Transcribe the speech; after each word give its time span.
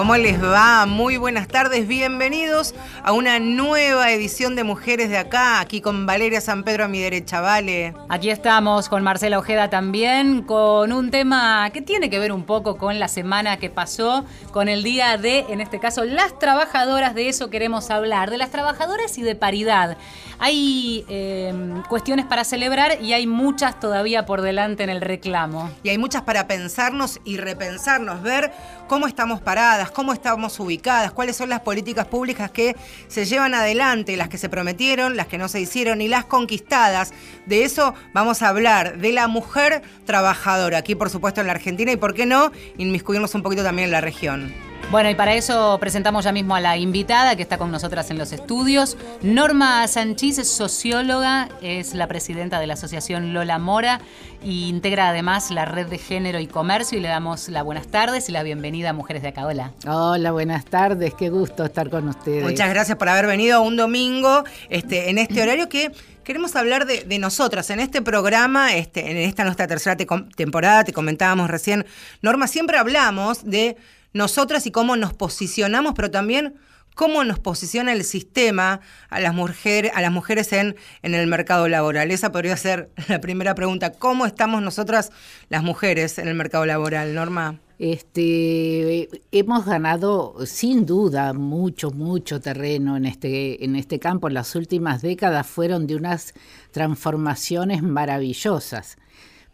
¿Cómo 0.00 0.16
les 0.16 0.42
va? 0.42 0.86
Muy 0.86 1.18
buenas 1.18 1.46
tardes, 1.46 1.86
bienvenidos 1.86 2.74
a 3.04 3.12
una 3.12 3.38
nueva 3.38 4.10
edición 4.12 4.56
de 4.56 4.64
Mujeres 4.64 5.10
de 5.10 5.18
Acá, 5.18 5.60
aquí 5.60 5.82
con 5.82 6.06
Valeria 6.06 6.40
San 6.40 6.64
Pedro 6.64 6.86
a 6.86 6.88
mi 6.88 7.00
derecha, 7.00 7.42
Vale. 7.42 7.92
Aquí 8.08 8.30
estamos 8.30 8.88
con 8.88 9.02
Marcela 9.02 9.38
Ojeda 9.38 9.68
también, 9.68 10.40
con 10.40 10.94
un 10.94 11.10
tema 11.10 11.68
que 11.68 11.82
tiene 11.82 12.08
que 12.08 12.18
ver 12.18 12.32
un 12.32 12.44
poco 12.44 12.78
con 12.78 12.98
la 12.98 13.08
semana 13.08 13.58
que 13.58 13.68
pasó, 13.68 14.24
con 14.52 14.70
el 14.70 14.82
día 14.82 15.18
de, 15.18 15.40
en 15.50 15.60
este 15.60 15.78
caso, 15.78 16.06
las 16.06 16.38
trabajadoras, 16.38 17.14
de 17.14 17.28
eso 17.28 17.50
queremos 17.50 17.90
hablar, 17.90 18.30
de 18.30 18.38
las 18.38 18.50
trabajadoras 18.50 19.18
y 19.18 19.22
de 19.22 19.34
paridad. 19.34 19.98
Hay 20.38 21.04
eh, 21.10 21.52
cuestiones 21.90 22.24
para 22.24 22.44
celebrar 22.44 23.02
y 23.02 23.12
hay 23.12 23.26
muchas 23.26 23.78
todavía 23.78 24.24
por 24.24 24.40
delante 24.40 24.82
en 24.82 24.88
el 24.88 25.02
reclamo. 25.02 25.70
Y 25.82 25.90
hay 25.90 25.98
muchas 25.98 26.22
para 26.22 26.46
pensarnos 26.46 27.20
y 27.26 27.36
repensarnos, 27.36 28.22
ver 28.22 28.50
cómo 28.88 29.06
estamos 29.06 29.42
paradas, 29.42 29.89
cómo 29.90 30.12
estamos 30.12 30.58
ubicadas, 30.60 31.12
cuáles 31.12 31.36
son 31.36 31.48
las 31.48 31.60
políticas 31.60 32.06
públicas 32.06 32.50
que 32.50 32.76
se 33.08 33.24
llevan 33.24 33.54
adelante, 33.54 34.16
las 34.16 34.28
que 34.28 34.38
se 34.38 34.48
prometieron, 34.48 35.16
las 35.16 35.26
que 35.26 35.38
no 35.38 35.48
se 35.48 35.60
hicieron 35.60 36.00
y 36.00 36.08
las 36.08 36.24
conquistadas. 36.24 37.12
De 37.46 37.64
eso 37.64 37.94
vamos 38.12 38.42
a 38.42 38.48
hablar, 38.48 38.98
de 38.98 39.12
la 39.12 39.28
mujer 39.28 39.82
trabajadora, 40.06 40.78
aquí 40.78 40.94
por 40.94 41.10
supuesto 41.10 41.40
en 41.40 41.46
la 41.46 41.52
Argentina 41.52 41.92
y 41.92 41.96
por 41.96 42.14
qué 42.14 42.26
no, 42.26 42.52
inmiscuirnos 42.78 43.34
un 43.34 43.42
poquito 43.42 43.62
también 43.62 43.86
en 43.86 43.92
la 43.92 44.00
región. 44.00 44.69
Bueno, 44.90 45.08
y 45.08 45.14
para 45.14 45.34
eso 45.34 45.78
presentamos 45.80 46.24
ya 46.24 46.32
mismo 46.32 46.56
a 46.56 46.60
la 46.60 46.76
invitada 46.76 47.36
que 47.36 47.42
está 47.42 47.58
con 47.58 47.70
nosotras 47.70 48.10
en 48.10 48.18
los 48.18 48.32
estudios. 48.32 48.96
Norma 49.22 49.86
Sanchís 49.86 50.38
es 50.38 50.48
socióloga, 50.48 51.48
es 51.62 51.94
la 51.94 52.08
presidenta 52.08 52.58
de 52.58 52.66
la 52.66 52.74
Asociación 52.74 53.32
Lola 53.32 53.58
Mora 53.58 54.00
e 54.42 54.50
integra 54.50 55.10
además 55.10 55.50
la 55.50 55.64
red 55.64 55.86
de 55.86 55.98
género 55.98 56.40
y 56.40 56.48
comercio 56.48 56.98
y 56.98 57.00
le 57.00 57.08
damos 57.08 57.48
las 57.48 57.62
buenas 57.62 57.86
tardes 57.86 58.28
y 58.28 58.32
la 58.32 58.42
bienvenida 58.42 58.90
a 58.90 58.92
Mujeres 58.92 59.22
de 59.22 59.28
Acá. 59.28 59.46
Hola. 59.46 59.72
Hola, 59.86 60.32
buenas 60.32 60.64
tardes, 60.64 61.14
qué 61.14 61.28
gusto 61.28 61.64
estar 61.64 61.88
con 61.88 62.08
ustedes. 62.08 62.42
Muchas 62.42 62.68
gracias 62.68 62.98
por 62.98 63.08
haber 63.08 63.26
venido 63.26 63.62
un 63.62 63.76
domingo 63.76 64.42
este, 64.70 65.10
en 65.10 65.18
este 65.18 65.40
horario 65.42 65.68
que 65.68 65.92
queremos 66.24 66.56
hablar 66.56 66.86
de, 66.86 67.18
nosotras. 67.18 67.70
En 67.70 67.80
este 67.80 68.02
programa, 68.02 68.74
este, 68.74 69.10
en 69.10 69.16
esta 69.16 69.44
nuestra 69.44 69.66
tercera 69.66 69.96
temporada, 69.96 70.84
te 70.84 70.92
comentábamos 70.92 71.50
recién, 71.50 71.86
Norma, 72.22 72.46
siempre 72.46 72.78
hablamos 72.78 73.44
de 73.44 73.76
nosotras 74.12 74.66
y 74.66 74.70
cómo 74.70 74.96
nos 74.96 75.14
posicionamos, 75.14 75.94
pero 75.94 76.10
también 76.10 76.54
cómo 76.94 77.24
nos 77.24 77.38
posiciona 77.38 77.92
el 77.92 78.04
sistema 78.04 78.80
a 79.08 79.20
las, 79.20 79.34
mujeres, 79.34 79.92
a 79.94 80.00
las 80.00 80.12
mujeres 80.12 80.52
en, 80.52 80.76
en 81.02 81.14
el 81.14 81.26
mercado 81.26 81.68
laboral. 81.68 82.10
Esa 82.10 82.32
podría 82.32 82.56
ser 82.56 82.90
la 83.08 83.20
primera 83.20 83.54
pregunta. 83.54 83.92
¿Cómo 83.92 84.26
estamos 84.26 84.62
nosotras 84.62 85.10
las 85.48 85.62
mujeres 85.62 86.18
en 86.18 86.28
el 86.28 86.34
mercado 86.34 86.66
laboral, 86.66 87.14
Norma? 87.14 87.58
Este, 87.78 89.08
hemos 89.32 89.64
ganado 89.64 90.34
sin 90.44 90.84
duda 90.84 91.32
mucho, 91.32 91.90
mucho 91.90 92.38
terreno 92.38 92.98
en 92.98 93.06
este, 93.06 93.64
en 93.64 93.74
este 93.74 93.98
campo. 93.98 94.28
Las 94.28 94.54
últimas 94.54 95.00
décadas 95.00 95.46
fueron 95.46 95.86
de 95.86 95.96
unas 95.96 96.34
transformaciones 96.72 97.82
maravillosas, 97.82 98.98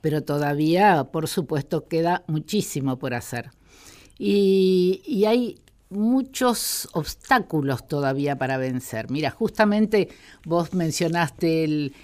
pero 0.01 0.25
todavía, 0.25 1.05
por 1.12 1.29
supuesto, 1.29 1.87
queda 1.87 2.25
muchísimo 2.27 2.99
por 2.99 3.15
hacer. 3.15 3.53
Y, 4.19 5.25
hay 5.27 5.59
muchos 5.88 6.88
obstáculos 6.94 7.87
todavía 7.87 8.37
para 8.37 8.56
vencer. 8.56 9.09
Mira, 9.09 9.31
justamente 9.31 10.09
vos 10.44 10.75
mencionaste 10.75 11.65
el, 11.65 11.94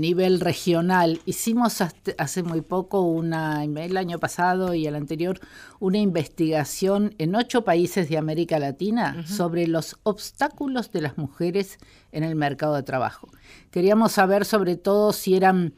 nivel 0.00 0.40
regional. 0.40 1.20
Hicimos 1.26 1.82
hace 2.16 2.42
muy 2.42 2.62
poco, 2.62 3.02
una, 3.02 3.64
el 3.64 3.96
año 3.98 4.18
pasado 4.18 4.72
y 4.72 4.86
el 4.86 4.94
anterior, 4.94 5.40
una 5.78 5.98
investigación 5.98 7.14
en 7.18 7.34
ocho 7.34 7.62
países 7.64 8.08
de 8.08 8.16
América 8.16 8.58
Latina 8.58 9.26
sobre 9.26 9.66
los 9.66 9.98
obstáculos 10.04 10.90
de 10.90 11.02
las 11.02 11.18
mujeres 11.18 11.78
en 12.12 12.24
el 12.24 12.34
mercado 12.34 12.76
de 12.76 12.82
trabajo. 12.82 13.28
Queríamos 13.70 14.12
saber 14.12 14.46
sobre 14.46 14.76
todo 14.76 15.12
si 15.12 15.36
eran 15.36 15.74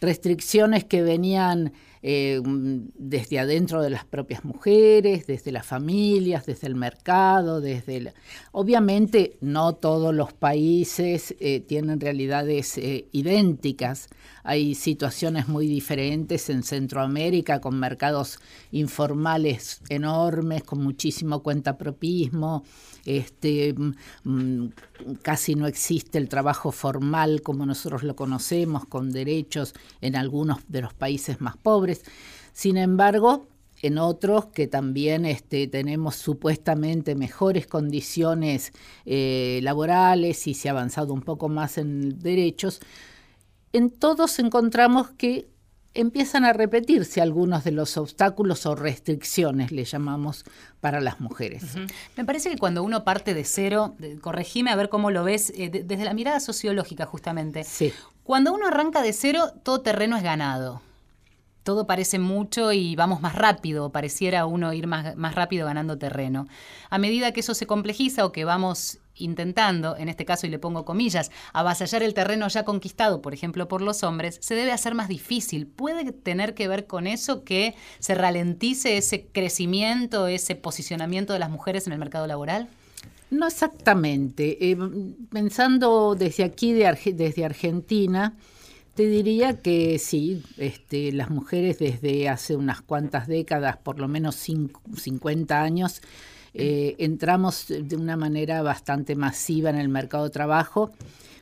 restricciones 0.00 0.84
que 0.84 1.02
venían 1.02 1.72
eh, 2.02 2.40
desde 2.44 3.38
adentro 3.38 3.82
de 3.82 3.90
las 3.90 4.04
propias 4.04 4.44
mujeres, 4.44 5.26
desde 5.26 5.52
las 5.52 5.66
familias, 5.66 6.46
desde 6.46 6.66
el 6.66 6.74
mercado, 6.74 7.60
desde... 7.60 8.14
Obviamente 8.52 9.36
no 9.40 9.74
todos 9.74 10.14
los 10.14 10.32
países 10.32 11.34
eh, 11.40 11.60
tienen 11.60 12.00
realidades 12.00 12.78
eh, 12.78 13.08
idénticas. 13.12 14.08
Hay 14.44 14.74
situaciones 14.74 15.48
muy 15.48 15.66
diferentes 15.66 16.48
en 16.50 16.62
Centroamérica 16.62 17.60
con 17.60 17.78
mercados 17.78 18.38
informales 18.70 19.82
enormes, 19.88 20.62
con 20.62 20.82
muchísimo 20.82 21.42
cuentapropismo. 21.42 22.64
Este, 23.04 23.74
mm, 23.74 23.94
mm, 24.24 24.72
casi 25.22 25.54
no 25.54 25.66
existe 25.66 26.18
el 26.18 26.28
trabajo 26.28 26.72
formal 26.72 27.42
como 27.42 27.66
nosotros 27.66 28.02
lo 28.02 28.16
conocemos, 28.16 28.84
con 28.86 29.10
derechos 29.10 29.74
en 30.00 30.16
algunos 30.16 30.58
de 30.68 30.82
los 30.82 30.94
países 30.94 31.40
más 31.40 31.56
pobres. 31.56 32.02
Sin 32.52 32.76
embargo, 32.76 33.46
en 33.82 33.98
otros 33.98 34.46
que 34.46 34.66
también 34.66 35.24
este, 35.24 35.68
tenemos 35.68 36.16
supuestamente 36.16 37.14
mejores 37.14 37.66
condiciones 37.66 38.72
eh, 39.06 39.60
laborales 39.62 40.46
y 40.46 40.54
se 40.54 40.68
ha 40.68 40.72
avanzado 40.72 41.14
un 41.14 41.22
poco 41.22 41.48
más 41.48 41.78
en 41.78 42.18
derechos, 42.18 42.80
en 43.72 43.90
todos 43.90 44.38
encontramos 44.38 45.10
que 45.10 45.48
empiezan 46.00 46.44
a 46.44 46.52
repetirse 46.52 47.20
algunos 47.20 47.64
de 47.64 47.72
los 47.72 47.96
obstáculos 47.96 48.66
o 48.66 48.76
restricciones, 48.76 49.72
le 49.72 49.84
llamamos, 49.84 50.44
para 50.80 51.00
las 51.00 51.18
mujeres. 51.20 51.64
Me 52.16 52.24
parece 52.24 52.50
que 52.50 52.56
cuando 52.56 52.84
uno 52.84 53.02
parte 53.02 53.34
de 53.34 53.42
cero, 53.44 53.96
corregime 54.20 54.70
a 54.70 54.76
ver 54.76 54.88
cómo 54.88 55.10
lo 55.10 55.24
ves, 55.24 55.52
eh, 55.56 55.70
desde 55.70 56.04
la 56.04 56.14
mirada 56.14 56.38
sociológica 56.38 57.04
justamente, 57.04 57.64
sí. 57.64 57.92
cuando 58.22 58.52
uno 58.52 58.68
arranca 58.68 59.02
de 59.02 59.12
cero, 59.12 59.52
todo 59.64 59.80
terreno 59.80 60.16
es 60.16 60.22
ganado. 60.22 60.82
Todo 61.64 61.86
parece 61.86 62.18
mucho 62.18 62.72
y 62.72 62.94
vamos 62.94 63.20
más 63.20 63.34
rápido, 63.34 63.90
pareciera 63.90 64.46
uno 64.46 64.72
ir 64.72 64.86
más, 64.86 65.16
más 65.16 65.34
rápido 65.34 65.66
ganando 65.66 65.98
terreno. 65.98 66.46
A 66.90 66.98
medida 66.98 67.32
que 67.32 67.40
eso 67.40 67.54
se 67.54 67.66
complejiza 67.66 68.24
o 68.24 68.32
que 68.32 68.44
vamos 68.44 69.00
intentando, 69.18 69.96
en 69.96 70.08
este 70.08 70.24
caso 70.24 70.46
y 70.46 70.50
le 70.50 70.58
pongo 70.58 70.84
comillas, 70.84 71.30
avasallar 71.52 72.02
el 72.02 72.14
terreno 72.14 72.48
ya 72.48 72.64
conquistado, 72.64 73.22
por 73.22 73.34
ejemplo, 73.34 73.68
por 73.68 73.82
los 73.82 74.02
hombres, 74.02 74.38
se 74.40 74.54
debe 74.54 74.72
hacer 74.72 74.94
más 74.94 75.08
difícil. 75.08 75.66
¿Puede 75.66 76.12
tener 76.12 76.54
que 76.54 76.68
ver 76.68 76.86
con 76.86 77.06
eso 77.06 77.44
que 77.44 77.74
se 77.98 78.14
ralentice 78.14 78.96
ese 78.96 79.26
crecimiento, 79.26 80.26
ese 80.26 80.54
posicionamiento 80.54 81.32
de 81.32 81.38
las 81.38 81.50
mujeres 81.50 81.86
en 81.86 81.92
el 81.92 81.98
mercado 81.98 82.26
laboral? 82.26 82.68
No 83.30 83.46
exactamente. 83.46 84.70
Eh, 84.70 84.76
pensando 85.30 86.14
desde 86.14 86.44
aquí, 86.44 86.72
desde 86.72 87.44
Argentina, 87.44 88.34
te 88.94 89.06
diría 89.06 89.60
que 89.60 89.98
sí, 89.98 90.42
este, 90.56 91.12
las 91.12 91.30
mujeres 91.30 91.78
desde 91.78 92.28
hace 92.28 92.56
unas 92.56 92.80
cuantas 92.80 93.28
décadas, 93.28 93.76
por 93.76 94.00
lo 94.00 94.08
menos 94.08 94.34
50 94.34 95.62
años, 95.62 96.00
eh, 96.58 96.96
entramos 96.98 97.66
de 97.68 97.96
una 97.96 98.16
manera 98.16 98.62
bastante 98.62 99.14
masiva 99.14 99.70
en 99.70 99.76
el 99.76 99.88
mercado 99.88 100.24
de 100.24 100.30
trabajo. 100.30 100.90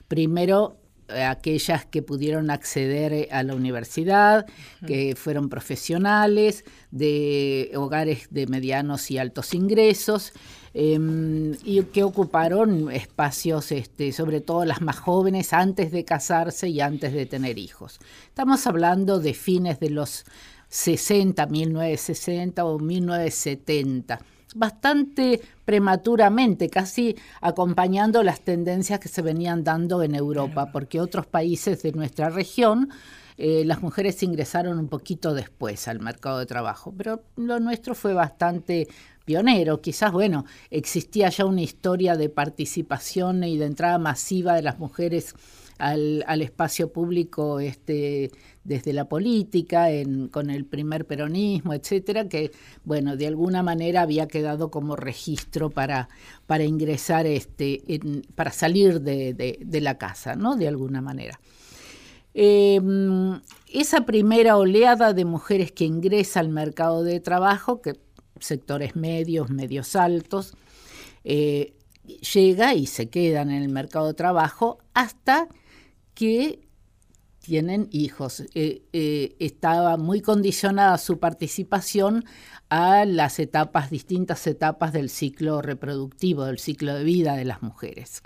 Primero, 0.09 0.77
eh, 1.09 1.23
aquellas 1.23 1.87
que 1.87 2.03
pudieron 2.03 2.51
acceder 2.51 3.13
eh, 3.13 3.29
a 3.31 3.43
la 3.45 3.55
universidad, 3.55 4.45
que 4.87 5.15
fueron 5.17 5.49
profesionales, 5.49 6.65
de 6.91 7.71
hogares 7.77 8.27
de 8.31 8.47
medianos 8.47 9.11
y 9.11 9.17
altos 9.17 9.55
ingresos, 9.55 10.33
em, 10.75 11.55
y 11.65 11.83
que 11.85 12.03
ocuparon 12.03 12.91
espacios, 12.91 13.73
este, 13.73 14.13
sobre 14.13 14.41
todo 14.41 14.65
las 14.65 14.83
más 14.83 14.99
jóvenes, 14.99 15.53
antes 15.53 15.93
de 15.93 16.05
casarse 16.05 16.69
y 16.69 16.81
antes 16.81 17.13
de 17.15 17.25
tener 17.25 17.57
hijos. 17.59 18.01
Estamos 18.27 18.67
hablando 18.67 19.21
de 19.21 19.33
fines 19.33 19.81
de 19.81 19.91
los 19.91 20.25
60, 20.69 21.47
1960 21.47 22.65
o 22.65 22.79
1970 22.79 24.19
bastante 24.57 25.41
prematuramente, 25.65 26.69
casi 26.69 27.17
acompañando 27.41 28.23
las 28.23 28.41
tendencias 28.41 29.01
que 29.01 29.09
se 29.09 29.23
venían 29.23 29.65
dando 29.65 30.03
en 30.03 30.15
Europa, 30.15 30.71
porque 30.73 31.01
otros 31.01 31.27
países 31.27 31.83
de 31.83 31.93
nuestra 31.93 32.31
región 32.31 32.91
eh, 33.39 33.65
las 33.67 33.83
mujeres 33.83 34.23
ingresaron 34.23 34.79
un 34.79 34.89
poquito 34.89 35.35
después 35.35 35.89
al 35.89 36.01
mercado 36.01 36.39
de 36.39 36.47
trabajo, 36.47 36.95
pero 36.97 37.23
lo 37.37 37.61
nuestro 37.61 37.95
fue 37.95 38.15
bastante 38.15 38.89
pionero. 39.27 39.83
Quizás, 39.83 40.11
bueno, 40.13 40.47
existía 40.71 41.29
ya 41.29 41.45
una 41.45 41.61
historia 41.61 42.17
de 42.17 42.31
participación 42.31 43.45
y 43.45 43.59
de 43.59 43.67
entrada 43.67 43.99
masiva 43.99 44.55
de 44.55 44.63
las 44.63 44.79
mujeres 44.79 45.35
al, 45.79 46.25
al 46.27 46.41
espacio 46.41 46.91
público 46.91 47.61
este, 47.61 48.31
desde 48.67 48.93
la 48.93 49.07
política, 49.07 49.91
en, 49.91 50.29
con 50.29 50.51
el 50.51 50.65
primer 50.65 51.07
peronismo, 51.07 51.73
etcétera, 51.73 52.29
que, 52.29 52.51
bueno, 52.85 53.17
de 53.17 53.27
alguna 53.27 53.63
manera 53.63 54.03
había 54.03 54.27
quedado 54.27 54.71
como 54.71 54.97
registro 54.97 55.71
para, 55.71 56.09
para 56.47 56.65
ingresar, 56.65 57.27
este, 57.27 57.83
para 58.35 58.51
salir 58.51 59.01
de, 59.01 59.81
la 59.81 59.99
casa, 59.99 60.35
¿no? 60.35 60.57
De 60.57 60.69
alguna 60.69 61.01
manera. 61.01 61.39
Em, 62.35 63.41
esa 63.73 64.05
primera 64.05 64.57
oleada 64.57 65.13
de 65.13 65.25
mujeres 65.25 65.73
que 65.73 65.85
ingresa 65.85 66.41
al 66.41 66.49
mercado 66.49 67.03
de 67.03 67.21
trabajo, 67.21 67.81
que 67.81 67.95
sectores 68.41 68.97
medios, 68.97 69.49
medios 69.49 69.97
altos, 69.97 70.55
eh, 71.25 71.73
llega 72.33 72.75
y 72.75 72.87
se 72.87 73.09
quedan 73.09 73.51
en 73.51 73.63
el 73.63 73.69
mercado 73.69 74.09
de 74.09 74.15
trabajo 74.15 74.79
hasta 74.95 75.49
que 76.15 76.66
tienen 77.47 77.89
hijos. 77.93 78.43
Eh, 78.55 78.83
eh, 78.93 79.37
estaba 79.39 79.97
muy 79.97 80.21
condicionada 80.21 80.99
su 80.99 81.21
participación 81.21 82.25
a 82.69 83.05
las 83.05 83.39
etapas, 83.39 83.89
distintas 83.89 84.47
etapas 84.49 84.93
del 84.93 85.09
ciclo 85.09 85.63
reproductivo, 85.63 86.45
del 86.45 86.59
ciclo 86.59 86.95
de 86.95 87.05
vida 87.05 87.37
de 87.37 87.45
las 87.45 87.63
mujeres. 87.63 88.23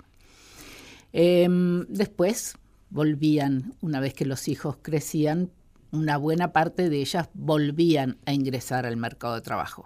Em, 1.13 1.85
después 1.87 2.55
volvían, 2.89 3.75
una 3.81 3.99
vez 3.99 4.15
que 4.15 4.25
los 4.25 4.47
hijos 4.47 4.77
crecían, 4.81 5.51
una 5.91 6.17
buena 6.17 6.51
parte 6.51 6.89
de 6.89 6.99
ellas 6.99 7.29
volvían 7.35 8.17
a 8.25 8.33
ingresar 8.33 8.87
al 8.87 8.97
mercado 8.97 9.35
de 9.35 9.41
trabajo. 9.41 9.85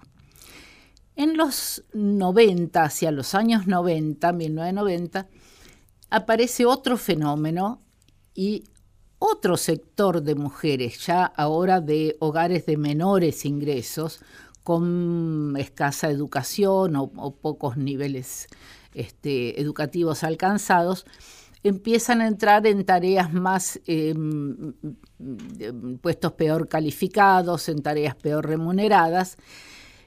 En 1.18 1.36
los 1.36 1.84
90, 1.94 2.84
hacia 2.84 3.12
los 3.12 3.36
años 3.36 3.68
90, 3.68 4.31
1990, 4.31 5.28
aparece 6.10 6.66
otro 6.66 6.96
fenómeno 6.96 7.81
y 8.34 8.64
otro 9.20 9.58
sector 9.58 10.22
de 10.22 10.36
mujeres, 10.36 11.06
ya 11.06 11.26
ahora 11.26 11.82
de 11.82 12.16
hogares 12.20 12.66
de 12.66 12.78
menores 12.78 13.46
ingresos, 13.46 14.22
con 14.64 15.54
escasa 15.60 16.10
educación 16.10 16.96
o, 16.96 17.36
pocos 17.36 17.78
niveles 17.78 18.48
este, 18.96 19.62
educativos 19.62 20.24
alcanzados, 20.24 21.06
empiezan 21.62 22.22
a 22.22 22.28
entrar 22.28 22.66
en 22.66 22.84
tareas 22.84 23.32
más, 23.32 23.80
em, 23.86 24.74
puestos 26.02 26.32
peor 26.34 26.68
calificados, 26.68 27.70
en 27.70 27.84
tareas 27.84 28.16
peor 28.16 28.48
remuneradas, 28.48 29.38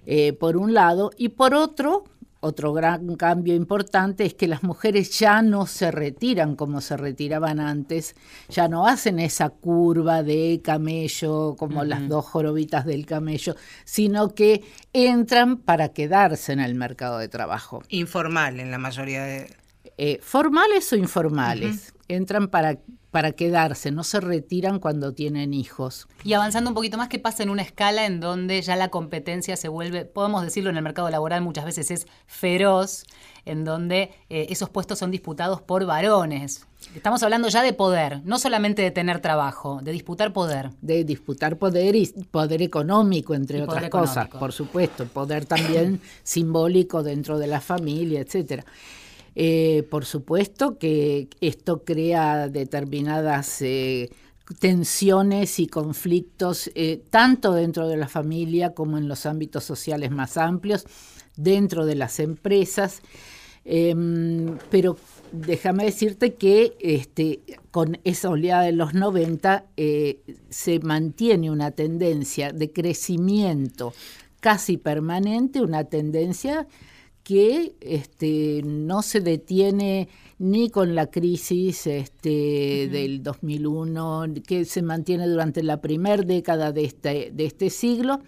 eh, 0.07 0.33
por 0.33 0.57
un 0.57 0.75
lado, 0.75 1.11
y 1.17 1.31
por 1.31 1.55
otro, 1.55 2.05
otro 2.40 2.73
gran 2.73 3.17
cambio 3.17 3.55
importante 3.55 4.25
es 4.25 4.35
que 4.35 4.46
las 4.46 4.62
mujeres 4.62 5.19
ya 5.19 5.43
no 5.43 5.67
se 5.67 5.90
retiran 5.90 6.56
como 6.56 6.81
se 6.81 6.96
retiraban 6.96 7.61
antes, 7.61 8.14
ya 8.49 8.69
no 8.69 8.87
hacen 8.87 9.19
esa 9.19 9.50
curva 9.50 10.23
de 10.23 10.61
camello 10.62 11.56
como 11.56 11.85
las 11.85 12.08
dos 12.08 12.25
jorobitas 12.25 12.85
del 12.85 13.06
camello, 13.06 13.56
sino 13.85 14.35
que 14.35 14.62
entran 14.93 15.56
para 15.56 15.88
quedarse 15.90 16.52
en 16.52 16.61
el 16.61 16.75
mercado 16.75 17.19
de 17.19 17.29
trabajo. 17.29 17.82
Informal 17.88 18.61
en 18.61 18.70
la 18.70 18.79
mayoría 18.79 19.25
de... 19.25 19.56
Eh, 19.96 20.20
formales 20.23 20.93
o 20.93 20.96
informales, 20.96 21.93
entran 22.06 22.49
para 22.49 22.79
para 23.11 23.33
quedarse, 23.33 23.91
no 23.91 24.05
se 24.05 24.21
retiran 24.21 24.79
cuando 24.79 25.13
tienen 25.13 25.55
hijos. 25.55 26.09
Y 26.25 26.35
avanzando 26.35 26.71
un 26.71 26.75
poquito 26.75 26.99
más, 26.99 27.09
¿qué 27.09 27.19
pasa 27.19 27.43
en 27.43 27.51
una 27.51 27.63
escala 27.63 28.07
en 28.07 28.21
donde 28.21 28.61
ya 28.61 28.77
la 28.77 28.89
competencia 28.89 29.57
se 29.57 29.69
vuelve, 29.69 30.05
podemos 30.05 30.43
decirlo 30.43 30.71
en 30.71 30.77
el 30.77 30.83
mercado 30.83 31.09
laboral 31.09 31.43
muchas 31.43 31.65
veces 31.65 31.91
es 31.91 32.07
feroz, 32.27 33.05
en 33.45 33.65
donde 33.65 34.11
eh, 34.29 34.47
esos 34.51 34.69
puestos 34.69 34.99
son 34.99 35.11
disputados 35.11 35.63
por 35.63 35.87
varones? 35.87 36.67
Estamos 36.95 37.23
hablando 37.23 37.49
ya 37.49 37.63
de 37.63 37.73
poder, 37.73 38.21
no 38.25 38.39
solamente 38.39 38.83
de 38.83 38.91
tener 38.91 39.21
trabajo, 39.21 39.81
de 39.83 39.93
disputar 39.93 40.33
poder. 40.33 40.71
De 40.81 41.03
disputar 41.05 41.57
poder 41.57 41.97
y 41.97 42.07
poder 42.31 42.63
económico, 42.63 43.35
entre 43.35 43.63
otras 43.63 43.89
cosas, 43.89 44.29
por 44.29 44.53
supuesto, 44.53 45.07
poder 45.07 45.45
también 45.45 46.01
simbólico 46.23 47.03
dentro 47.03 47.39
de 47.39 47.47
la 47.47 47.61
familia, 47.61 48.21
etcétera. 48.21 48.65
Eh, 49.40 49.87
por 49.88 50.05
supuesto 50.05 50.79
que 50.79 51.29
esto 51.40 51.85
crea 51.85 52.49
determinadas 52.49 53.62
eh, 53.62 54.11
tensiones 54.58 55.61
y 55.61 55.69
conflictos, 55.69 56.73
eh, 56.75 57.05
tanto 57.08 57.52
dentro 57.52 57.87
de 57.87 57.96
la 57.96 58.08
familia 58.08 58.75
como 58.75 58.99
en 58.99 59.06
los 59.06 59.26
ámbitos 59.26 59.62
sociales 59.62 60.11
más 60.11 60.38
amplios, 60.38 60.87
dentro 61.37 61.87
de 61.87 61.94
las 61.94 62.19
empresas. 62.19 63.00
Em, 63.64 64.58
pero 64.73 64.96
déjame 65.31 65.85
decirte 65.85 66.35
que 66.35 66.76
este, 66.81 67.38
con 67.70 68.00
esa 68.02 68.31
oleada 68.31 68.62
de 68.62 68.73
los 68.73 68.93
90 68.93 69.67
se 70.49 70.81
mantiene 70.81 71.52
una 71.52 71.70
tendencia 71.70 72.50
de 72.50 72.73
crecimiento 72.73 73.94
casi 74.40 74.79
permanente, 74.79 75.62
una 75.62 75.85
tendencia 75.85 76.67
que 77.29 77.77
este, 77.83 78.63
no 78.65 79.03
se 79.03 79.21
detiene 79.21 80.09
ni 80.39 80.71
con 80.71 80.95
la 80.95 81.11
crisis 81.11 81.87
este, 81.87 82.89
del 82.91 83.23
2001, 83.23 84.29
que 84.47 84.65
se 84.65 84.81
mantiene 84.81 85.29
durante 85.29 85.63
la 85.63 85.83
primera 85.83 86.23
década 86.23 86.73
de 86.73 86.87
este, 86.87 87.31
de 87.31 87.45
este 87.45 87.69
siglo, 87.69 88.23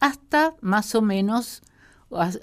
hasta 0.00 0.54
más 0.62 0.94
o 0.94 1.02
menos 1.02 1.60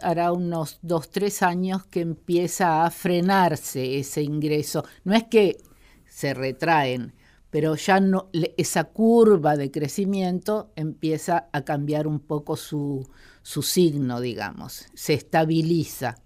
hará 0.04 0.32
unos 0.32 0.78
dos, 0.84 1.10
tres 1.10 1.42
años 1.42 1.88
que 1.88 2.02
empieza 2.02 2.86
a 2.86 2.92
frenarse 2.92 3.98
ese 3.98 4.22
ingreso. 4.22 4.86
No 5.04 5.16
es 5.16 5.24
que 5.24 5.58
se 6.06 6.36
retraen, 6.36 7.16
pero 7.50 7.74
ya 7.74 8.00
no, 8.00 8.30
esa 8.58 8.84
curva 8.84 9.56
de 9.56 9.72
crecimiento 9.72 10.70
empieza 10.76 11.50
a 11.52 11.64
cambiar 11.64 12.06
un 12.06 12.20
poco 12.20 12.58
su, 12.58 13.10
su 13.42 13.62
signo, 13.62 14.22
digamos, 14.22 14.88
se 14.94 15.14
estabiliza. 15.14 16.18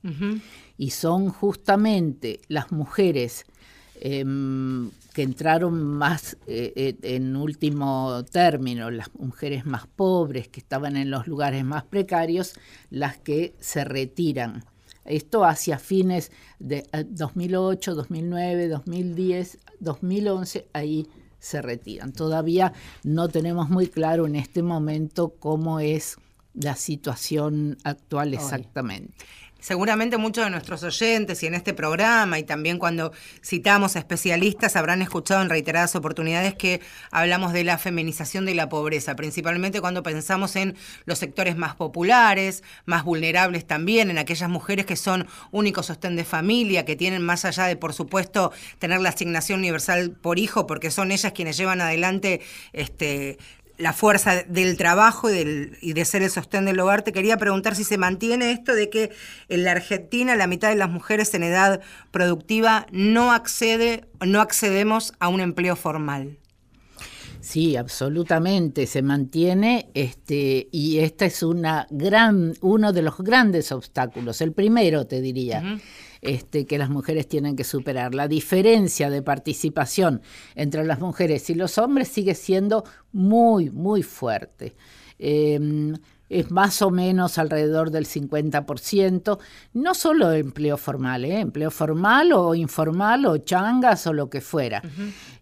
Y 0.78 0.90
son 0.92 1.30
justamente 1.30 2.42
las 2.48 2.72
mujeres 2.72 3.46
em, 4.00 4.90
que 5.14 5.22
entraron 5.22 5.84
más 5.84 6.38
eh, 6.48 6.74
eh, 6.76 6.96
en 7.04 7.36
último 7.36 8.26
término, 8.30 8.90
las 8.90 9.14
mujeres 9.16 9.66
más 9.66 9.88
pobres 9.88 10.48
que 10.48 10.60
estaban 10.60 10.98
en 10.98 11.12
los 11.12 11.28
lugares 11.28 11.64
más 11.64 11.84
precarios, 11.84 12.54
las 12.90 13.18
que 13.18 13.54
se 13.60 13.84
retiran. 13.84 14.66
Esto 15.06 15.46
hacia 15.46 15.80
fines 15.80 16.32
de 16.60 16.88
2008, 17.10 17.94
2009, 17.94 18.68
2010, 18.70 19.60
2011, 19.80 20.68
ahí 20.74 21.08
se 21.40 21.62
retiran. 21.62 22.14
Todavía 22.14 22.74
no 23.04 23.28
tenemos 23.28 23.70
muy 23.70 23.88
claro 23.88 24.26
en 24.26 24.36
este 24.36 24.64
momento 24.64 25.36
cómo 25.40 25.82
es 25.82 26.18
la 26.54 26.76
situación 26.76 27.78
actual 27.84 28.34
exactamente. 28.34 29.14
Seguramente 29.64 30.18
muchos 30.18 30.44
de 30.44 30.52
nuestros 30.52 30.84
oyentes 30.84 31.42
y 31.42 31.48
en 31.48 31.54
este 31.54 31.74
programa 31.74 32.38
y 32.38 32.44
también 32.44 32.78
cuando 32.78 33.14
citamos 33.42 33.96
a 33.96 34.00
especialistas 34.00 34.76
habrán 34.76 35.02
escuchado 35.02 35.42
en 35.42 35.50
reiteradas 35.50 35.96
oportunidades 35.96 36.54
que 36.54 36.82
hablamos 37.12 37.54
de 37.54 37.64
la 37.64 37.78
feminización 37.78 38.44
de 38.46 38.56
la 38.56 38.68
pobreza, 38.68 39.16
principalmente 39.16 39.80
cuando 39.80 40.04
pensamos 40.04 40.58
en 40.58 40.76
los 41.06 41.18
sectores 41.18 41.56
más 41.56 41.76
populares, 41.76 42.62
más 42.84 43.06
vulnerables 43.06 43.66
también, 43.66 44.10
en 44.10 44.18
aquellas 44.18 44.50
mujeres 44.50 44.86
que 44.86 44.98
son 44.98 45.28
único 45.52 45.82
sostén 45.82 46.18
de 46.18 46.26
familia, 46.26 46.84
que 46.84 46.98
tienen 46.98 47.22
más 47.22 47.46
allá 47.46 47.64
de, 47.64 47.78
por 47.78 47.94
supuesto, 47.94 48.52
tener 48.80 49.00
la 49.00 49.10
asignación 49.10 49.60
universal 49.60 50.12
por 50.12 50.40
hijo, 50.40 50.68
porque 50.68 50.92
son 50.92 51.10
ellas 51.10 51.32
quienes 51.32 51.56
llevan 51.56 51.80
adelante 51.80 52.42
este, 52.74 53.38
la 53.84 53.94
fuerza 53.94 54.44
del 54.48 54.78
trabajo 54.78 55.30
y, 55.30 55.94
de 55.94 56.06
ser 56.06 56.24
el 56.24 56.30
sostén 56.32 56.66
del 56.66 56.80
hogar, 56.80 57.04
te 57.04 57.12
quería 57.12 57.38
preguntar 57.38 57.76
si 57.76 57.84
se 57.84 57.98
mantiene 57.98 58.52
esto 58.52 58.74
de 58.74 58.90
que 58.90 59.12
en 59.50 59.66
la 59.66 59.72
Argentina 59.72 60.36
la 60.36 60.48
mitad 60.48 60.70
de 60.70 60.76
las 60.76 60.90
mujeres 60.90 61.34
en 61.34 61.44
edad 61.44 61.82
productiva 62.10 62.88
no 62.92 63.34
accede, 63.34 64.06
no 64.26 64.40
accedemos 64.40 65.14
a 65.20 65.28
un 65.28 65.42
empleo 65.42 65.76
formal. 65.76 66.40
Sí, 67.42 67.76
absolutamente, 67.76 68.88
se 68.88 69.02
mantiene 69.02 69.90
este, 69.94 70.70
y 70.72 71.00
este 71.00 71.26
es 71.26 71.44
una 71.44 71.86
gran, 71.90 72.54
uno 72.62 72.94
de 72.94 73.02
los 73.02 73.18
grandes 73.18 73.74
obstáculos, 73.74 74.40
el 74.40 74.54
primero 74.54 75.06
te 75.08 75.20
diría. 75.20 75.78
Este, 76.24 76.66
que 76.66 76.78
las 76.78 76.90
mujeres 76.90 77.28
tienen 77.28 77.58
que 77.58 77.66
superar. 77.66 78.16
La 78.16 78.30
diferencia 78.30 79.10
de 79.10 79.22
participación 79.22 80.22
entre 80.56 80.86
las 80.86 81.02
mujeres 81.02 81.50
y 81.50 81.54
los 81.54 81.78
hombres 81.78 82.08
sigue 82.08 82.34
siendo 82.34 82.86
muy, 83.12 83.70
muy 83.70 84.04
fuerte. 84.04 84.74
Em, 85.20 85.94
es 86.30 86.50
más 86.50 86.82
o 86.82 86.92
menos 86.92 87.38
alrededor 87.38 87.92
del 87.92 88.06
50%, 88.06 89.38
no 89.74 89.94
solo 89.94 90.32
empleo 90.32 90.78
formal, 90.78 91.26
¿eh? 91.26 91.42
empleo 91.42 91.70
formal 91.70 92.32
o 92.32 92.56
informal 92.56 93.26
o 93.26 93.38
changas 93.40 94.08
o 94.08 94.14
lo 94.14 94.30
que 94.30 94.40
fuera. 94.40 94.82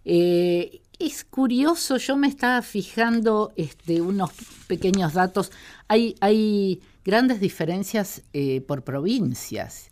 Eh, 0.04 0.82
es 0.98 1.24
curioso, 1.24 1.98
yo 1.98 2.18
me 2.18 2.28
estaba 2.28 2.64
fijando 2.64 3.54
este, 3.56 4.02
unos 4.02 4.32
pequeños 4.66 5.14
datos, 5.14 5.52
hay, 5.88 6.16
hay 6.22 6.82
grandes 7.06 7.40
diferencias 7.40 8.24
eh, 8.34 8.62
por 8.62 8.84
provincias 8.84 9.91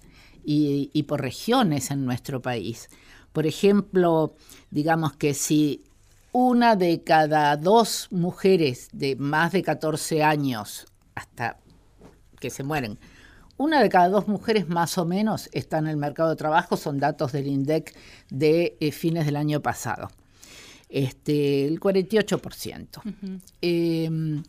y, 0.52 1.04
por 1.04 1.22
regiones 1.22 1.92
en 1.92 2.06
nuestro 2.06 2.42
país. 2.42 2.90
Por 3.34 3.46
ejemplo, 3.46 4.34
digamos 4.72 5.14
que 5.16 5.36
si 5.36 5.84
una 6.32 6.76
de 6.76 7.04
cada 7.04 7.56
dos 7.56 8.08
mujeres 8.10 8.90
de 8.92 9.16
más 9.16 9.52
de 9.52 9.62
14 9.62 10.24
años 10.24 10.88
hasta 11.14 11.60
que 12.40 12.50
se 12.50 12.64
mueren, 12.64 12.98
una 13.58 13.80
de 13.82 13.90
cada 13.90 14.10
dos 14.10 14.28
mujeres 14.28 14.68
más 14.68 14.98
o 14.98 15.06
menos 15.06 15.50
está 15.52 15.78
en 15.78 15.88
el 15.88 15.98
mercado 15.98 16.30
de 16.30 16.36
trabajo, 16.36 16.78
son 16.78 16.98
datos 16.98 17.32
del 17.32 17.46
INDEC 17.46 17.96
de 18.32 18.76
eh, 18.80 18.92
fines 18.92 19.28
del 19.28 19.36
año 19.36 19.62
pasado. 19.62 20.10
Este, 20.88 21.68
el 21.68 21.80
48%. 21.80 23.02
Em, 23.62 24.44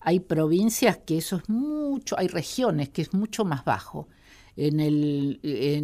hay 0.00 0.20
provincias 0.20 0.98
que 0.98 1.16
eso 1.16 1.36
es 1.36 1.48
mucho, 1.48 2.18
hay 2.18 2.28
regiones 2.28 2.90
que 2.90 3.00
es 3.00 3.14
mucho 3.14 3.46
más 3.46 3.64
bajo. 3.64 4.08
En 4.60 4.80
el, 4.80 5.38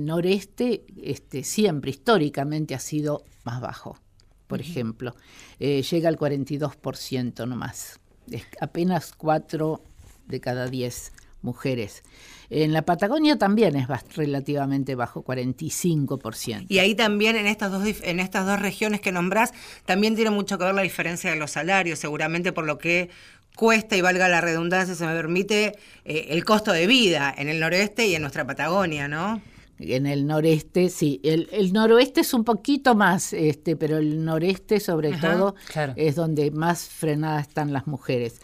noreste 0.04 0.84
este, 1.00 1.44
siempre 1.44 1.92
históricamente 1.92 2.74
ha 2.74 2.80
sido 2.80 3.24
más 3.44 3.60
bajo, 3.60 4.00
por 4.48 4.60
ejemplo. 4.60 5.14
Eh, 5.60 5.82
llega 5.82 6.08
al 6.08 6.18
42% 6.18 7.46
nomás. 7.46 8.00
Es 8.30 8.42
apenas 8.60 9.12
4 9.16 9.80
de 10.26 10.40
cada 10.40 10.66
10 10.66 11.12
mujeres. 11.42 12.02
En 12.50 12.72
la 12.72 12.82
Patagonia 12.82 13.38
también 13.38 13.76
es 13.76 13.86
relativamente 14.16 14.94
bajo, 14.94 15.24
45%. 15.24 16.66
Y 16.68 16.78
ahí 16.78 16.94
también 16.94 17.36
en 17.36 17.46
estas 17.46 17.70
dos 17.70 17.84
en 18.02 18.20
estas 18.20 18.46
dos 18.46 18.60
regiones 18.60 19.00
que 19.00 19.12
nombrás 19.12 19.52
también 19.84 20.16
tiene 20.16 20.30
mucho 20.30 20.58
que 20.58 20.64
ver 20.64 20.74
la 20.74 20.82
diferencia 20.82 21.30
de 21.30 21.36
los 21.36 21.52
salarios, 21.52 21.98
seguramente 21.98 22.52
por 22.52 22.64
lo 22.64 22.78
que 22.78 23.10
cuesta 23.56 23.96
y 23.96 24.00
valga 24.00 24.28
la 24.28 24.40
redundancia, 24.40 24.94
se 24.94 25.06
me 25.06 25.14
permite, 25.14 25.76
eh, 26.04 26.26
el 26.30 26.44
costo 26.44 26.72
de 26.72 26.86
vida 26.86 27.34
en 27.36 27.48
el 27.48 27.60
noreste 27.60 28.06
y 28.06 28.14
en 28.14 28.22
nuestra 28.22 28.46
Patagonia, 28.46 29.08
¿no? 29.08 29.40
En 29.78 30.06
el 30.06 30.26
noreste, 30.26 30.88
sí. 30.88 31.20
El, 31.24 31.72
noroeste 31.72 32.20
es 32.20 32.32
un 32.32 32.44
poquito 32.44 32.94
más, 32.94 33.32
este, 33.32 33.74
pero 33.74 33.98
el 33.98 34.24
noreste 34.24 34.78
sobre 34.78 35.12
todo 35.12 35.56
es 35.96 36.14
donde 36.14 36.52
más 36.52 36.88
frenadas 36.88 37.48
están 37.48 37.72
las 37.72 37.86
mujeres. 37.88 38.40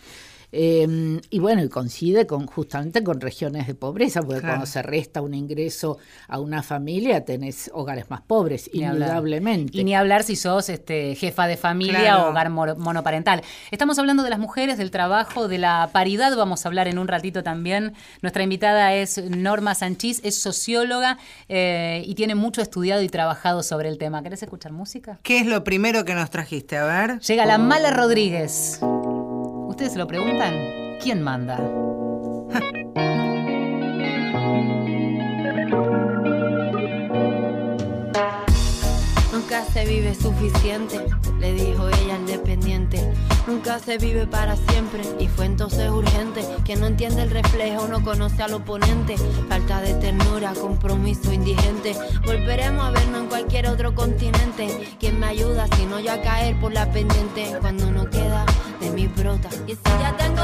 Em, 0.52 1.20
y 1.30 1.38
bueno, 1.38 1.62
y 1.62 1.68
coincide 1.68 2.26
con 2.26 2.46
justamente 2.46 3.04
con 3.04 3.20
regiones 3.20 3.66
de 3.66 3.74
pobreza, 3.74 4.22
porque 4.22 4.40
cuando 4.40 4.66
se 4.66 4.82
resta 4.82 5.22
un 5.22 5.34
ingreso 5.34 5.98
a 6.28 6.40
una 6.40 6.62
familia 6.62 7.24
tenés 7.24 7.70
hogares 7.72 8.10
más 8.10 8.20
pobres, 8.22 8.68
indudablemente. 8.72 9.78
Y 9.78 9.84
ni 9.84 9.94
hablar 9.94 10.24
si 10.24 10.36
sos 10.36 10.68
este, 10.68 11.14
jefa 11.14 11.46
de 11.46 11.56
familia 11.56 12.24
o 12.24 12.30
hogar 12.30 12.50
monoparental. 12.50 13.42
Estamos 13.70 13.98
hablando 13.98 14.22
de 14.22 14.30
las 14.30 14.38
mujeres, 14.38 14.78
del 14.78 14.90
trabajo, 14.90 15.48
de 15.48 15.58
la 15.58 15.90
paridad, 15.92 16.36
vamos 16.36 16.64
a 16.64 16.68
hablar 16.68 16.88
en 16.88 16.98
un 16.98 17.08
ratito 17.08 17.42
también. 17.42 17.94
Nuestra 18.22 18.42
invitada 18.42 18.94
es 18.94 19.22
Norma 19.30 19.74
Sanchís, 19.74 20.20
es 20.24 20.36
socióloga 20.36 21.18
eh, 21.48 22.02
y 22.06 22.14
tiene 22.14 22.34
mucho 22.34 22.60
estudiado 22.60 23.02
y 23.02 23.08
trabajado 23.08 23.62
sobre 23.62 23.88
el 23.88 23.98
tema. 23.98 24.22
¿Querés 24.22 24.42
escuchar 24.42 24.72
música? 24.72 25.18
¿Qué 25.22 25.38
es 25.38 25.46
lo 25.46 25.62
primero 25.64 26.04
que 26.04 26.14
nos 26.14 26.30
trajiste? 26.30 26.76
A 26.76 26.84
ver. 26.84 27.20
Llega 27.20 27.46
la 27.46 27.58
Mala 27.58 27.90
Rodríguez. 27.90 28.80
¿Ustedes 29.80 29.94
se 29.94 29.98
lo 29.98 30.06
preguntan? 30.06 30.54
¿Quién 31.02 31.22
manda? 31.22 31.56
Nunca 39.32 39.64
se 39.64 39.86
vive 39.86 40.14
suficiente, 40.14 41.00
le 41.38 41.54
dijo 41.54 41.88
ella 41.88 42.16
al 42.16 42.26
dependiente. 42.26 43.10
Nunca 43.46 43.78
se 43.78 43.96
vive 43.96 44.26
para 44.26 44.54
siempre 44.54 45.00
y 45.18 45.28
fue 45.28 45.46
entonces 45.46 45.88
urgente. 45.88 46.44
Que 46.66 46.76
no 46.76 46.84
entiende 46.86 47.22
el 47.22 47.30
reflejo, 47.30 47.88
no 47.88 48.04
conoce 48.04 48.42
al 48.42 48.52
oponente. 48.52 49.16
Falta 49.48 49.80
de 49.80 49.94
ternura, 49.94 50.52
compromiso 50.60 51.32
indigente. 51.32 51.96
Volveremos 52.26 52.84
a 52.84 52.90
vernos 52.90 53.22
en 53.22 53.28
cualquier 53.50 53.72
otro 53.72 53.94
continente. 53.96 54.68
¿Quién 55.00 55.18
me 55.18 55.26
ayuda 55.26 55.66
si 55.76 55.84
no 55.84 55.98
yo 55.98 56.12
a 56.12 56.22
caer 56.22 56.54
por 56.60 56.72
la 56.72 56.88
pendiente? 56.92 57.56
Cuando 57.60 57.90
no 57.90 58.08
queda 58.08 58.46
de 58.80 58.90
mi 58.90 59.08
brota. 59.08 59.48
Y 59.66 59.72
si 59.72 59.90
ya 60.00 60.16
tengo 60.16 60.40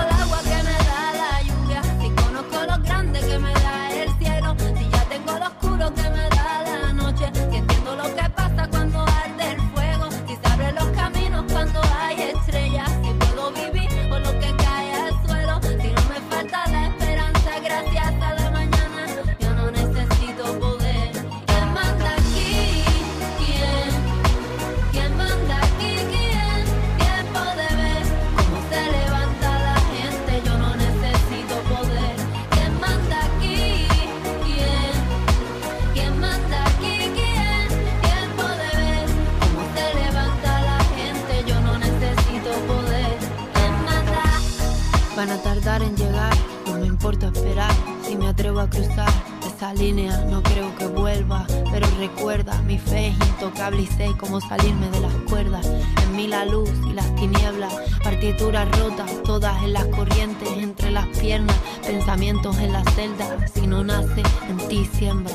esperar. 47.37 47.73
Si 48.03 48.17
me 48.17 48.29
atrevo 48.29 48.61
a 48.61 48.71
cruzar 48.71 49.11
esa 49.47 49.75
línea, 49.75 50.25
no 50.31 50.43
creo 50.43 50.75
que 50.77 50.87
vuelva. 50.87 51.47
Pero 51.71 51.87
recuerda, 51.99 52.61
mi 52.63 52.79
fe 52.79 53.09
es 53.09 53.29
intocable 53.29 53.83
y 53.83 53.87
sé 53.87 54.13
cómo 54.19 54.41
salirme 54.41 54.91
de 54.91 55.01
las 55.01 55.15
cuerdas. 55.29 55.67
En 56.03 56.17
mí 56.17 56.27
la 56.27 56.45
luz 56.45 56.71
y 56.89 56.93
las 56.93 57.15
tinieblas, 57.17 57.75
partituras 58.03 58.67
rotas, 58.79 59.11
todas 59.25 59.63
en 59.63 59.75
las 59.75 59.87
corrientes, 59.87 60.49
entre 60.57 60.91
las 60.91 61.07
piernas, 61.19 61.57
pensamientos 61.87 62.57
en 62.59 62.73
la 62.73 62.85
celda. 62.93 63.47
Si 63.49 63.67
no 63.67 63.85
nace, 63.85 64.23
en 64.49 64.69
ti 64.69 64.89
siembra. 64.93 65.35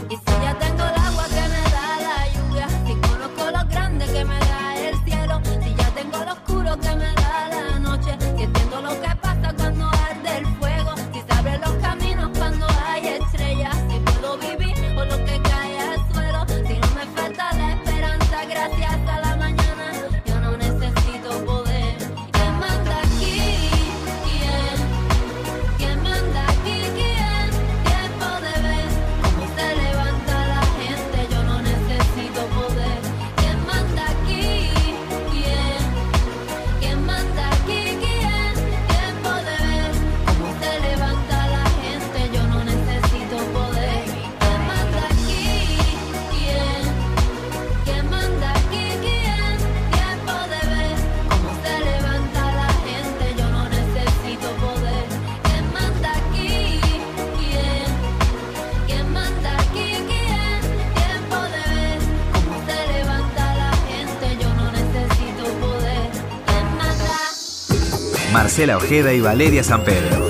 Marcela 68.61 68.77
Ojeda 68.77 69.11
y 69.11 69.19
Valeria 69.19 69.63
San 69.63 69.83
Pedro. 69.83 70.29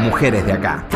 Mujeres 0.00 0.44
de 0.44 0.52
acá. 0.52 0.86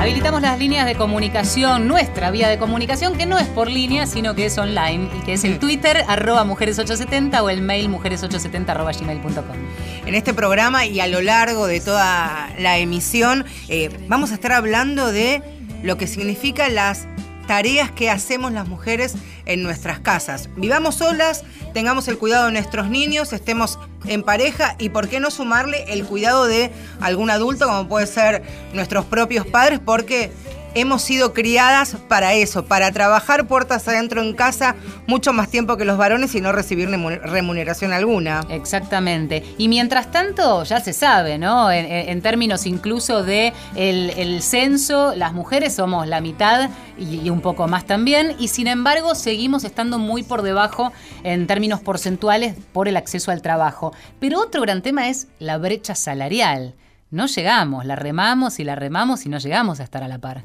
Habilitamos 0.00 0.42
las 0.42 0.58
líneas 0.58 0.84
de 0.84 0.96
comunicación, 0.96 1.86
nuestra 1.86 2.32
vía 2.32 2.48
de 2.48 2.58
comunicación, 2.58 3.16
que 3.16 3.24
no 3.24 3.38
es 3.38 3.46
por 3.46 3.70
línea, 3.70 4.08
sino 4.08 4.34
que 4.34 4.46
es 4.46 4.58
online, 4.58 5.08
y 5.16 5.24
que 5.24 5.34
es 5.34 5.44
el 5.44 5.60
Twitter, 5.60 6.02
arroba 6.08 6.44
mujeres870 6.44 7.40
o 7.40 7.50
el 7.50 7.62
mail 7.62 7.88
mujeres870 7.88 8.68
arroba 8.70 8.90
gmail.com. 8.90 9.56
En 10.04 10.16
este 10.16 10.34
programa 10.34 10.84
y 10.84 10.98
a 10.98 11.06
lo 11.06 11.20
largo 11.20 11.68
de 11.68 11.78
toda 11.78 12.50
la 12.58 12.78
emisión 12.78 13.44
eh, 13.68 13.90
vamos 14.08 14.32
a 14.32 14.34
estar 14.34 14.50
hablando 14.50 15.12
de 15.12 15.40
lo 15.84 15.96
que 15.98 16.08
significa 16.08 16.68
las 16.68 17.06
tareas 17.46 17.90
que 17.90 18.10
hacemos 18.10 18.52
las 18.52 18.66
mujeres 18.66 19.14
en 19.46 19.62
nuestras 19.62 20.00
casas. 20.00 20.48
Vivamos 20.56 20.96
solas, 20.96 21.44
tengamos 21.72 22.08
el 22.08 22.18
cuidado 22.18 22.46
de 22.46 22.52
nuestros 22.52 22.88
niños, 22.88 23.32
estemos 23.32 23.78
en 24.04 24.22
pareja 24.22 24.76
y 24.78 24.88
por 24.88 25.08
qué 25.08 25.20
no 25.20 25.30
sumarle 25.30 25.84
el 25.88 26.04
cuidado 26.04 26.46
de 26.46 26.70
algún 27.00 27.30
adulto 27.30 27.66
como 27.66 27.88
puede 27.88 28.06
ser 28.06 28.42
nuestros 28.72 29.04
propios 29.04 29.46
padres 29.46 29.80
porque 29.84 30.30
hemos 30.74 31.02
sido 31.02 31.32
criadas 31.32 31.96
para 32.08 32.34
eso, 32.34 32.64
para 32.64 32.90
trabajar 32.92 33.46
puertas 33.46 33.86
adentro 33.88 34.22
en 34.22 34.34
casa 34.34 34.74
mucho 35.06 35.32
más 35.32 35.48
tiempo 35.48 35.76
que 35.76 35.84
los 35.84 35.98
varones 35.98 36.34
y 36.34 36.40
no 36.40 36.52
recibir 36.52 36.88
remuneración 36.88 37.92
alguna. 37.92 38.40
Exactamente. 38.48 39.44
Y 39.58 39.68
mientras 39.68 40.10
tanto, 40.10 40.64
ya 40.64 40.80
se 40.80 40.92
sabe, 40.92 41.38
¿no? 41.38 41.70
En, 41.70 42.22
términos 42.22 42.66
incluso 42.66 43.24
de 43.24 43.52
el, 43.74 44.42
censo, 44.42 45.14
las 45.16 45.32
mujeres 45.32 45.74
somos 45.74 46.06
la 46.06 46.20
mitad 46.20 46.70
y, 46.98 47.28
un 47.30 47.40
poco 47.40 47.66
más 47.66 47.84
también, 47.84 48.36
y 48.38 48.48
sin 48.48 48.68
embargo 48.68 49.14
seguimos 49.14 49.64
estando 49.64 49.98
muy 49.98 50.22
por 50.22 50.42
debajo 50.42 50.92
en 51.24 51.46
términos 51.46 51.80
porcentuales 51.80 52.54
por 52.72 52.88
el 52.88 52.96
acceso 52.96 53.30
al 53.30 53.42
trabajo. 53.42 53.92
Pero 54.20 54.40
otro 54.40 54.62
gran 54.62 54.82
tema 54.82 55.08
es 55.08 55.28
la 55.38 55.58
brecha 55.58 55.94
salarial. 55.94 56.74
No 57.10 57.26
llegamos, 57.26 57.84
la 57.84 57.96
remamos 57.96 58.58
y 58.58 58.64
la 58.64 58.74
remamos 58.74 59.26
y 59.26 59.28
no 59.28 59.38
llegamos 59.38 59.80
a 59.80 59.82
estar 59.82 60.02
a 60.02 60.08
la 60.08 60.18
par 60.18 60.44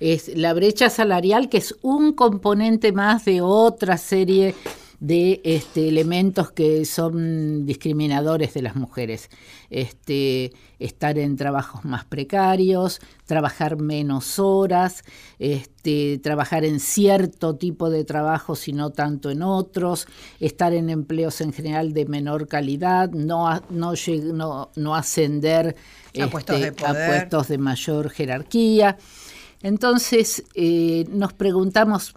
es 0.00 0.36
la 0.36 0.52
brecha 0.52 0.90
salarial, 0.90 1.48
que 1.48 1.58
es 1.58 1.74
un 1.82 2.12
componente 2.12 2.92
más 2.92 3.24
de 3.24 3.40
otra 3.40 3.96
serie 3.98 4.54
de 5.00 5.42
este, 5.44 5.88
elementos 5.88 6.50
que 6.52 6.86
son 6.86 7.66
discriminadores 7.66 8.54
de 8.54 8.62
las 8.62 8.74
mujeres. 8.74 9.28
Este, 9.68 10.52
estar 10.78 11.18
en 11.18 11.36
trabajos 11.36 11.84
más 11.84 12.06
precarios, 12.06 13.00
trabajar 13.26 13.76
menos 13.76 14.38
horas, 14.38 15.04
este, 15.38 16.18
trabajar 16.18 16.64
en 16.64 16.80
cierto 16.80 17.56
tipo 17.56 17.90
de 17.90 18.04
trabajo 18.04 18.54
y 18.66 18.72
no 18.72 18.90
tanto 18.90 19.30
en 19.30 19.42
otros, 19.42 20.06
estar 20.40 20.72
en 20.72 20.88
empleos 20.88 21.40
en 21.42 21.52
general 21.52 21.92
de 21.92 22.06
menor 22.06 22.48
calidad, 22.48 23.10
no, 23.10 23.60
no, 23.70 23.92
no, 24.74 24.94
ascender 24.94 25.76
a 26.18 26.28
puestos 26.28 26.60
este, 27.42 27.52
de 27.52 27.58
mayor 27.58 28.08
jerarquía. 28.08 28.96
Entonces 29.64 30.44
eh, 30.54 31.06
nos 31.08 31.32
preguntamos, 31.32 32.14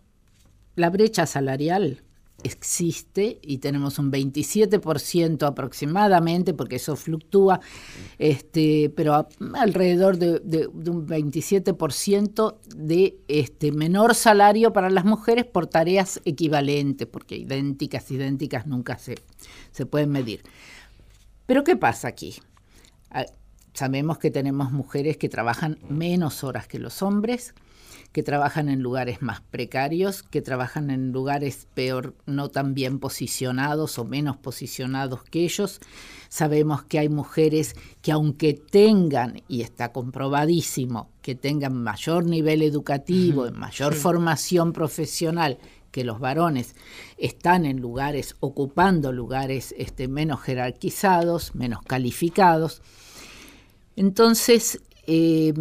¿la 0.75 0.89
brecha 0.89 1.25
salarial 1.25 2.03
existe 2.43 3.39
y 3.41 3.59
tenemos 3.59 3.99
un 3.99 4.11
27% 4.11 5.47
aproximadamente, 5.47 6.53
porque 6.53 6.75
eso 6.75 6.97
fluctúa, 6.97 7.61
este, 8.19 8.91
pero 8.93 9.29
alrededor 9.53 10.17
de, 10.17 10.67
un 10.67 11.07
27% 11.07 12.57
de 12.75 13.17
este, 13.29 13.71
menor 13.71 14.13
salario 14.13 14.73
para 14.73 14.89
las 14.89 15.05
mujeres 15.05 15.45
por 15.45 15.67
tareas 15.67 16.19
equivalentes, 16.25 17.07
porque 17.07 17.37
idénticas, 17.37 18.11
idénticas 18.11 18.67
nunca 18.67 18.97
se, 18.97 19.15
se 19.71 19.85
pueden 19.85 20.09
medir. 20.09 20.41
Pero 21.45 21.63
¿qué 21.63 21.77
pasa 21.77 22.09
aquí? 22.09 22.35
Sabemos 23.77 24.17
que 24.17 24.31
tenemos 24.31 24.71
mujeres 24.71 25.17
que 25.17 25.29
trabajan 25.29 25.77
menos 25.87 26.43
horas 26.43 26.67
que 26.67 26.79
los 26.79 27.03
hombres, 27.03 27.53
que 28.11 28.23
trabajan 28.23 28.69
en 28.69 28.81
lugares 28.81 29.21
más 29.21 29.41
precarios, 29.41 30.23
que 30.23 30.41
trabajan 30.41 30.89
en 30.89 31.11
lugares 31.11 31.67
peor, 31.75 32.15
no 32.25 32.49
tan 32.49 32.73
bien 32.73 32.97
posicionados 32.97 33.99
o 33.99 34.03
menos 34.03 34.35
posicionados 34.35 35.23
que 35.25 35.43
ellos. 35.43 35.79
Sabemos 36.27 36.85
que 36.85 36.97
hay 36.97 37.09
mujeres 37.09 37.75
que 38.01 38.11
aunque 38.11 38.55
tengan, 38.55 39.43
y 39.47 39.61
está 39.61 39.91
comprobadísimo, 39.91 41.11
que 41.21 41.35
tengan 41.35 41.75
mayor 41.75 42.25
nivel 42.25 42.63
educativo, 42.63 43.51
mayor 43.51 43.93
formación 43.93 44.73
profesional 44.73 45.59
que 45.91 46.03
los 46.03 46.19
varones, 46.19 46.75
están 47.19 47.63
en 47.63 47.79
lugares, 47.79 48.37
ocupando 48.39 49.11
lugares 49.11 49.75
este, 49.77 50.07
menos 50.07 50.41
jerarquizados, 50.41 51.53
menos 51.53 51.83
calificados 51.83 52.81
entonces, 53.97 54.79
eh, 55.07 55.53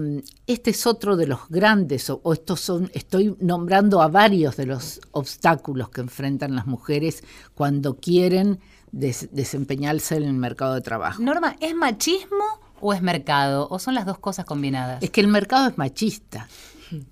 este 0.47 0.71
es 0.71 0.87
otro 0.87 1.17
de 1.17 1.27
los 1.27 1.49
grandes, 1.49 2.11
o, 2.11 2.21
estos 2.33 2.61
son, 2.61 2.91
estoy 2.93 3.35
nombrando 3.41 4.03
a 4.03 4.09
varios 4.09 4.57
de 4.57 4.67
los 4.67 5.01
obstáculos 5.13 5.89
que 5.89 6.03
enfrentan 6.03 6.55
las 6.55 6.67
mujeres 6.67 7.25
cuando 7.55 7.97
quieren 7.97 8.61
desempeñarse 8.93 10.17
en 10.17 10.25
el 10.25 10.35
mercado 10.35 10.75
de 10.75 10.83
trabajo. 10.83 11.23
Norma, 11.23 11.57
¿es 11.61 11.75
machismo 11.75 12.45
o 12.81 12.93
es 12.93 13.01
mercado? 13.01 13.69
¿O 13.71 13.79
son 13.79 13.95
las 13.95 14.05
dos 14.05 14.19
cosas 14.19 14.45
combinadas? 14.45 15.03
Es 15.03 15.11
que 15.11 15.23
el 15.23 15.29
mercado 15.29 15.69
es 15.69 15.79
machista, 15.79 16.47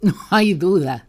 no 0.02 0.14
hay 0.28 0.52
duda. 0.52 1.06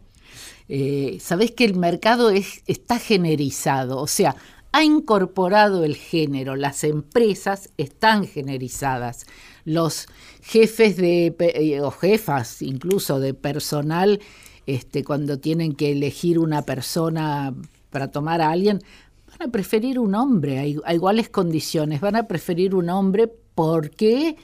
Eh, 0.68 1.18
Sabés 1.20 1.52
que 1.52 1.66
el 1.66 1.76
mercado 1.76 2.30
es, 2.30 2.62
está 2.66 2.98
generizado, 2.98 3.98
o 3.98 4.06
sea, 4.06 4.34
ha 4.72 4.82
incorporado 4.82 5.84
el 5.84 5.96
género, 5.96 6.56
las 6.56 6.84
empresas 6.84 7.70
están 7.76 8.26
generizadas 8.26 9.26
los 9.66 10.06
jefes 10.42 10.96
de, 10.96 11.34
eh, 11.38 11.80
o 11.82 11.90
jefas 11.90 12.62
incluso 12.62 13.20
de 13.20 13.34
personal, 13.34 14.20
este, 14.66 15.04
cuando 15.04 15.38
tienen 15.38 15.74
que 15.74 15.92
elegir 15.92 16.38
una 16.38 16.62
persona 16.62 17.52
para 17.90 18.10
tomar 18.10 18.40
a 18.40 18.50
alguien, 18.50 18.80
van 19.28 19.48
a 19.48 19.52
preferir 19.52 19.98
un 19.98 20.14
hombre 20.14 20.80
a, 20.84 20.94
iguales 20.94 21.28
condiciones, 21.28 22.00
van 22.00 22.16
a 22.16 22.28
preferir 22.28 22.74
un 22.74 22.88
hombre 22.88 23.28
porque 23.54 24.36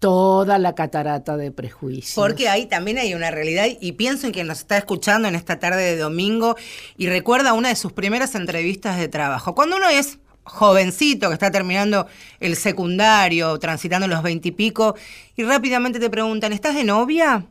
toda 0.00 0.58
la 0.58 0.74
catarata 0.74 1.36
de 1.36 1.52
prejuicios. 1.52 2.14
Porque 2.14 2.48
ahí 2.48 2.66
también 2.66 2.98
hay 2.98 3.14
una 3.14 3.30
realidad 3.30 3.66
y 3.80 3.92
pienso 3.92 4.26
en 4.26 4.32
quien 4.32 4.48
nos 4.48 4.58
está 4.58 4.76
escuchando 4.76 5.28
en 5.28 5.36
esta 5.36 5.60
tarde 5.60 5.82
de 5.82 5.96
domingo 5.96 6.56
y 6.96 7.06
recuerda 7.06 7.52
una 7.52 7.68
de 7.68 7.76
sus 7.76 7.92
primeras 7.92 8.34
entrevistas 8.34 8.98
de 8.98 9.08
trabajo. 9.08 9.54
Cuando 9.54 9.76
uno 9.76 9.88
es 9.88 10.18
jovencito 10.44 11.28
que 11.28 11.34
está 11.34 11.50
terminando 11.50 12.06
el 12.40 12.56
secundario, 12.56 13.58
transitando 13.58 14.06
los 14.06 14.22
veintipico, 14.22 14.94
y, 15.36 15.42
y 15.42 15.44
rápidamente 15.44 15.98
te 15.98 16.10
preguntan, 16.10 16.52
¿estás 16.52 16.74
de 16.74 16.84
novia? 16.84 17.44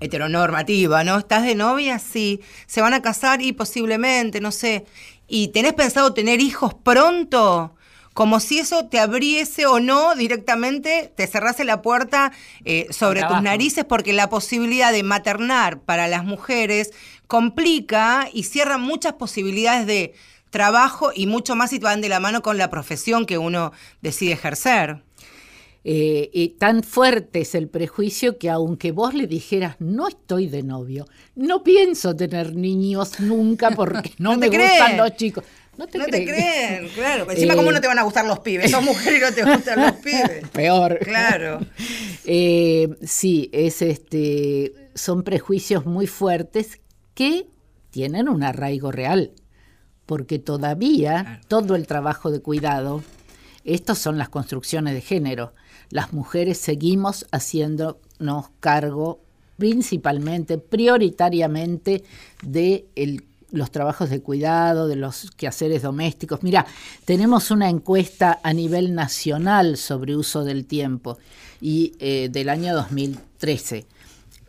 Heteronormativa, 0.00 1.04
¿no? 1.04 1.18
¿Estás 1.18 1.44
de 1.44 1.54
novia? 1.54 1.98
Sí. 1.98 2.40
¿Se 2.66 2.80
van 2.80 2.94
a 2.94 3.02
casar? 3.02 3.42
Y 3.42 3.52
posiblemente, 3.52 4.40
no 4.40 4.50
sé. 4.50 4.86
¿Y 5.28 5.48
tenés 5.48 5.74
pensado 5.74 6.14
tener 6.14 6.40
hijos 6.40 6.74
pronto? 6.74 7.76
Como 8.12 8.40
si 8.40 8.58
eso 8.58 8.86
te 8.86 8.98
abriese 8.98 9.66
o 9.66 9.80
no 9.80 10.14
directamente, 10.14 11.12
te 11.16 11.26
cerrase 11.26 11.64
la 11.64 11.80
puerta 11.80 12.32
eh, 12.64 12.86
sobre 12.90 13.22
tus 13.22 13.40
narices, 13.40 13.84
porque 13.84 14.12
la 14.12 14.28
posibilidad 14.28 14.92
de 14.92 15.02
maternar 15.02 15.80
para 15.80 16.08
las 16.08 16.24
mujeres 16.24 16.90
complica 17.26 18.28
y 18.32 18.42
cierra 18.42 18.76
muchas 18.76 19.14
posibilidades 19.14 19.86
de 19.86 20.14
trabajo 20.52 21.10
y 21.12 21.26
mucho 21.26 21.56
más 21.56 21.70
si 21.70 21.80
van 21.80 22.00
de 22.00 22.08
la 22.08 22.20
mano 22.20 22.42
con 22.42 22.58
la 22.58 22.70
profesión 22.70 23.26
que 23.26 23.38
uno 23.38 23.72
decide 24.02 24.32
ejercer. 24.34 25.02
Eh, 25.84 26.30
y 26.32 26.50
tan 26.50 26.84
fuerte 26.84 27.40
es 27.40 27.56
el 27.56 27.68
prejuicio 27.68 28.38
que 28.38 28.48
aunque 28.48 28.92
vos 28.92 29.14
le 29.14 29.26
dijeras, 29.26 29.74
no 29.80 30.06
estoy 30.06 30.46
de 30.46 30.62
novio, 30.62 31.08
no 31.34 31.64
pienso 31.64 32.14
tener 32.14 32.54
niños 32.54 33.18
nunca 33.18 33.72
porque 33.72 34.12
no, 34.18 34.36
me 34.36 34.46
gustan 34.46 34.96
los 34.96 35.16
chicos. 35.16 35.42
No 35.76 35.86
te, 35.86 35.98
creen, 35.98 36.88
claro. 36.94 37.28
Encima, 37.30 37.56
¿cómo 37.56 37.72
no 37.72 37.80
te 37.80 37.88
van 37.88 37.98
a 37.98 38.02
gustar 38.02 38.26
los 38.26 38.40
pibes? 38.40 38.70
Sos 38.70 38.84
mujer 38.84 39.16
y 39.16 39.20
no 39.20 39.32
te 39.32 39.42
gustan 39.42 39.80
los 39.80 39.92
pibes. 40.04 40.48
Peor. 40.50 40.98
Claro. 41.00 41.60
Eh, 42.24 42.88
sí, 43.02 43.50
es 43.52 43.82
este, 43.82 44.72
son 44.94 45.24
prejuicios 45.24 45.86
muy 45.86 46.06
fuertes 46.06 46.78
que 47.14 47.48
tienen 47.90 48.28
un 48.28 48.44
arraigo 48.44 48.92
real 48.92 49.32
porque 50.12 50.38
todavía 50.38 51.40
todo 51.48 51.74
el 51.74 51.86
trabajo 51.86 52.30
de 52.30 52.42
cuidado, 52.42 53.02
estas 53.64 53.96
son 53.96 54.18
las 54.18 54.28
construcciones 54.28 54.92
de 54.92 55.00
género, 55.00 55.54
las 55.88 56.12
mujeres 56.12 56.58
seguimos 56.58 57.26
haciéndonos 57.32 58.50
cargo 58.60 59.20
principalmente, 59.56 60.58
prioritariamente 60.58 62.04
de 62.42 62.84
los 63.52 63.70
trabajos 63.70 64.10
de 64.10 64.20
cuidado, 64.20 64.86
de 64.86 64.96
los 64.96 65.30
quehaceres 65.30 65.80
domésticos. 65.80 66.42
Mira, 66.42 66.66
tenemos 67.06 67.50
una 67.50 67.70
encuesta 67.70 68.38
a 68.42 68.52
nivel 68.52 68.94
nacional 68.94 69.78
sobre 69.78 70.14
uso 70.14 70.44
del 70.44 70.66
tiempo 70.66 71.16
y 71.58 71.94
eh, 72.00 72.28
del 72.30 72.50
año 72.50 72.74
2013. 72.74 73.86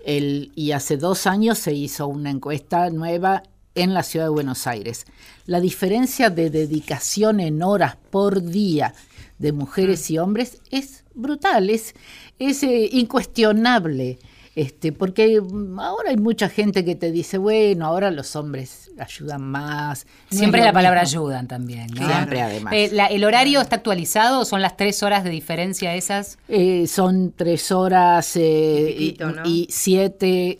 y 0.05 0.71
hace 0.73 0.97
dos 0.97 1.25
años 1.25 1.57
se 1.57 1.71
hizo 1.73 2.05
una 2.07 2.31
encuesta 2.31 2.89
nueva 2.89 3.43
en 3.75 3.93
la 3.93 4.03
ciudad 4.03 4.25
de 4.25 4.31
Buenos 4.31 4.67
Aires. 4.67 5.05
La 5.45 5.59
diferencia 5.59 6.29
de 6.29 6.49
dedicación 6.49 7.39
en 7.39 7.63
horas 7.63 7.97
por 8.11 8.43
día 8.43 8.93
de 9.39 9.51
mujeres 9.51 10.09
y 10.11 10.17
hombres 10.17 10.59
es 10.71 11.03
brutal, 11.13 11.69
es, 11.69 11.93
eh, 12.39 12.89
incuestionable. 12.91 14.19
Este, 14.55 14.91
porque 14.91 15.41
ahora 15.79 16.11
hay 16.11 16.17
mucha 16.17 16.47
gente 16.47 16.85
que 16.85 16.93
te 16.93 17.11
dice, 17.11 17.39
bueno, 17.39 17.87
ahora 17.87 18.11
los 18.11 18.35
hombres 18.35 18.91
ayudan 18.99 19.41
más. 19.41 20.05
Siempre 20.29 20.61
la 20.61 20.71
palabra 20.71 21.01
ayudan 21.01 21.47
también, 21.47 21.89
Siempre, 21.89 22.39
además. 22.39 22.71
Eh, 22.71 22.91
¿El 23.09 23.23
horario 23.23 23.59
está 23.61 23.77
actualizado? 23.77 24.45
¿Son 24.45 24.61
las 24.61 24.77
tres 24.77 25.01
horas 25.01 25.23
de 25.23 25.31
diferencia 25.31 25.95
esas? 25.95 26.37
Eh, 26.49 26.85
son 26.85 27.33
tres 27.35 27.71
horas 27.71 28.35
y 28.35 29.67
siete 29.71 30.59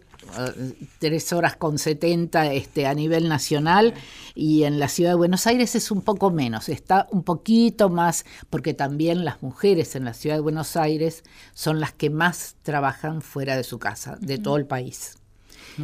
tres 0.99 1.33
horas 1.33 1.55
con 1.55 1.77
70 1.77 2.53
este, 2.53 2.87
a 2.87 2.93
nivel 2.93 3.29
nacional 3.29 3.93
y 4.35 4.63
en 4.63 4.79
la 4.79 4.87
ciudad 4.87 5.11
de 5.11 5.15
Buenos 5.15 5.47
Aires 5.47 5.75
es 5.75 5.91
un 5.91 6.01
poco 6.01 6.31
menos, 6.31 6.69
está 6.69 7.07
un 7.11 7.23
poquito 7.23 7.89
más, 7.89 8.25
porque 8.49 8.73
también 8.73 9.25
las 9.25 9.41
mujeres 9.41 9.95
en 9.95 10.05
la 10.05 10.13
ciudad 10.13 10.35
de 10.35 10.41
Buenos 10.41 10.75
Aires 10.75 11.23
son 11.53 11.79
las 11.79 11.93
que 11.93 12.09
más 12.09 12.55
trabajan 12.63 13.21
fuera 13.21 13.55
de 13.55 13.63
su 13.63 13.79
casa, 13.79 14.17
de 14.19 14.37
todo 14.37 14.57
el 14.57 14.65
país. 14.65 15.17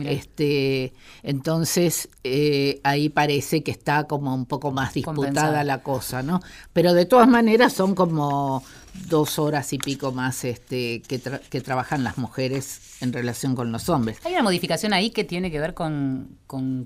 Este, 0.04 0.94
entonces 1.24 2.10
eh, 2.24 2.80
ahí 2.84 3.10
parece 3.10 3.64
que 3.64 3.72
está 3.72 4.06
como 4.06 4.34
un 4.34 4.46
poco 4.46 4.72
más 4.72 4.94
disputada 4.94 5.64
la 5.64 5.82
cosa, 5.82 6.22
¿no? 6.24 6.42
Pero 6.74 6.94
de 6.94 7.06
todas 7.06 7.28
maneras 7.28 7.74
son 7.74 7.96
como 7.96 8.64
dos 9.08 9.40
horas 9.40 9.72
y 9.74 9.78
pico 9.78 10.12
más 10.12 10.44
este, 10.44 11.02
que, 11.08 11.22
que 11.50 11.62
trabajan 11.62 12.04
las 12.04 12.18
mujeres 12.18 12.90
en 13.02 13.14
relación 13.14 13.56
con 13.56 13.72
los 13.72 13.88
hombres. 13.90 14.18
Hay 14.26 14.34
una 14.34 14.44
modificación 14.44 14.94
ahí 14.94 15.10
que 15.12 15.24
tiene 15.24 15.52
que 15.52 15.60
ver 15.60 15.74
con, 15.74 16.38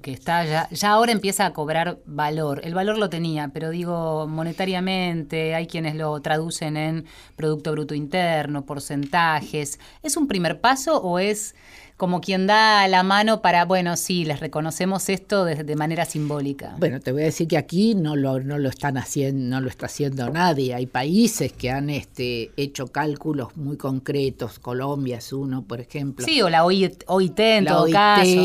que 0.01 0.11
está 0.11 0.45
ya, 0.45 0.69
ya 0.69 0.91
ahora 0.91 1.11
empieza 1.11 1.45
a 1.45 1.53
cobrar 1.53 1.99
valor. 2.05 2.61
El 2.63 2.73
valor 2.73 2.97
lo 2.97 3.09
tenía, 3.09 3.49
pero 3.49 3.69
digo 3.71 4.27
monetariamente, 4.27 5.55
hay 5.55 5.67
quienes 5.67 5.95
lo 5.95 6.19
traducen 6.21 6.77
en 6.77 7.05
Producto 7.35 7.71
Bruto 7.71 7.95
Interno, 7.95 8.65
porcentajes. 8.65 9.79
¿Es 10.01 10.17
un 10.17 10.27
primer 10.27 10.61
paso 10.61 11.01
o 11.01 11.19
es 11.19 11.55
como 11.97 12.21
quien 12.21 12.47
da 12.47 12.87
la 12.87 13.03
mano 13.03 13.41
para, 13.41 13.65
bueno, 13.65 13.95
sí, 13.97 14.25
les 14.25 14.39
reconocemos 14.39 15.09
esto 15.09 15.45
de, 15.45 15.75
manera 15.75 16.05
simbólica. 16.05 16.75
Bueno, 16.77 16.99
te 16.99 17.11
voy 17.11 17.23
a 17.23 17.25
decir 17.25 17.47
que 17.47 17.57
aquí 17.57 17.95
no 17.95 18.15
lo, 18.15 18.39
no 18.39 18.57
lo 18.57 18.69
están 18.69 18.97
haciendo, 18.97 19.55
no 19.55 19.61
lo 19.61 19.69
está 19.69 19.85
haciendo 19.85 20.29
nadie. 20.29 20.73
Hay 20.73 20.85
países 20.85 21.53
que 21.53 21.71
han 21.71 21.89
este, 21.89 22.51
hecho 22.57 22.87
cálculos 22.87 23.55
muy 23.55 23.77
concretos. 23.77 24.59
Colombia 24.59 25.17
es 25.17 25.33
uno, 25.33 25.63
por 25.63 25.81
ejemplo. 25.81 26.25
Sí, 26.25 26.41
o 26.41 26.49
la 26.49 26.65
OIT, 26.65 27.03
en 27.39 27.65
la 27.65 27.81
OIT 27.81 27.95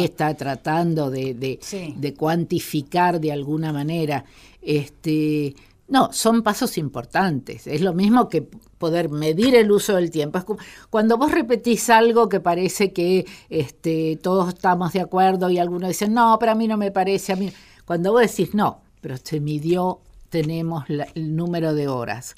está 0.05 0.35
tratando 0.35 1.11
de, 1.11 1.35
de, 1.35 1.59
de 1.97 2.15
cuantificar 2.15 3.21
de 3.21 3.33
alguna 3.33 3.73
manera. 3.73 4.25
Este, 4.61 5.55
no, 5.89 6.13
son 6.13 6.43
pasos 6.43 6.77
importantes. 6.77 7.67
Es 7.67 7.81
lo 7.81 7.95
mismo 7.95 8.29
que 8.29 8.43
poder 8.43 9.09
medir 9.09 9.55
el 9.55 9.71
uso 9.73 9.97
del 9.97 10.11
tiempo. 10.11 10.39
cuando 10.91 11.17
vos 11.17 11.33
repetís 11.33 11.89
algo 11.89 12.29
que 12.29 12.41
parece 12.41 12.93
que 12.93 13.27
este, 13.49 14.19
todos 14.23 14.49
estamos 14.49 14.93
de 14.93 15.01
acuerdo 15.01 15.51
y 15.51 15.59
algunos 15.59 15.89
dicen, 15.89 16.13
no, 16.13 16.37
pero 16.39 16.53
a 16.53 16.55
mí 16.55 16.69
no 16.69 16.77
me 16.77 16.91
parece, 16.91 17.33
a 17.33 17.37
mí. 17.37 17.51
Cuando 17.87 18.13
vos 18.13 18.21
decís, 18.21 18.55
no, 18.55 18.83
pero 19.01 19.17
se 19.17 19.41
midió, 19.41 20.01
tenemos 20.29 20.85
el 20.89 21.35
número 21.35 21.73
de 21.73 21.89
horas. 21.89 22.35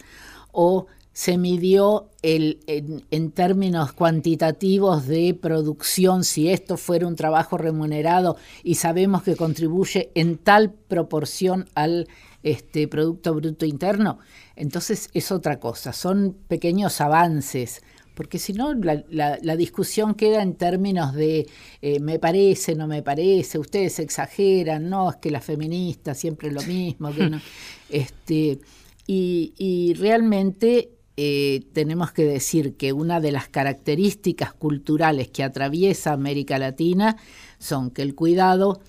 O 0.53 0.87
se 1.13 1.37
midió 1.37 2.09
el, 2.23 2.61
en, 2.67 3.31
términos 3.33 3.93
cuantitativos 3.93 5.07
de 5.07 5.35
producción, 5.35 6.23
si 6.25 6.51
esto 6.51 6.77
fuera 6.77 7.07
un 7.07 7.17
trabajo 7.17 7.59
remunerado 7.59 8.37
y 8.63 8.77
sabemos 8.77 9.23
que 9.23 9.35
contribuye 9.35 10.13
en 10.15 10.39
tal 10.39 10.73
proporción 10.73 11.69
al 11.75 12.07
este, 12.43 12.89
Producto 12.89 13.35
Bruto 13.35 13.67
Interno, 13.67 14.19
entonces 14.57 15.11
es 15.13 15.33
otra 15.33 15.59
cosa, 15.61 15.93
son 15.93 16.37
pequeños 16.49 17.01
avances, 17.01 17.83
porque 18.15 18.39
si 18.39 18.53
no 18.53 18.75
la, 18.75 19.57
discusión 19.57 20.15
queda 20.15 20.43
en 20.43 20.55
términos 20.55 21.15
de 21.15 21.47
eh, 21.81 22.01
me 22.01 22.19
parece, 22.19 22.75
no 22.75 22.87
me 22.87 23.03
parece, 23.03 23.59
ustedes 23.59 23.99
exageran, 23.99 24.91
no, 24.91 25.11
es 25.11 25.17
que 25.17 25.31
las 25.31 25.45
feministas 25.45 26.19
siempre 26.19 26.51
lo 26.51 26.63
mismo, 26.63 27.13
que 27.15 27.31
no, 27.31 27.41
este, 27.89 28.61
y, 29.07 29.55
y 29.57 29.95
realmente 29.95 30.91
eh, 31.23 31.67
tenemos 31.75 32.13
que 32.13 32.25
decir 32.25 32.79
que 32.79 32.95
una 32.95 33.21
de 33.21 33.31
las 33.31 33.47
características 33.47 34.55
culturales 34.55 35.29
que 35.29 35.43
atraviesa 35.43 36.15
América 36.15 36.59
Latina 36.59 37.19
son 37.59 37.91
que 37.91 38.01
el 38.01 38.15
cuidado 38.15 38.81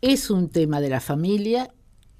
es 0.00 0.28
un 0.30 0.48
tema 0.48 0.80
de 0.80 0.88
la 0.88 1.00
familia 1.00 1.72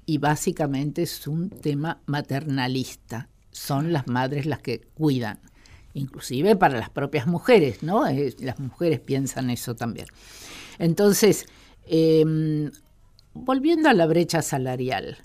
y 0.09 0.19
básicamente 0.19 1.03
es 1.03 1.27
un 1.27 1.49
tema 1.49 2.01
maternalista. 2.05 3.27
Son 3.51 3.91
las 3.91 4.07
madres 4.07 4.45
las 4.45 4.59
que 4.59 4.79
cuidan, 4.79 5.39
inclusive 5.93 6.55
para 6.55 6.79
las 6.79 6.89
propias 6.89 7.27
mujeres, 7.27 7.83
¿no? 7.83 8.05
las 8.39 8.59
mujeres 8.59 9.01
piensan 9.01 9.49
eso 9.49 9.75
también. 9.75 10.07
Entonces, 10.79 11.45
em, 11.85 12.71
volviendo 13.33 13.89
a 13.89 13.93
la 13.93 14.07
brecha 14.07 14.41
salarial, 14.41 15.17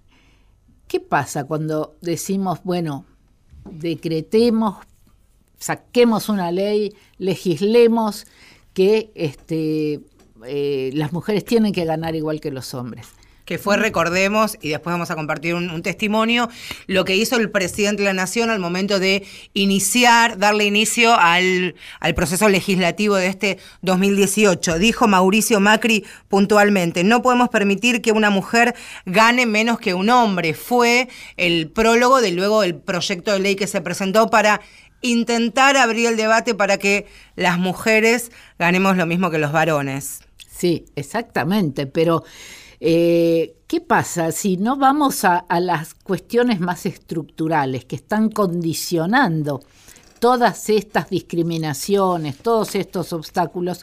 ¿qué 0.88 0.98
pasa 0.98 1.44
cuando 1.44 1.96
decimos, 2.00 2.58
bueno, 2.64 3.06
decretemos, 3.70 4.84
saquemos 5.58 6.28
una 6.28 6.50
ley, 6.50 6.92
legislemos 7.18 8.26
que 8.74 9.12
este, 9.14 10.00
eh, 10.44 10.90
las 10.94 11.12
mujeres 11.12 11.44
tienen 11.44 11.72
que 11.72 11.84
ganar 11.84 12.16
igual 12.16 12.40
que 12.40 12.50
los 12.50 12.74
hombres 12.74 13.06
que 13.44 13.58
fue, 13.58 13.76
recordemos, 13.76 14.56
y 14.60 14.68
después 14.68 14.92
vamos 14.92 15.10
a 15.10 15.16
compartir 15.16 15.54
un, 15.54 15.82
testimonio, 15.82 16.48
lo 16.86 17.04
que 17.04 17.16
hizo 17.16 17.36
el 17.36 17.50
presidente 17.50 18.02
de 18.02 18.08
la 18.08 18.14
Nación 18.14 18.50
al 18.50 18.60
momento 18.60 18.98
de 18.98 19.24
iniciar, 19.52 20.38
darle 20.38 20.64
inicio 20.64 21.14
al, 21.14 21.74
al 22.00 22.14
proceso 22.14 22.48
legislativo 22.48 23.16
de 23.16 23.26
este 23.26 23.58
2018. 23.82 24.78
Dijo 24.78 25.08
Mauricio 25.08 25.60
Macri 25.60 26.04
puntualmente, 26.28 27.04
no 27.04 27.22
podemos 27.22 27.48
permitir 27.48 28.00
que 28.00 28.12
una 28.12 28.30
mujer 28.30 28.74
gane 29.06 29.46
menos 29.46 29.80
que 29.80 29.94
un 29.94 30.10
hombre. 30.10 30.54
Fue 30.54 31.08
el 31.36 31.68
prólogo 31.70 32.20
de 32.20 32.30
luego 32.30 32.62
el 32.62 32.76
proyecto 32.76 33.32
de 33.32 33.40
ley 33.40 33.56
que 33.56 33.66
se 33.66 33.80
presentó 33.80 34.30
para 34.30 34.60
intentar 35.02 35.76
abrir 35.76 36.06
el 36.06 36.16
debate 36.16 36.54
para 36.54 36.78
que 36.78 37.06
las 37.36 37.58
mujeres 37.58 38.30
ganemos 38.58 38.96
lo 38.96 39.04
mismo 39.04 39.30
que 39.30 39.38
los 39.38 39.52
varones. 39.52 40.20
Sí, 40.48 40.84
exactamente, 40.94 41.86
pero 41.86 42.24
eh, 42.84 43.54
¿Qué 43.68 43.80
pasa 43.80 44.32
si 44.32 44.56
no 44.56 44.76
vamos 44.76 45.24
a, 45.24 45.46
las 45.60 45.94
cuestiones 45.94 46.58
más 46.58 46.84
estructurales 46.84 47.84
que 47.84 47.94
están 47.94 48.28
condicionando 48.28 49.62
todas 50.18 50.68
estas 50.68 51.08
discriminaciones, 51.08 52.38
todos 52.38 52.74
estos 52.74 53.12
obstáculos? 53.12 53.82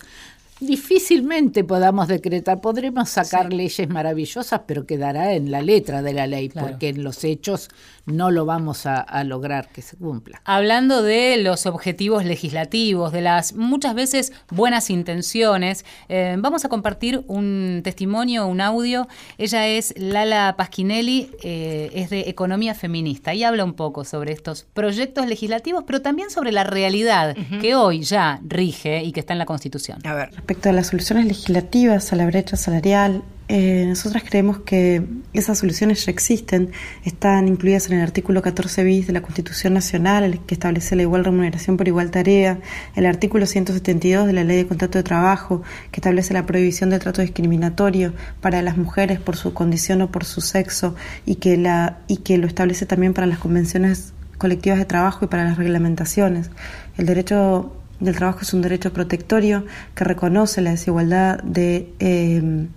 Difícilmente 0.60 1.64
podamos 1.64 2.10
decretar, 2.10 2.60
podremos 2.60 3.08
sacar 3.08 3.54
leyes 3.54 3.88
maravillosas, 3.88 4.64
pero 4.68 4.86
quedará 4.86 5.34
en 5.34 5.50
la 5.50 5.62
letra 5.62 6.02
de 6.02 6.12
la 6.12 6.28
ley, 6.28 6.50
porque 6.50 6.90
en 6.90 7.02
los 7.02 7.24
hechos 7.24 7.70
no 8.10 8.32
lo 8.32 8.46
vamos 8.46 8.86
a, 8.86 9.06
lograr 9.24 9.70
que 9.70 9.82
se 9.82 9.98
cumpla. 9.98 10.42
Hablando 10.46 11.02
de 11.04 11.38
los 11.38 11.66
objetivos 11.66 12.26
legislativos, 12.26 13.12
de 13.12 13.22
las 13.22 13.54
muchas 13.54 13.94
veces 13.94 14.34
buenas 14.50 14.90
intenciones, 14.90 15.86
eh, 16.08 16.36
vamos 16.40 16.66
a 16.66 16.70
compartir 16.70 17.24
un 17.28 17.82
testimonio, 17.84 18.48
un 18.48 18.62
audio. 18.62 19.08
Ella 19.38 19.68
es 19.68 19.94
Lala 19.98 20.56
Pasquinelli, 20.58 21.32
eh, 21.44 21.92
es 21.94 22.10
de 22.10 22.22
Economía 22.22 22.76
Feminista 22.76 23.34
y 23.34 23.44
habla 23.44 23.64
un 23.64 23.74
poco 23.74 24.06
sobre 24.06 24.32
estos 24.32 24.66
proyectos 24.74 25.28
legislativos, 25.28 25.84
pero 25.86 26.02
también 26.02 26.30
sobre 26.30 26.52
la 26.52 26.64
realidad 26.64 27.36
que 27.62 27.76
hoy 27.76 28.02
ya 28.02 28.40
rige 28.44 29.04
y 29.04 29.12
que 29.12 29.20
está 29.20 29.34
en 29.34 29.40
la 29.40 29.46
Constitución. 29.46 30.00
A 30.06 30.14
ver. 30.14 30.32
Respecto 30.32 30.70
a 30.70 30.72
las 30.72 30.88
soluciones 30.88 31.26
legislativas 31.26 32.12
a 32.14 32.16
la 32.16 32.26
brecha 32.26 32.56
salarial, 32.56 33.24
eh, 33.52 33.84
nosotras 33.88 34.22
creemos 34.24 34.60
que 34.60 35.04
esas 35.34 35.58
soluciones 35.58 36.06
ya 36.06 36.12
existen, 36.12 36.70
están 37.04 37.48
incluidas 37.48 37.88
en 37.88 37.98
el 37.98 38.04
artículo 38.04 38.44
14 38.44 38.84
bis 38.84 39.08
de 39.08 39.14
la 39.14 39.24
Constitución 39.24 39.74
Nacional, 39.74 40.40
que 40.46 40.54
establece 40.54 40.96
la 40.96 41.02
igual 41.02 41.26
remuneración 41.26 41.76
por 41.76 41.88
igual 41.88 42.12
tarea, 42.12 42.60
el 42.96 43.08
artículo 43.08 43.48
172 43.48 44.28
de 44.28 44.34
la 44.34 44.44
Ley 44.44 44.58
de 44.58 44.68
Contrato 44.68 45.00
de 45.00 45.04
Trabajo, 45.04 45.64
que 45.92 46.00
establece 46.00 46.32
la 46.36 46.46
prohibición 46.46 46.92
de 46.92 47.00
trato 47.00 47.24
discriminatorio 47.24 48.14
para 48.40 48.62
las 48.62 48.78
mujeres 48.78 49.20
por 49.20 49.36
su 49.36 49.52
condición 49.52 50.04
o 50.04 50.12
por 50.12 50.26
su 50.26 50.42
sexo, 50.42 50.94
y 51.26 51.36
que, 51.36 51.58
la, 51.58 52.02
y 52.08 52.18
que 52.18 52.38
lo 52.38 52.46
establece 52.46 52.86
también 52.86 53.16
para 53.16 53.26
las 53.26 53.40
convenciones 53.40 54.14
colectivas 54.38 54.78
de 54.78 54.86
trabajo 54.86 55.26
y 55.26 55.28
para 55.28 55.44
las 55.44 55.58
reglamentaciones. 55.58 56.52
El 57.00 57.08
derecho 57.08 57.76
del 58.00 58.16
trabajo 58.16 58.42
es 58.44 58.54
un 58.54 58.62
derecho 58.62 58.94
protectorio 58.94 59.66
que 59.96 60.04
reconoce 60.04 60.62
la 60.62 60.70
desigualdad 60.70 61.42
de... 61.42 61.92
Eh, 62.00 62.68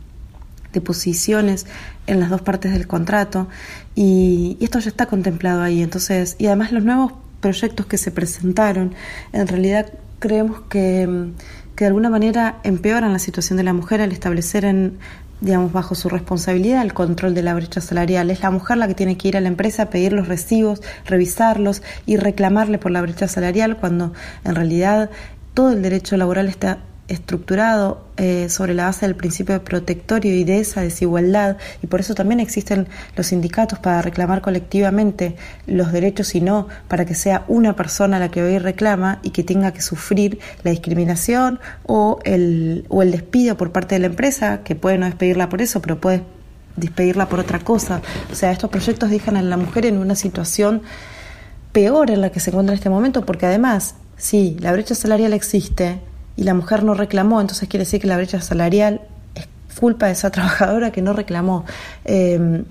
de 0.72 0.80
posiciones 0.80 1.66
en 2.06 2.20
las 2.20 2.30
dos 2.30 2.42
partes 2.42 2.72
del 2.72 2.86
contrato 2.86 3.48
y, 3.94 4.56
esto 4.60 4.78
ya 4.78 4.88
está 4.88 5.06
contemplado 5.06 5.62
ahí. 5.62 5.82
Entonces, 5.82 6.36
y 6.38 6.46
además 6.46 6.72
los 6.72 6.84
nuevos 6.84 7.12
proyectos 7.40 7.86
que 7.86 7.98
se 7.98 8.10
presentaron, 8.10 8.94
en 9.32 9.48
realidad 9.48 9.92
creemos 10.18 10.60
que, 10.68 11.30
que 11.76 11.84
de 11.84 11.88
alguna 11.88 12.10
manera 12.10 12.58
empeoran 12.62 13.12
la 13.12 13.18
situación 13.18 13.56
de 13.56 13.64
la 13.64 13.72
mujer 13.72 14.00
al 14.00 14.12
establecer 14.12 14.64
en 14.64 14.98
digamos, 15.42 15.72
bajo 15.72 15.96
su 15.96 16.08
responsabilidad 16.08 16.82
el 16.82 16.94
control 16.94 17.34
de 17.34 17.42
la 17.42 17.52
brecha 17.52 17.80
salarial. 17.80 18.30
Es 18.30 18.42
la 18.42 18.50
mujer 18.50 18.78
la 18.78 18.86
que 18.86 18.94
tiene 18.94 19.18
que 19.18 19.28
ir 19.28 19.36
a 19.36 19.40
la 19.40 19.48
empresa 19.48 19.82
a 19.82 19.90
pedir 19.90 20.12
los 20.12 20.28
recibos, 20.28 20.80
revisarlos 21.04 21.82
y 22.06 22.16
reclamarle 22.16 22.78
por 22.78 22.92
la 22.92 23.02
brecha 23.02 23.26
salarial 23.26 23.76
cuando 23.76 24.12
en 24.44 24.54
realidad 24.54 25.10
todo 25.52 25.72
el 25.72 25.82
derecho 25.82 26.16
laboral 26.16 26.48
está 26.48 26.78
estructurado 27.12 28.04
eh, 28.16 28.48
sobre 28.48 28.74
la 28.74 28.86
base 28.86 29.06
del 29.06 29.14
principio 29.14 29.54
de 29.54 29.60
protectorio 29.60 30.34
y 30.34 30.44
de 30.44 30.60
esa 30.60 30.80
desigualdad, 30.80 31.56
y 31.82 31.86
por 31.86 32.00
eso 32.00 32.14
también 32.14 32.40
existen 32.40 32.88
los 33.16 33.28
sindicatos 33.28 33.78
para 33.78 34.02
reclamar 34.02 34.40
colectivamente 34.40 35.36
los 35.66 35.92
derechos 35.92 36.34
y 36.34 36.40
no 36.40 36.68
para 36.88 37.04
que 37.04 37.14
sea 37.14 37.44
una 37.48 37.76
persona 37.76 38.18
la 38.18 38.30
que 38.30 38.42
hoy 38.42 38.58
reclama 38.58 39.20
y 39.22 39.30
que 39.30 39.44
tenga 39.44 39.72
que 39.72 39.82
sufrir 39.82 40.38
la 40.62 40.70
discriminación 40.70 41.60
o 41.84 42.18
el, 42.24 42.86
o 42.88 43.02
el 43.02 43.10
despido 43.10 43.56
por 43.56 43.72
parte 43.72 43.94
de 43.94 44.00
la 44.00 44.06
empresa, 44.06 44.62
que 44.64 44.74
puede 44.74 44.98
no 44.98 45.06
despedirla 45.06 45.48
por 45.48 45.62
eso, 45.62 45.82
pero 45.82 46.00
puede 46.00 46.22
despedirla 46.76 47.28
por 47.28 47.40
otra 47.40 47.58
cosa. 47.58 48.00
O 48.30 48.34
sea, 48.34 48.50
estos 48.50 48.70
proyectos 48.70 49.10
dejan 49.10 49.36
a 49.36 49.42
la 49.42 49.56
mujer 49.56 49.86
en 49.86 49.98
una 49.98 50.14
situación 50.14 50.82
peor 51.72 52.10
en 52.10 52.20
la 52.20 52.30
que 52.30 52.40
se 52.40 52.50
encuentra 52.50 52.72
en 52.72 52.78
este 52.78 52.90
momento, 52.90 53.24
porque 53.26 53.46
además, 53.46 53.96
sí, 54.16 54.56
la 54.60 54.72
brecha 54.72 54.94
salarial 54.94 55.32
existe 55.32 56.00
y 56.36 56.44
la 56.44 56.54
mujer 56.54 56.84
no 56.84 56.94
reclamó, 56.94 57.40
entonces 57.40 57.68
quiere 57.68 57.84
decir 57.84 58.00
que 58.00 58.06
la 58.06 58.16
brecha 58.16 58.40
salarial 58.40 59.02
es 59.34 59.48
culpa 59.78 60.06
de 60.06 60.12
esa 60.12 60.30
trabajadora 60.32 60.92
que 60.92 61.02
no 61.02 61.12
reclamó. 61.12 61.64
Eh, 62.04 62.64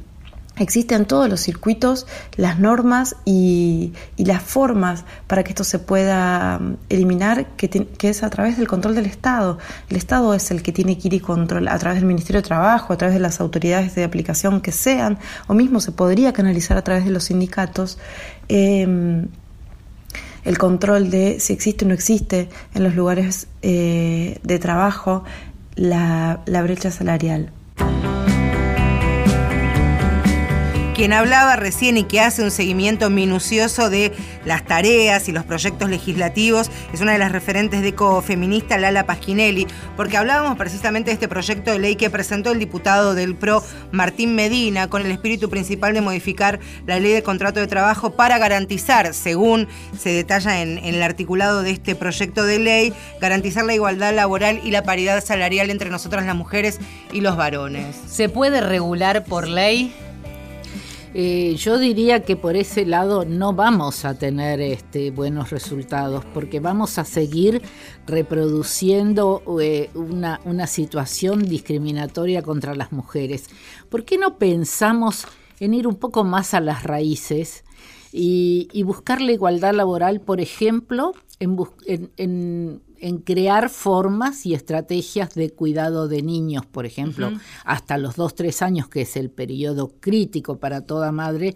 existen 0.58 1.06
todos 1.06 1.30
los 1.30 1.40
circuitos, 1.40 2.08
las 2.36 2.60
normas 2.60 3.16
y, 3.26 3.94
las 4.18 4.42
formas 4.42 5.06
para 5.28 5.44
que 5.44 5.50
esto 5.50 5.64
se 5.64 5.80
pueda 5.80 6.60
mm, 6.60 6.78
eliminar, 6.90 7.48
que, 7.56 7.88
es 8.02 8.24
a 8.24 8.30
través 8.30 8.58
del 8.58 8.68
control 8.68 8.96
del 8.96 9.06
Estado. 9.06 9.58
El 9.90 9.98
Estado 9.98 10.34
es 10.34 10.52
el 10.52 10.62
que 10.62 10.72
tiene 10.72 10.98
que 10.98 11.08
ir 11.08 11.14
y 11.16 11.20
controlar 11.20 11.76
a 11.76 11.80
través 11.80 12.00
del 12.00 12.08
Ministerio 12.08 12.42
de 12.42 12.48
Trabajo, 12.48 12.94
a 12.94 12.98
través 12.98 13.16
de 13.16 13.22
las 13.22 13.40
autoridades 13.40 13.96
de 13.96 14.04
aplicación 14.04 14.62
que 14.62 14.72
sean, 14.72 15.18
o 15.48 15.54
mismo 15.54 15.80
se 15.80 15.92
podría 15.92 16.34
canalizar 16.34 16.78
a 16.78 16.84
través 16.84 17.06
de 17.06 17.12
los 17.12 17.26
sindicatos. 17.26 17.98
Em, 18.48 19.28
el 20.44 20.58
control 20.58 21.10
de 21.10 21.40
si 21.40 21.54
existe 21.54 21.86
o 21.86 21.88
no 21.88 21.94
existe 21.94 22.50
en 22.74 22.84
los 22.84 22.96
lugares 22.96 23.48
eh, 23.62 24.40
de 24.44 24.60
trabajo 24.60 25.24
la 25.76 26.62
brecha 26.64 26.92
salarial. 26.92 27.52
Quien 31.02 31.14
hablaba 31.14 31.56
recién 31.56 31.98
y 31.98 32.04
que 32.04 32.22
hace 32.22 32.44
un 32.44 32.52
seguimiento 32.52 33.10
minucioso 33.10 33.90
de 33.90 34.12
las 34.46 34.64
tareas 34.64 35.28
y 35.28 35.32
los 35.32 35.44
proyectos 35.44 35.90
legislativos, 35.90 36.70
es 36.94 37.02
una 37.02 37.14
de 37.14 37.18
las 37.18 37.32
referentes 37.32 37.82
de 37.82 37.88
ecofeminista 37.88 38.78
Lala 38.78 39.08
Pasquinelli, 39.08 39.66
porque 39.98 40.18
hablábamos 40.18 40.60
precisamente 40.60 41.10
de 41.10 41.16
este 41.16 41.28
proyecto 41.28 41.72
de 41.72 41.80
ley 41.80 41.96
que 41.96 42.12
presentó 42.12 42.52
el 42.52 42.60
diputado 42.60 43.16
del 43.16 43.34
PRO 43.34 43.64
Martín 43.92 44.36
Medina 44.36 44.92
con 44.92 45.04
el 45.04 45.12
espíritu 45.12 45.50
principal 45.50 45.96
de 45.96 46.02
modificar 46.02 46.60
la 46.86 47.00
ley 47.00 47.14
de 47.14 47.24
contrato 47.24 47.60
de 47.60 47.66
trabajo 47.66 48.12
para 48.12 48.38
garantizar, 48.38 49.16
según 49.16 49.68
se 49.98 50.12
detalla 50.12 50.62
en, 50.62 50.78
en 50.78 50.94
el 50.94 51.02
articulado 51.02 51.64
de 51.64 51.72
este 51.72 51.96
proyecto 51.96 52.44
de 52.44 52.60
ley, 52.60 52.94
garantizar 53.20 53.66
la 53.66 53.74
igualdad 53.74 54.14
laboral 54.14 54.62
y 54.64 54.70
la 54.70 54.84
paridad 54.84 55.26
salarial 55.26 55.72
entre 55.72 55.90
nosotras 55.90 56.28
las 56.28 56.36
mujeres 56.36 56.78
y 57.12 57.22
los 57.22 57.36
varones. 57.38 57.96
¿Se 58.06 58.30
puede 58.30 58.62
regular 58.62 59.24
por 59.24 59.48
ley? 59.48 59.92
Eh, 61.14 61.56
yo 61.58 61.78
diría 61.78 62.24
que 62.24 62.38
por 62.38 62.56
ese 62.56 62.86
lado 62.86 63.26
no 63.26 63.54
vamos 63.54 64.06
a 64.06 64.18
tener 64.18 64.62
este, 64.62 65.12
buenos 65.12 65.50
resultados 65.50 66.24
porque 66.34 66.62
vamos 66.62 66.98
a 66.98 67.04
seguir 67.04 67.62
reproduciendo 68.08 69.44
eh, 69.62 69.90
una, 69.94 70.68
situación 70.68 71.50
discriminatoria 71.50 72.42
contra 72.42 72.76
las 72.76 72.94
mujeres. 72.94 73.50
¿Por 73.90 74.06
qué 74.06 74.18
no 74.18 74.38
pensamos 74.38 75.26
en 75.60 75.74
ir 75.74 75.86
un 75.86 75.96
poco 75.96 76.24
más 76.24 76.54
a 76.54 76.62
las 76.62 76.84
raíces 76.84 77.66
y, 78.14 78.70
buscar 78.84 79.22
la 79.22 79.34
igualdad 79.34 79.74
laboral, 79.74 80.22
por 80.22 80.40
ejemplo, 80.40 81.14
en 81.40 81.58
en 82.18 82.82
crear 83.24 83.70
formas 83.70 84.46
y 84.46 84.54
estrategias 84.54 85.34
de 85.34 85.50
cuidado 85.50 86.08
de 86.08 86.22
niños, 86.22 86.66
por 86.66 86.86
ejemplo, 86.86 87.32
hasta 87.66 87.98
los 87.98 88.16
2, 88.16 88.36
3 88.36 88.62
años, 88.62 88.90
que 88.90 89.02
es 89.02 89.18
el 89.18 89.32
periodo 89.32 89.92
crítico 90.00 90.60
para 90.60 90.86
toda 90.86 91.12
madre, 91.12 91.56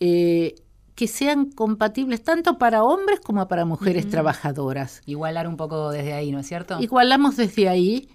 eh, 0.00 0.56
que 0.94 1.06
sean 1.06 1.50
compatibles 1.50 2.22
tanto 2.22 2.58
para 2.58 2.82
hombres 2.82 3.20
como 3.20 3.46
para 3.48 3.64
mujeres 3.64 4.08
trabajadoras. 4.10 5.02
Igualar 5.06 5.48
un 5.48 5.56
poco 5.56 5.90
desde 5.90 6.12
ahí, 6.12 6.32
¿no 6.32 6.40
es 6.40 6.46
cierto? 6.46 6.80
Igualamos 6.80 7.36
desde 7.36 7.68
ahí 7.68 8.08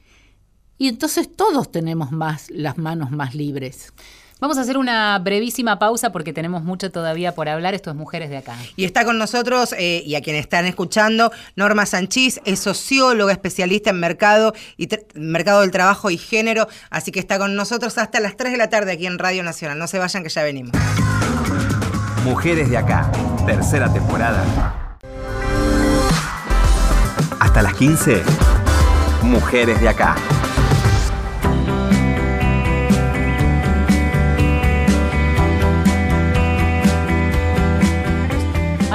y 0.78 0.90
entonces 0.90 1.34
todos 1.34 1.72
tenemos 1.72 2.12
más 2.12 2.52
las 2.52 2.78
manos 2.78 3.12
más 3.12 3.34
libres. 3.34 3.94
Vamos 4.46 4.60
a 4.60 4.62
hacer 4.62 4.78
una 4.78 5.18
brevísima 5.18 5.80
pausa 5.80 6.12
porque 6.12 6.32
tenemos 6.32 6.64
mucho 6.64 6.92
todavía 6.92 7.34
por 7.34 7.50
hablar. 7.50 7.74
Esto 7.74 7.90
es 7.90 7.96
Mujeres 7.96 8.30
de 8.30 8.38
Acá. 8.38 8.56
Y 8.76 8.86
está 8.86 9.04
con 9.04 9.18
nosotros, 9.18 9.74
eh, 9.76 10.04
y 10.06 10.14
a 10.14 10.22
quienes 10.22 10.42
están 10.42 10.68
escuchando, 10.68 11.32
Norma 11.56 11.88
Sanchís, 11.88 12.40
es 12.46 12.60
socióloga, 12.60 13.32
especialista 13.32 13.90
en 13.90 14.00
mercado, 14.00 14.54
y 14.78 14.88
mercado 15.16 15.62
del 15.62 15.72
trabajo 15.72 16.12
y 16.12 16.20
género. 16.20 16.68
Así 16.92 17.12
que 17.12 17.20
está 17.20 17.40
con 17.40 17.56
nosotros 17.56 17.98
hasta 17.98 18.20
las 18.20 18.38
3 18.38 18.52
de 18.52 18.58
la 18.60 18.70
tarde 18.70 18.92
aquí 18.92 19.08
en 19.08 19.18
Radio 19.18 19.42
Nacional. 19.42 19.80
No 19.80 19.88
se 19.88 19.98
vayan 19.98 20.22
que 20.22 20.30
ya 20.30 20.44
venimos. 20.44 20.74
Mujeres 22.24 22.70
de 22.70 22.78
Acá, 22.78 23.12
tercera 23.48 23.92
temporada. 23.92 25.00
Hasta 27.40 27.64
las 27.64 27.74
15. 27.74 28.22
Mujeres 29.24 29.82
de 29.82 29.90
Acá. 29.90 30.16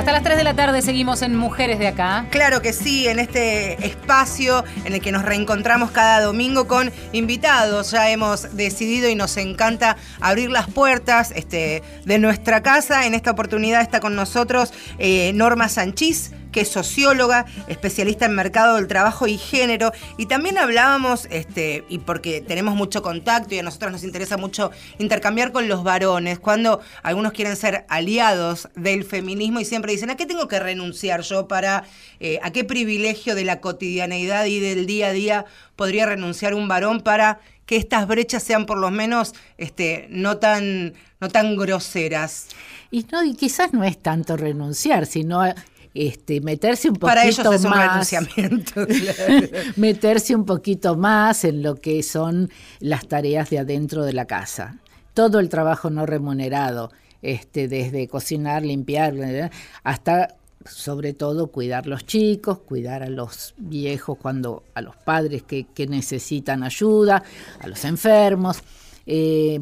Hasta 0.01 0.13
las 0.13 0.23
3 0.23 0.39
de 0.39 0.45
la 0.45 0.57
tarde 0.57 0.81
seguimos 0.81 1.21
en 1.21 1.37
Mujeres 1.37 1.79
de 1.79 1.87
Acá. 1.87 2.25
Claro 2.31 2.63
que 2.63 2.73
sí, 2.73 3.07
en 3.07 3.19
este 3.19 3.87
espacio 3.87 4.65
en 4.87 4.95
el 4.95 5.03
que 5.03 5.13
nos 5.13 5.27
reencontramos 5.27 5.91
cada 5.91 6.23
domingo 6.23 6.67
con 6.67 6.91
invitados. 7.13 7.91
Ya 7.91 8.09
hemos 8.09 8.57
decidido 8.57 9.11
y 9.11 9.15
nos 9.15 9.37
encanta 9.37 9.99
abrir 10.19 10.49
las 10.49 10.71
puertas 10.71 11.35
este, 11.37 11.83
de 12.07 12.19
nuestra 12.19 12.63
casa. 12.63 13.05
En 13.05 13.13
esta 13.13 13.31
oportunidad 13.31 13.83
está 13.83 14.01
con 14.01 14.17
nosotros 14.17 14.73
eh, 14.99 15.33
Norma 15.35 15.69
Sanchís 15.69 16.31
que 16.53 16.63
es 16.63 16.69
socióloga, 16.69 17.47
especialista 17.69 18.27
en 18.27 18.35
mercado 18.35 18.77
del 18.77 18.87
trabajo 18.87 19.27
y 19.27 19.39
género. 19.39 19.93
Y 20.17 20.27
también 20.27 20.59
hablábamos, 20.59 21.27
este, 21.31 21.85
y 21.89 21.99
porque 21.99 22.41
tenemos 22.41 22.75
mucho 22.75 23.03
contacto 23.03 23.55
y 23.55 23.59
a 23.59 23.63
nosotros 23.63 23.93
nos 23.93 24.05
interesa 24.05 24.37
mucho 24.37 24.71
intercambiar 24.99 25.53
con 25.53 25.69
los 25.69 25.85
varones, 25.85 26.39
cuando 26.39 26.81
algunos 27.03 27.33
quieren 27.33 27.57
ser 27.57 27.85
aliados 27.89 28.69
del 28.75 29.05
feminismo 29.05 29.61
y 29.61 29.65
siempre 29.65 29.93
dicen, 29.93 30.11
¿a 30.11 30.17
qué 30.17 30.27
tengo 30.27 30.49
que 30.49 30.59
renunciar 30.59 31.23
yo 31.23 31.49
para, 31.49 31.85
eh, 32.19 32.39
a 32.43 32.51
qué 32.51 32.65
privilegio 32.65 33.35
de 33.35 33.45
la 33.45 33.61
cotidianeidad 33.61 34.47
y 34.47 34.61
del 34.61 34.87
día 34.87 35.09
a 35.09 35.13
día 35.13 35.45
podría 35.77 36.07
renunciar 36.07 36.55
un 36.55 36.69
varón 36.69 37.01
para 37.01 37.41
que 37.67 37.77
estas 37.77 38.07
brechas 38.09 38.43
sean 38.43 38.67
por 38.67 38.79
lo 38.79 38.91
menos 38.91 39.33
este, 39.57 40.09
no, 40.11 40.39
tan, 40.39 40.95
no 41.21 41.29
tan 41.29 41.57
groseras? 41.57 42.49
Y, 42.91 43.07
no, 43.13 43.23
y 43.23 43.35
quizás 43.35 43.73
no 43.73 43.85
es 43.85 43.97
tanto 43.97 44.37
renunciar, 44.37 45.07
sino 45.07 45.45
este, 45.95 46.41
meterse 46.41 46.89
un 46.89 46.95
poquito 46.95 47.07
Para 47.07 47.25
ellos 47.25 47.55
es 47.55 47.65
un 47.65 47.71
más, 47.71 48.15
meterse 49.77 50.35
un 50.35 50.45
poquito 50.45 50.97
más 50.97 51.45
en 51.45 51.63
lo 51.63 51.77
que 51.77 52.03
son 52.03 52.51
las 52.79 53.09
tareas 53.09 53.51
de 53.51 53.59
adentro 53.59 54.05
de 54.05 54.13
la 54.13 54.27
casa. 54.27 54.79
Todo 55.15 55.41
el 55.41 55.49
trabajo 55.49 55.91
no 55.91 56.07
remunerado, 56.07 56.93
este, 57.23 57.69
desde 57.69 58.09
cocinar, 58.09 58.63
limpiar, 58.65 59.51
hasta 59.83 60.37
sobre 60.65 61.15
todo 61.15 61.49
cuidar 61.49 61.87
los 61.87 62.05
chicos, 62.07 62.59
cuidar 62.59 63.03
a 63.03 63.09
los 63.09 63.55
viejos 63.57 64.19
cuando, 64.19 64.63
a 64.75 64.83
los 64.83 64.97
padres 64.97 65.43
que, 65.43 65.65
que 65.65 65.87
necesitan 65.87 66.63
ayuda, 66.63 67.23
a 67.61 67.67
los 67.67 67.85
enfermos. 67.85 68.63
Eh, 69.07 69.61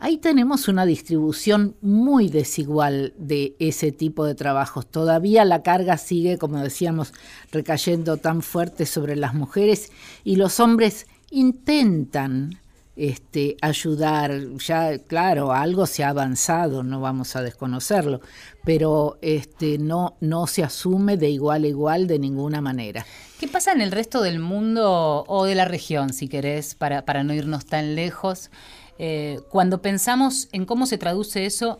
Ahí 0.00 0.18
tenemos 0.18 0.68
una 0.68 0.86
distribución 0.86 1.74
muy 1.80 2.28
desigual 2.28 3.14
de 3.18 3.56
ese 3.58 3.90
tipo 3.90 4.24
de 4.24 4.36
trabajos. 4.36 4.86
Todavía 4.86 5.44
la 5.44 5.64
carga 5.64 5.98
sigue, 5.98 6.38
como 6.38 6.60
decíamos, 6.60 7.12
recayendo 7.50 8.16
tan 8.16 8.42
fuerte 8.42 8.86
sobre 8.86 9.16
las 9.16 9.34
mujeres 9.34 9.90
y 10.22 10.36
los 10.36 10.60
hombres 10.60 11.08
intentan 11.32 12.60
este, 12.94 13.56
ayudar. 13.60 14.40
Ya, 14.58 14.98
claro, 14.98 15.52
algo 15.52 15.84
se 15.84 16.04
ha 16.04 16.10
avanzado, 16.10 16.84
no 16.84 17.00
vamos 17.00 17.34
a 17.34 17.42
desconocerlo, 17.42 18.20
pero 18.64 19.18
este, 19.20 19.78
no, 19.78 20.16
no 20.20 20.46
se 20.46 20.62
asume 20.62 21.16
de 21.16 21.30
igual 21.30 21.64
a 21.64 21.68
igual 21.68 22.06
de 22.06 22.20
ninguna 22.20 22.60
manera. 22.60 23.04
¿Qué 23.40 23.48
pasa 23.48 23.72
en 23.72 23.80
el 23.80 23.90
resto 23.90 24.22
del 24.22 24.38
mundo 24.38 25.24
o 25.26 25.44
de 25.44 25.56
la 25.56 25.64
región, 25.64 26.12
si 26.12 26.28
querés, 26.28 26.76
para, 26.76 27.04
para 27.04 27.24
no 27.24 27.34
irnos 27.34 27.66
tan 27.66 27.96
lejos? 27.96 28.50
Eh, 28.98 29.40
cuando 29.48 29.80
pensamos 29.80 30.48
en 30.52 30.64
cómo 30.64 30.86
se 30.86 30.98
traduce 30.98 31.46
eso, 31.46 31.78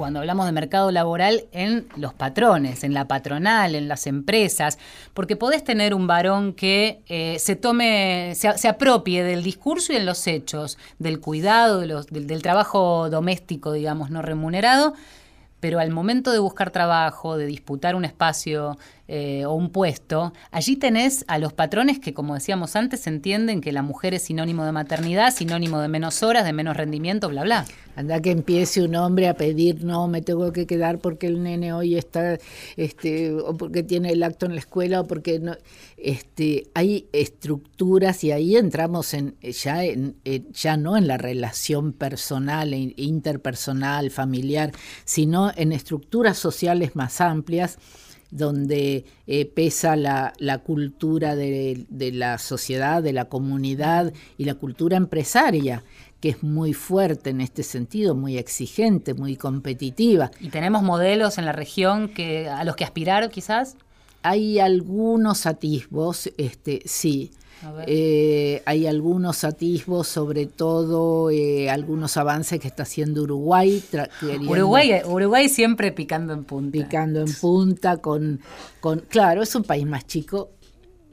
cuando 0.00 0.20
hablamos 0.20 0.46
de 0.46 0.52
mercado 0.52 0.90
laboral, 0.90 1.44
en 1.52 1.86
los 1.96 2.14
patrones, 2.14 2.84
en 2.84 2.94
la 2.94 3.06
patronal, 3.06 3.74
en 3.74 3.86
las 3.86 4.06
empresas, 4.06 4.78
porque 5.12 5.36
podés 5.36 5.62
tener 5.62 5.92
un 5.92 6.06
varón 6.06 6.54
que 6.54 7.02
eh, 7.06 7.36
se 7.38 7.54
tome, 7.54 8.32
se, 8.34 8.66
apropie 8.66 9.22
del 9.24 9.42
discurso 9.42 9.92
y 9.92 9.96
en 9.96 10.06
los 10.06 10.26
hechos, 10.26 10.78
del 10.98 11.20
cuidado, 11.20 11.80
del, 11.80 12.42
trabajo 12.42 13.10
doméstico, 13.10 13.72
digamos, 13.72 14.08
no 14.08 14.22
remunerado, 14.22 14.94
pero 15.60 15.78
al 15.78 15.90
momento 15.90 16.32
de 16.32 16.38
buscar 16.38 16.70
trabajo, 16.70 17.36
de 17.36 17.44
disputar 17.44 17.94
un 17.94 18.06
espacio 18.06 18.78
eh, 19.12 19.44
o 19.44 19.54
un 19.54 19.70
puesto, 19.70 20.32
allí 20.52 20.76
tenés 20.76 21.24
a 21.26 21.38
los 21.38 21.52
patrones 21.52 21.98
que, 21.98 22.14
como 22.14 22.34
decíamos 22.34 22.76
antes, 22.76 23.08
entienden 23.08 23.60
que 23.60 23.72
la 23.72 23.82
mujer 23.82 24.14
es 24.14 24.22
sinónimo 24.22 24.64
de 24.64 24.70
maternidad, 24.70 25.34
sinónimo 25.34 25.80
de 25.80 25.88
menos 25.88 26.22
horas, 26.22 26.44
de 26.44 26.52
menos 26.52 26.76
rendimiento, 26.76 27.28
bla, 27.28 27.42
bla. 27.42 27.66
Anda 27.96 28.22
que 28.22 28.30
empiece 28.30 28.80
un 28.84 28.94
hombre 28.94 29.26
a 29.26 29.34
pedir, 29.34 29.82
no, 29.82 30.06
me 30.06 30.22
tengo 30.22 30.52
que 30.52 30.64
quedar 30.64 31.00
porque 31.00 31.26
el 31.26 31.42
nene 31.42 31.72
hoy 31.72 31.96
está, 31.96 32.38
este, 32.76 33.32
o 33.32 33.56
porque 33.56 33.82
tiene 33.82 34.10
el 34.12 34.22
acto 34.22 34.46
en 34.46 34.52
la 34.52 34.60
escuela, 34.60 35.00
o 35.00 35.06
porque 35.08 35.40
no, 35.40 35.56
este, 35.96 36.68
hay 36.74 37.08
estructuras 37.12 38.22
y 38.22 38.30
ahí 38.30 38.54
entramos 38.54 39.12
en 39.12 39.34
ya, 39.40 39.82
en, 39.82 40.14
ya 40.52 40.76
no 40.76 40.96
en 40.96 41.08
la 41.08 41.18
relación 41.18 41.94
personal, 41.94 42.72
e 42.74 42.92
interpersonal, 42.96 44.12
familiar, 44.12 44.70
sino 45.04 45.50
en 45.56 45.72
estructuras 45.72 46.38
sociales 46.38 46.94
más 46.94 47.20
amplias 47.20 47.76
donde 48.30 49.04
eh, 49.26 49.46
pesa 49.46 49.96
la, 49.96 50.32
la 50.38 50.58
cultura 50.58 51.36
de, 51.36 51.86
de, 51.88 52.12
la 52.12 52.38
sociedad, 52.38 53.02
de 53.02 53.12
la 53.12 53.26
comunidad 53.26 54.12
y 54.38 54.44
la 54.44 54.54
cultura 54.54 54.96
empresaria, 54.96 55.82
que 56.20 56.30
es 56.30 56.42
muy 56.42 56.74
fuerte 56.74 57.30
en 57.30 57.40
este 57.40 57.62
sentido, 57.62 58.14
muy 58.14 58.38
exigente, 58.38 59.14
muy 59.14 59.36
competitiva. 59.36 60.30
¿Y 60.40 60.50
tenemos 60.50 60.82
modelos 60.82 61.38
en 61.38 61.46
la 61.46 61.52
región 61.52 62.08
que, 62.08 62.48
a 62.48 62.64
los 62.64 62.76
que 62.76 62.84
aspirar 62.84 63.30
quizás? 63.30 63.76
Hay 64.22 64.58
algunos 64.60 65.46
atisbos, 65.46 66.30
este, 66.36 66.82
sí. 66.84 67.30
Eh, 67.86 68.62
hay 68.64 68.86
algunos 68.86 69.44
atisbos, 69.44 70.08
sobre 70.08 70.46
todo 70.46 71.30
eh, 71.30 71.68
algunos 71.68 72.16
avances 72.16 72.58
que 72.60 72.68
está 72.68 72.84
haciendo 72.84 73.22
Uruguay. 73.22 73.82
Uruguay, 74.48 75.02
Uruguay 75.04 75.48
siempre 75.48 75.92
picando 75.92 76.32
en 76.32 76.44
punta. 76.44 76.72
Picando 76.72 77.20
en 77.20 77.32
punta 77.32 77.98
con, 77.98 78.40
con, 78.80 79.00
claro, 79.00 79.42
es 79.42 79.54
un 79.54 79.64
país 79.64 79.86
más 79.86 80.06
chico. 80.06 80.50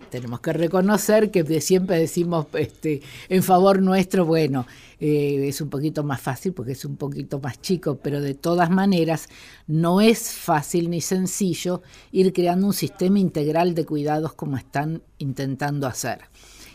Tenemos 0.09 0.39
que 0.39 0.53
reconocer 0.53 1.31
que 1.31 1.59
siempre 1.59 1.99
decimos 1.99 2.47
este, 2.53 3.01
en 3.27 3.43
favor 3.43 3.81
nuestro, 3.81 4.25
bueno, 4.25 4.65
eh, 4.99 5.47
es 5.47 5.61
un 5.61 5.69
poquito 5.69 6.03
más 6.03 6.21
fácil 6.21 6.53
porque 6.53 6.71
es 6.71 6.83
un 6.85 6.95
poquito 6.95 7.39
más 7.39 7.61
chico, 7.61 7.99
pero 8.01 8.19
de 8.19 8.33
todas 8.33 8.69
maneras 8.69 9.27
no 9.67 10.01
es 10.01 10.31
fácil 10.31 10.89
ni 10.89 11.01
sencillo 11.01 11.83
ir 12.11 12.33
creando 12.33 12.67
un 12.67 12.73
sistema 12.73 13.19
integral 13.19 13.75
de 13.75 13.85
cuidados 13.85 14.33
como 14.33 14.57
están 14.57 15.03
intentando 15.19 15.85
hacer 15.85 16.21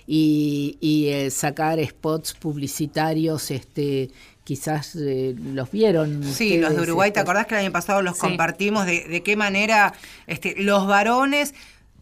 y, 0.07 1.07
eh, 1.09 1.31
sacar 1.31 1.83
spots 1.85 2.35
publicitarios 2.35 3.51
este 3.51 4.11
quizás 4.45 4.97
eh, 4.97 5.35
los 5.39 5.71
vieron. 5.71 6.25
Sí, 6.25 6.59
los 6.59 6.75
de 6.75 6.83
Uruguay, 6.83 7.13
¿te 7.13 7.21
acordás 7.21 7.47
que 7.47 7.55
el 7.55 7.61
año 7.61 7.73
pasado 7.73 8.03
los 8.03 8.19
compartimos? 8.19 8.87
De, 8.87 9.05
de, 9.05 9.23
qué 9.23 9.37
manera 9.37 9.95
este, 10.27 10.57
los 10.59 10.87
varones 10.87 11.55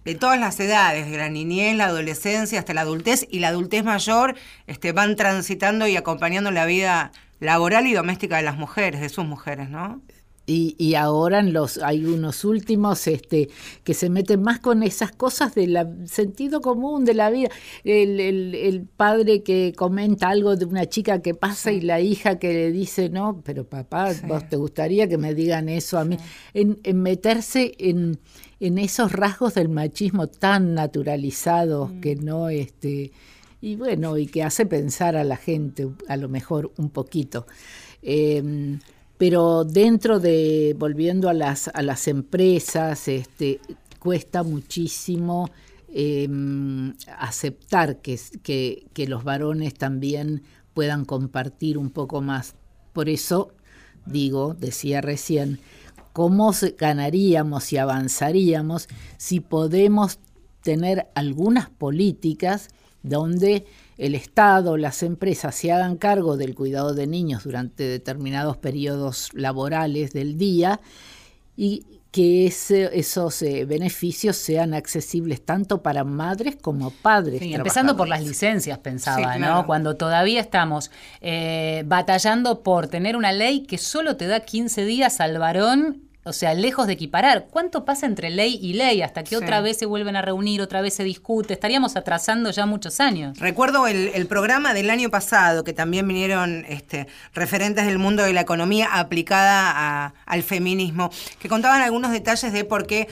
de 0.05 0.15
todas 0.15 0.41
las 0.41 0.59
edades, 0.59 1.11
de 1.11 1.19
la 1.19 1.29
niñez, 1.29 1.77
la 1.77 1.87
adolescencia 1.87 2.59
hasta 2.59 2.73
la 2.73 2.81
adultez 2.83 3.27
y 3.31 3.41
la 3.41 3.49
adultez 3.49 3.85
mayor, 3.85 4.35
este, 4.67 4.93
van 4.93 5.17
transitando 5.17 5.87
y 5.87 5.97
acompañando 5.97 6.51
la 6.51 6.65
vida 6.65 7.13
laboral 7.41 7.87
y 7.87 7.93
doméstica 7.93 8.37
de 8.37 8.43
las 8.43 8.57
mujeres, 8.57 9.01
de 9.01 9.09
sus 9.09 9.27
mujeres, 9.27 9.69
¿no? 9.69 10.01
Y, 10.53 10.95
ahora 10.97 11.39
en 11.39 11.53
los, 11.53 11.79
hay 11.79 12.05
unos 12.05 12.45
últimos 12.45 13.07
este, 13.07 13.49
que 13.85 13.95
se 13.95 14.11
meten 14.11 14.43
más 14.43 14.59
con 14.59 14.83
esas 14.83 15.13
cosas 15.13 15.55
del 15.55 15.79
sentido 16.07 16.61
común 16.61 17.05
de 17.05 17.15
la 17.15 17.31
vida. 17.31 17.51
El, 17.85 18.19
el, 18.19 18.87
padre 18.97 19.45
que 19.45 19.73
comenta 19.77 20.29
algo 20.29 20.57
de 20.57 20.65
una 20.65 20.87
chica 20.87 21.23
que 21.23 21.35
pasa 21.35 21.71
y 21.71 21.81
la 21.81 22.01
hija 22.01 22.41
que 22.41 22.53
le 22.53 22.73
dice, 22.73 23.11
no, 23.11 23.41
pero 23.45 23.65
papá, 23.65 24.13
vos 24.27 24.49
te 24.49 24.57
gustaría 24.57 25.09
que 25.09 25.19
me 25.19 25.35
digan 25.35 25.69
eso 25.69 25.99
a 25.99 26.05
mí. 26.05 26.17
En, 26.53 26.81
en, 26.83 27.01
meterse 27.01 27.75
en, 27.79 28.19
en, 28.59 28.79
esos 28.79 29.13
rasgos 29.13 29.55
del 29.55 29.69
machismo 29.69 30.27
tan 30.27 30.75
naturalizados 30.75 31.93
mm. 31.93 32.01
que 32.01 32.17
no... 32.17 32.49
este 32.49 33.13
Y 33.61 33.77
bueno, 33.77 34.19
y 34.19 34.27
que 34.27 34.43
hace 34.43 34.67
pensar 34.67 35.15
a 35.15 35.23
la 35.23 35.37
gente 35.37 35.87
a 36.09 36.17
lo 36.17 36.29
mejor 36.29 36.73
un 36.77 36.91
poquito. 36.91 37.47
Eh, 38.03 38.79
pero 39.20 39.64
dentro 39.64 40.18
de, 40.18 40.74
volviendo 40.78 41.28
a 41.28 41.35
las, 41.35 41.68
a 41.68 41.83
las 41.83 42.09
empresas, 42.09 43.06
este, 43.06 43.61
cuesta 43.98 44.42
muchísimo 44.42 45.50
em, 45.92 46.94
aceptar 47.18 48.00
que, 48.00 48.18
que, 48.42 48.87
que 48.94 49.06
los 49.06 49.22
varones 49.22 49.74
también 49.74 50.42
puedan 50.72 51.04
compartir 51.04 51.76
un 51.76 51.90
poco 51.90 52.22
más. 52.22 52.54
Por 52.94 53.11
eso 53.11 53.52
digo, 54.06 54.54
decía 54.54 55.02
recién, 55.02 55.61
¿cómo 56.14 56.54
ganaríamos 56.78 57.74
y 57.74 57.76
avanzaríamos 57.76 58.88
si 59.18 59.40
podemos 59.40 60.18
tener 60.62 61.09
algunas 61.14 61.68
políticas 61.68 62.70
donde 63.02 63.66
el 64.01 64.15
Estado, 64.15 64.79
las 64.79 65.03
empresas 65.03 65.55
se 65.55 65.71
hagan 65.71 65.97
cargo 65.97 66.39
del 66.39 66.55
cuidado 66.55 66.95
de 66.95 67.07
niños 67.07 67.45
durante 67.45 67.85
determinados 67.85 68.57
periodos 68.57 69.29
laborales 69.35 70.15
del 70.15 70.39
día 70.39 70.81
y 71.55 71.85
que 72.11 72.47
esos 72.47 73.43
eh, 73.43 73.67
beneficios 73.67 74.37
sean 74.37 74.73
accesibles 74.73 75.45
tanto 75.45 75.83
para 75.83 76.03
madres 76.03 76.57
como 76.57 76.91
padres. 76.91 77.43
empezando 77.43 77.95
por 77.95 78.09
las 78.09 78.25
licencias, 78.25 78.79
pensaba, 78.79 79.37
¿no? 79.39 79.67
Cuando 79.67 79.95
todavía 79.97 80.41
estamos 80.41 80.91
eh, 81.21 81.85
batallando 81.87 82.63
por 82.63 82.89
tener 82.89 83.17
una 83.17 83.33
ley 83.33 83.65
que 83.65 83.77
solo 83.77 84.17
te 84.17 84.27
da 84.27 84.41
15 84.41 84.87
días 84.87 85.21
al 85.21 85.39
varón 85.39 86.10
o 86.22 86.33
sea, 86.33 86.54
lejos 86.54 86.87
de 86.87 86.92
equiparar. 86.92 87.46
¿Cuánto 87.50 87.85
pasa 87.85 88.06
entre 88.06 88.30
ley 88.30 88.59
y 88.61 88.74
ley 88.74 89.00
hasta 89.02 89.24
que 89.24 89.37
otra 89.37 89.61
vez 89.61 89.78
se 89.78 89.87
vuelven 89.87 90.16
a 90.16 90.22
reunir, 90.22 90.61
otra 90.61 90.83
vez 90.83 90.94
se 90.94 91.04
discute? 91.04 91.54
Estaríamos 91.54 91.96
atrasando 91.96 92.50
ya 92.50 92.66
muchos 92.66 93.00
años. 93.00 93.38
Recuerdo 93.38 93.87
el, 93.87 94.26
programa 94.26 94.74
del 94.74 94.90
año 94.90 95.11
pasado, 95.11 95.64
que 95.64 95.72
también 95.72 96.06
vinieron 96.06 96.64
este, 96.68 97.06
referentes 97.35 97.87
del 97.87 97.98
mundo 97.98 98.22
de 98.22 98.33
la 98.33 98.42
economía 98.42 98.88
aplicada 98.92 100.14
al 100.26 100.42
feminismo, 100.42 101.11
que 101.38 101.48
contaban 101.48 101.80
algunos 101.80 102.12
detalles 102.12 102.52
de 102.52 102.64
por 102.64 102.87
qué 102.87 103.09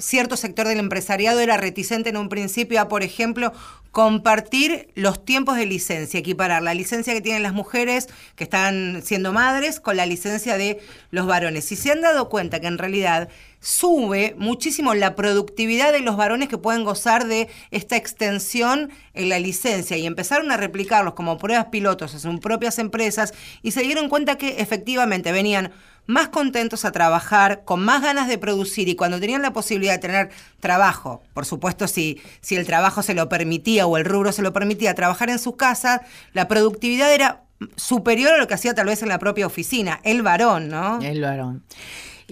cierto 0.00 0.36
sector 0.36 0.66
del 0.66 0.78
empresariado 0.78 1.40
era 1.40 1.56
reticente 1.56 2.10
en 2.10 2.16
un 2.16 2.28
principio 2.28 2.80
a, 2.80 2.88
por 2.88 3.02
ejemplo, 3.02 3.52
compartir 3.92 4.88
los 4.94 5.24
tiempos 5.24 5.56
de 5.56 5.66
licencia, 5.66 6.20
equiparar 6.20 6.62
la 6.62 6.74
licencia 6.74 7.12
que 7.12 7.20
tienen 7.20 7.42
las 7.42 7.52
mujeres 7.52 8.08
que 8.36 8.44
están 8.44 9.02
siendo 9.02 9.32
madres 9.32 9.80
con 9.80 9.96
la 9.96 10.06
licencia 10.06 10.56
de 10.56 10.80
los 11.10 11.26
varones. 11.26 11.70
Y 11.72 11.76
se 11.76 11.90
han 11.90 12.00
dado 12.00 12.28
cuenta 12.28 12.60
que 12.60 12.68
en 12.68 12.78
realidad 12.78 13.28
sube 13.60 14.34
muchísimo 14.38 14.94
la 14.94 15.14
productividad 15.14 15.92
de 15.92 16.00
los 16.00 16.16
varones 16.16 16.48
que 16.48 16.56
pueden 16.56 16.84
gozar 16.84 17.26
de 17.26 17.48
esta 17.70 17.96
extensión 17.96 18.90
en 19.12 19.28
la 19.28 19.38
licencia 19.38 19.96
y 19.96 20.06
empezaron 20.06 20.50
a 20.50 20.56
replicarlos 20.56 21.14
como 21.14 21.36
pruebas 21.36 21.66
pilotos 21.66 22.14
en 22.14 22.20
sus 22.20 22.40
propias 22.40 22.78
empresas 22.78 23.34
y 23.62 23.72
se 23.72 23.82
dieron 23.82 24.08
cuenta 24.08 24.38
que 24.38 24.60
efectivamente 24.60 25.32
venían 25.32 25.72
más 26.06 26.28
contentos 26.28 26.84
a 26.84 26.92
trabajar, 26.92 27.64
con 27.64 27.80
más 27.84 28.02
ganas 28.02 28.28
de 28.28 28.38
producir 28.38 28.88
y 28.88 28.96
cuando 28.96 29.20
tenían 29.20 29.42
la 29.42 29.52
posibilidad 29.52 29.92
de 29.94 29.98
tener 29.98 30.30
trabajo, 30.60 31.22
por 31.34 31.46
supuesto 31.46 31.86
si, 31.86 32.20
si 32.40 32.56
el 32.56 32.66
trabajo 32.66 33.02
se 33.02 33.14
lo 33.14 33.28
permitía 33.28 33.86
o 33.86 33.96
el 33.96 34.04
rubro 34.04 34.32
se 34.32 34.42
lo 34.42 34.52
permitía, 34.52 34.94
trabajar 34.94 35.30
en 35.30 35.38
su 35.38 35.56
casa, 35.56 36.02
la 36.32 36.48
productividad 36.48 37.12
era 37.14 37.44
superior 37.76 38.32
a 38.32 38.38
lo 38.38 38.46
que 38.46 38.54
hacía 38.54 38.74
tal 38.74 38.86
vez 38.86 39.02
en 39.02 39.08
la 39.08 39.18
propia 39.18 39.46
oficina, 39.46 40.00
el 40.04 40.22
varón, 40.22 40.68
¿no? 40.68 41.00
El 41.00 41.20
varón. 41.20 41.62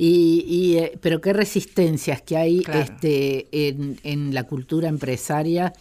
Y, 0.00 0.76
eh, 0.76 0.98
pero 1.00 1.20
qué 1.20 1.32
resistencias 1.32 2.22
que 2.22 2.36
hay 2.36 2.62
este, 2.72 3.48
en, 4.04 4.32
la 4.32 4.44
cultura 4.44 4.88
empresaria 4.88 5.72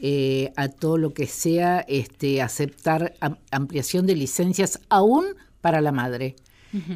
eh, 0.00 0.50
a 0.56 0.68
todo 0.68 0.96
lo 0.96 1.12
que 1.12 1.26
sea 1.26 1.84
este, 1.86 2.40
aceptar 2.40 3.14
ampliación 3.50 4.06
de 4.06 4.16
licencias 4.16 4.80
aún 4.88 5.26
para 5.60 5.82
la 5.82 5.92
madre. 5.92 6.36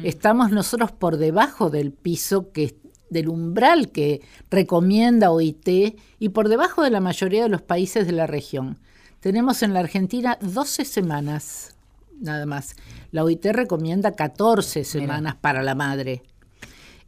Estamos 0.03 0.51
nosotros 0.51 0.91
por 0.91 1.17
debajo 1.17 1.69
del 1.69 1.91
piso 1.91 2.51
que 2.51 2.75
del 3.09 3.27
umbral 3.27 3.91
que 3.91 4.21
recomienda 4.49 5.31
OIT 5.31 5.97
y 6.17 6.29
por 6.29 6.47
debajo 6.47 6.81
de 6.81 6.91
la 6.91 7.01
mayoría 7.01 7.43
de 7.43 7.49
los 7.49 7.61
países 7.61 8.05
de 8.05 8.13
la 8.13 8.25
región. 8.25 8.79
Tenemos 9.19 9.63
en 9.63 9.73
la 9.73 9.81
Argentina 9.81 10.37
12 10.41 10.85
semanas 10.85 11.75
nada 12.21 12.45
más. 12.45 12.75
La 13.11 13.23
OIT 13.23 13.45
recomienda 13.47 14.13
14 14.13 14.83
semanas 14.83 15.35
para 15.35 15.61
la 15.61 15.75
madre. 15.75 16.23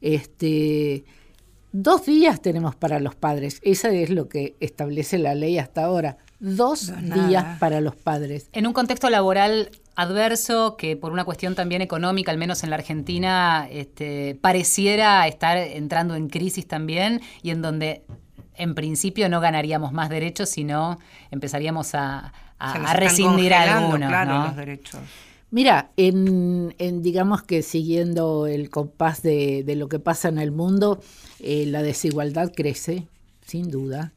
Este, 0.02 1.06
dos 1.72 2.06
días 2.06 2.42
tenemos 2.42 2.76
para 2.76 3.00
los 3.00 3.16
padres. 3.16 3.60
Esa 3.64 3.90
es 3.90 4.10
lo 4.10 4.28
que 4.28 4.56
establece 4.60 5.18
la 5.18 5.36
ley 5.36 5.58
hasta 5.58 5.86
ahora. 5.86 6.18
Dos 6.40 6.92
días 7.02 7.58
para 7.60 7.80
los 7.80 7.96
padres. 7.96 8.50
En 8.52 8.68
un 8.68 8.74
contexto 8.74 9.10
laboral 9.10 9.70
adverso 9.96 10.76
que 10.78 10.96
por 10.96 11.12
una 11.12 11.24
cuestión 11.24 11.56
también 11.56 11.82
económica, 11.82 12.32
al 12.32 12.38
menos 12.38 12.64
en 12.64 12.70
la 12.70 12.78
Argentina, 12.78 13.68
este, 13.70 14.38
pareciera 14.42 15.28
estar 15.28 15.58
entrando 15.58 16.16
en 16.16 16.30
crisis 16.30 16.68
también 16.68 17.22
y 17.42 17.52
en 17.52 17.62
donde 17.62 18.04
en 18.56 18.76
principio 18.76 19.30
no 19.30 19.40
ganaríamos 19.40 19.94
más 19.94 20.10
derechos, 20.10 20.50
sino 20.50 21.00
empezaríamos 21.32 21.96
a, 21.96 22.34
a, 22.60 22.94
rescindir 22.94 23.54
algunos. 23.54 24.12
los 24.46 24.56
derechos. 24.56 25.02
Mira, 25.52 25.92
en, 25.98 26.74
digamos 27.04 27.44
que 27.44 27.62
siguiendo 27.62 28.48
el 28.48 28.72
compás 28.72 29.22
de, 29.22 29.64
lo 29.78 29.88
que 29.88 30.00
pasa 30.00 30.30
en 30.30 30.40
el 30.40 30.52
mundo, 30.52 31.00
eh, 31.40 31.66
la 31.68 31.84
desigualdad 31.84 32.52
crece, 32.56 33.08
sin 33.46 33.70
duda. 33.70 34.14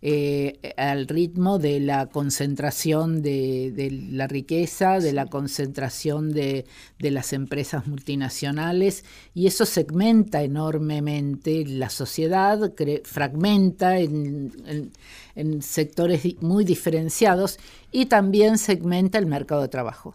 Eh, 0.00 0.74
al 0.76 1.08
ritmo 1.08 1.58
de 1.58 1.80
la 1.80 2.06
concentración 2.06 3.20
de, 3.20 4.08
la 4.12 4.28
riqueza, 4.28 5.00
de 5.00 5.12
la 5.12 5.26
concentración 5.26 6.30
de, 6.30 6.66
las 7.00 7.32
empresas 7.32 7.88
multinacionales, 7.88 9.04
y 9.34 9.48
eso 9.48 9.66
segmenta 9.66 10.44
enormemente 10.44 11.64
la 11.66 11.90
sociedad, 11.90 12.72
fragmenta 13.02 13.98
en, 13.98 14.52
sectores 15.62 16.40
muy 16.42 16.64
diferenciados 16.64 17.58
y 17.90 18.06
también 18.06 18.58
segmenta 18.58 19.18
el 19.18 19.26
mercado 19.26 19.62
de 19.62 19.68
trabajo. 19.68 20.14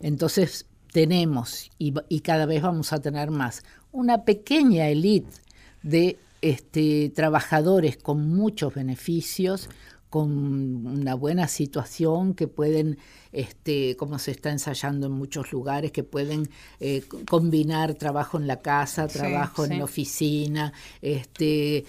Entonces 0.00 0.66
tenemos, 0.92 1.70
y, 1.78 1.94
y 2.08 2.20
cada 2.20 2.46
vez 2.46 2.62
vamos 2.62 2.92
a 2.92 3.00
tener 3.00 3.30
más, 3.30 3.62
una 3.92 4.24
pequeña 4.24 4.88
élite 4.88 5.36
de 5.84 6.18
este, 6.40 7.10
trabajadores 7.10 7.96
con 7.96 8.28
muchos 8.28 8.74
beneficios, 8.74 9.68
con 10.10 10.86
una 10.86 11.14
buena 11.14 11.46
situación, 11.46 12.34
que 12.34 12.48
pueden, 12.48 12.98
este, 13.30 13.96
como 13.96 14.18
se 14.18 14.32
está 14.32 14.50
ensayando 14.50 15.06
en 15.06 15.12
muchos 15.12 15.52
lugares, 15.52 15.92
que 15.92 16.02
pueden 16.02 16.50
eh, 16.80 17.04
combinar 17.28 17.94
trabajo 17.94 18.36
en 18.36 18.48
la 18.48 18.60
casa, 18.60 19.06
trabajo 19.06 19.64
en 19.64 19.78
la 19.78 19.84
oficina, 19.84 20.72
este, 21.00 21.84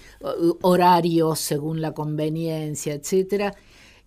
horarios 0.60 1.40
según 1.40 1.80
la 1.80 1.92
conveniencia, 1.92 2.94
etcétera, 2.94 3.54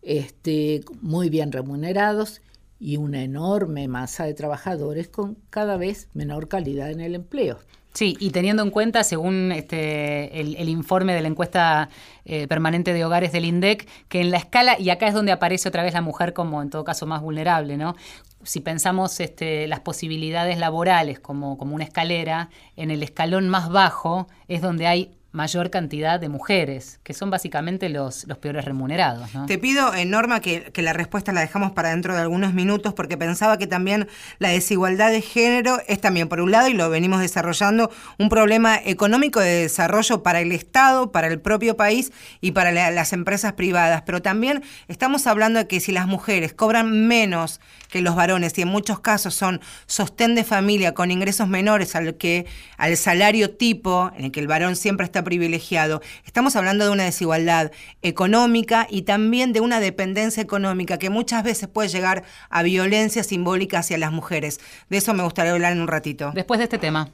este, 0.01 0.81
muy 1.01 1.29
bien 1.29 1.51
remunerados 1.51 2.41
y 2.79 2.97
una 2.97 3.23
enorme 3.23 3.87
masa 3.87 4.25
de 4.25 4.33
trabajadores 4.33 5.09
con 5.09 5.37
cada 5.49 5.75
vez 5.75 6.07
menor 6.13 6.47
calidad 6.47 6.89
en 6.89 7.01
el 7.01 7.15
empleo. 7.15 7.59
Sí, 7.95 8.17
y 8.19 8.31
teniendo 8.31 8.61
en 8.61 8.71
cuenta, 8.71 9.05
según 9.05 9.53
este, 9.53 10.41
el, 10.41 10.67
informe 10.67 11.13
de 11.13 11.21
la 11.21 11.29
encuesta 11.29 11.87
eh, 12.25 12.45
permanente 12.45 12.91
de 12.91 13.05
hogares 13.05 13.31
del 13.31 13.45
INDEC, 13.45 13.87
que 14.09 14.19
en 14.19 14.31
la 14.31 14.37
escala, 14.37 14.77
y 14.77 14.89
acá 14.89 15.07
es 15.07 15.13
donde 15.13 15.31
aparece 15.31 15.69
otra 15.69 15.81
vez 15.81 15.93
la 15.93 16.01
mujer 16.01 16.33
como 16.33 16.61
en 16.61 16.69
todo 16.69 16.83
caso 16.83 17.05
más 17.05 17.21
vulnerable, 17.21 17.77
¿no? 17.77 17.95
Si 18.43 18.59
pensamos 18.59 19.21
este, 19.21 19.65
las 19.67 19.79
posibilidades 19.79 20.57
laborales 20.57 21.21
como, 21.21 21.57
como 21.57 21.73
una 21.73 21.85
escalera, 21.85 22.49
en 22.75 22.91
el 22.91 23.01
escalón 23.01 23.47
más 23.47 23.69
bajo 23.69 24.27
es 24.49 24.61
donde 24.61 24.87
hay 24.87 25.15
mayor 25.35 25.69
cantidad 25.69 26.19
de 26.19 26.29
mujeres, 26.29 26.99
que 27.03 27.13
son 27.13 27.29
básicamente 27.29 27.89
los, 27.89 28.25
los 28.25 28.37
peores 28.37 28.65
remunerados. 28.65 29.29
Te 29.47 29.57
pido, 29.57 29.93
eh, 29.93 30.05
Norma, 30.05 30.39
que, 30.39 30.71
la 30.77 30.93
respuesta 30.93 31.33
la 31.33 31.41
dejamos 31.41 31.73
para 31.73 31.89
dentro 31.89 32.15
de 32.15 32.21
algunos 32.21 32.53
minutos, 32.53 32.93
porque 32.93 33.17
pensaba 33.17 33.57
que 33.57 33.67
también 33.67 34.07
la 34.39 34.49
desigualdad 34.49 35.11
de 35.11 35.21
género 35.21 35.79
es 35.87 35.99
también, 35.99 36.29
por 36.29 36.39
un 36.39 36.51
lado, 36.51 36.69
y 36.69 36.73
lo 36.73 36.89
venimos 36.89 37.19
desarrollando, 37.19 37.91
un 38.17 38.29
problema 38.29 38.79
económico 38.83 39.41
de 39.41 39.61
desarrollo 39.61 40.23
para 40.23 40.39
el 40.39 40.51
Estado, 40.53 41.11
para 41.11 41.27
el 41.27 41.39
propio 41.39 41.75
país 41.75 42.13
y 42.39 42.53
para 42.53 42.71
las 42.71 43.13
empresas 43.13 43.53
privadas. 43.53 44.03
Pero 44.05 44.21
también 44.21 44.63
estamos 44.87 45.27
hablando 45.27 45.59
de 45.59 45.67
que 45.67 45.81
si 45.81 45.91
las 45.91 46.07
mujeres 46.07 46.53
cobran 46.53 47.07
menos 47.07 47.59
que 47.89 48.01
los 48.01 48.15
varones 48.15 48.57
y 48.57 48.61
en 48.61 48.67
muchos 48.67 48.99
casos 48.99 49.35
son 49.35 49.61
sostén 49.85 50.35
de 50.35 50.43
familia 50.43 50.93
con 50.93 51.11
ingresos 51.11 51.47
menores 51.47 51.95
al 51.95 52.15
que 52.15 52.45
al 52.77 52.97
salario 52.97 53.51
tipo 53.51 54.11
en 54.17 54.25
el 54.25 54.31
que 54.31 54.39
el 54.39 54.47
varón 54.47 54.75
siempre 54.75 55.05
está 55.05 55.23
privilegiado. 55.25 56.01
Estamos 56.25 56.55
hablando 56.55 56.85
de 56.85 56.91
una 56.91 57.03
desigualdad 57.03 57.73
económica 58.01 58.87
y 58.89 59.01
también 59.01 59.51
de 59.51 59.59
una 59.59 59.81
dependencia 59.81 60.41
económica 60.41 60.97
que 60.97 61.09
muchas 61.09 61.43
veces 61.43 61.67
puede 61.67 61.89
llegar 61.89 62.23
a 62.49 62.63
violencia 62.63 63.23
simbólica 63.23 63.79
hacia 63.79 63.97
las 63.97 64.13
mujeres. 64.13 64.61
De 64.89 64.95
eso 64.95 65.13
me 65.13 65.23
gustaría 65.23 65.51
hablar 65.51 65.73
en 65.73 65.81
un 65.81 65.89
ratito. 65.89 66.31
Después 66.33 66.59
de 66.59 66.63
este 66.63 66.77
tema. 66.77 67.09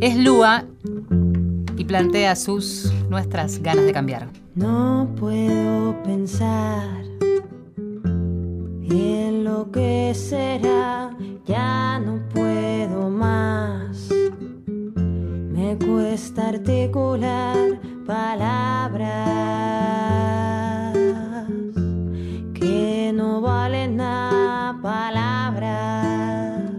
Es 0.00 0.16
Lua 0.16 0.64
y 1.76 1.84
plantea 1.84 2.36
sus 2.36 2.92
nuestras 3.08 3.62
ganas 3.62 3.86
de 3.86 3.92
cambiar. 3.92 4.28
No 4.54 5.10
puedo 5.18 6.02
pensar 6.02 7.04
en 8.90 9.44
lo 9.44 9.70
que 9.70 10.12
será, 10.14 11.16
ya 11.46 11.98
no 11.98 12.20
puedo 12.28 13.10
más. 13.10 14.08
Me 15.66 15.76
cuesta 15.78 16.50
articular 16.50 17.80
palabras 18.06 19.08
que 22.54 23.12
no 23.12 23.40
valen 23.40 23.96
nada, 23.96 24.80
palabras. 24.80 26.70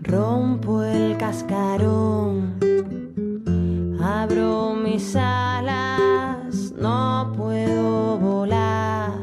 Rompo 0.00 0.82
el 0.82 1.18
cascarón, 1.18 2.56
abro 4.02 4.74
mis 4.74 5.14
alas, 5.16 6.72
no 6.80 7.30
puedo 7.36 8.16
volar. 8.16 9.20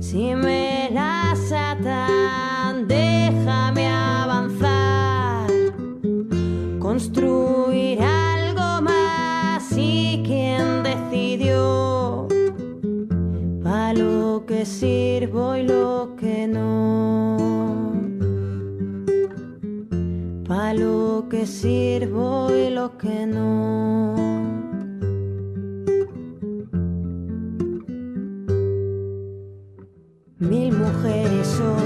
Si 0.00 0.34
me 0.34 0.90
las 0.92 1.50
atas 1.50 2.25
construir 6.96 8.00
algo 8.00 8.80
más 8.80 9.70
y 9.76 10.22
quien 10.24 10.82
decidió 10.82 12.26
para 13.62 13.92
lo 13.92 14.46
que 14.46 14.64
sirvo 14.64 15.56
y 15.56 15.64
lo 15.64 16.16
que 16.18 16.48
no, 16.48 17.36
para 20.48 20.72
lo 20.72 21.26
que 21.28 21.44
sirvo 21.44 22.48
y 22.50 22.70
lo 22.70 22.96
que 22.96 23.26
no. 23.26 24.14
Mil 30.38 30.72
mujeres 30.72 31.60
hoy 31.60 31.85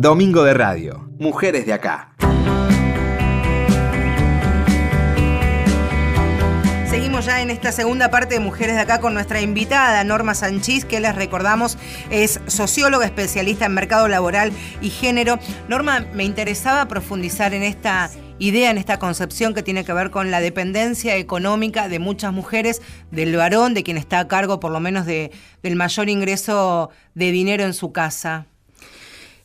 Domingo 0.00 0.44
de 0.44 0.54
Radio. 0.54 1.10
Mujeres 1.18 1.66
de 1.66 1.74
acá. 1.74 2.14
Seguimos 6.88 7.26
ya 7.26 7.42
en 7.42 7.50
esta 7.50 7.70
segunda 7.70 8.10
parte 8.10 8.32
de 8.32 8.40
Mujeres 8.40 8.76
de 8.76 8.80
acá 8.80 9.02
con 9.02 9.12
nuestra 9.12 9.42
invitada 9.42 10.02
Norma 10.04 10.34
Sanchís, 10.34 10.86
que 10.86 11.00
les 11.00 11.14
recordamos 11.14 11.76
es 12.08 12.40
socióloga 12.46 13.04
especialista 13.04 13.66
en 13.66 13.74
mercado 13.74 14.08
laboral 14.08 14.52
y 14.80 14.88
género. 14.88 15.38
Norma, 15.68 16.06
me 16.14 16.24
interesaba 16.24 16.88
profundizar 16.88 17.52
en 17.52 17.62
esta 17.62 18.08
idea, 18.38 18.70
en 18.70 18.78
esta 18.78 18.98
concepción 18.98 19.52
que 19.52 19.62
tiene 19.62 19.84
que 19.84 19.92
ver 19.92 20.10
con 20.10 20.30
la 20.30 20.40
dependencia 20.40 21.16
económica 21.16 21.90
de 21.90 21.98
muchas 21.98 22.32
mujeres, 22.32 22.80
del 23.10 23.36
varón, 23.36 23.74
de 23.74 23.82
quien 23.82 23.98
está 23.98 24.20
a 24.20 24.28
cargo 24.28 24.60
por 24.60 24.72
lo 24.72 24.80
menos 24.80 25.04
de, 25.04 25.30
del 25.62 25.76
mayor 25.76 26.08
ingreso 26.08 26.88
de 27.14 27.32
dinero 27.32 27.64
en 27.64 27.74
su 27.74 27.92
casa. 27.92 28.46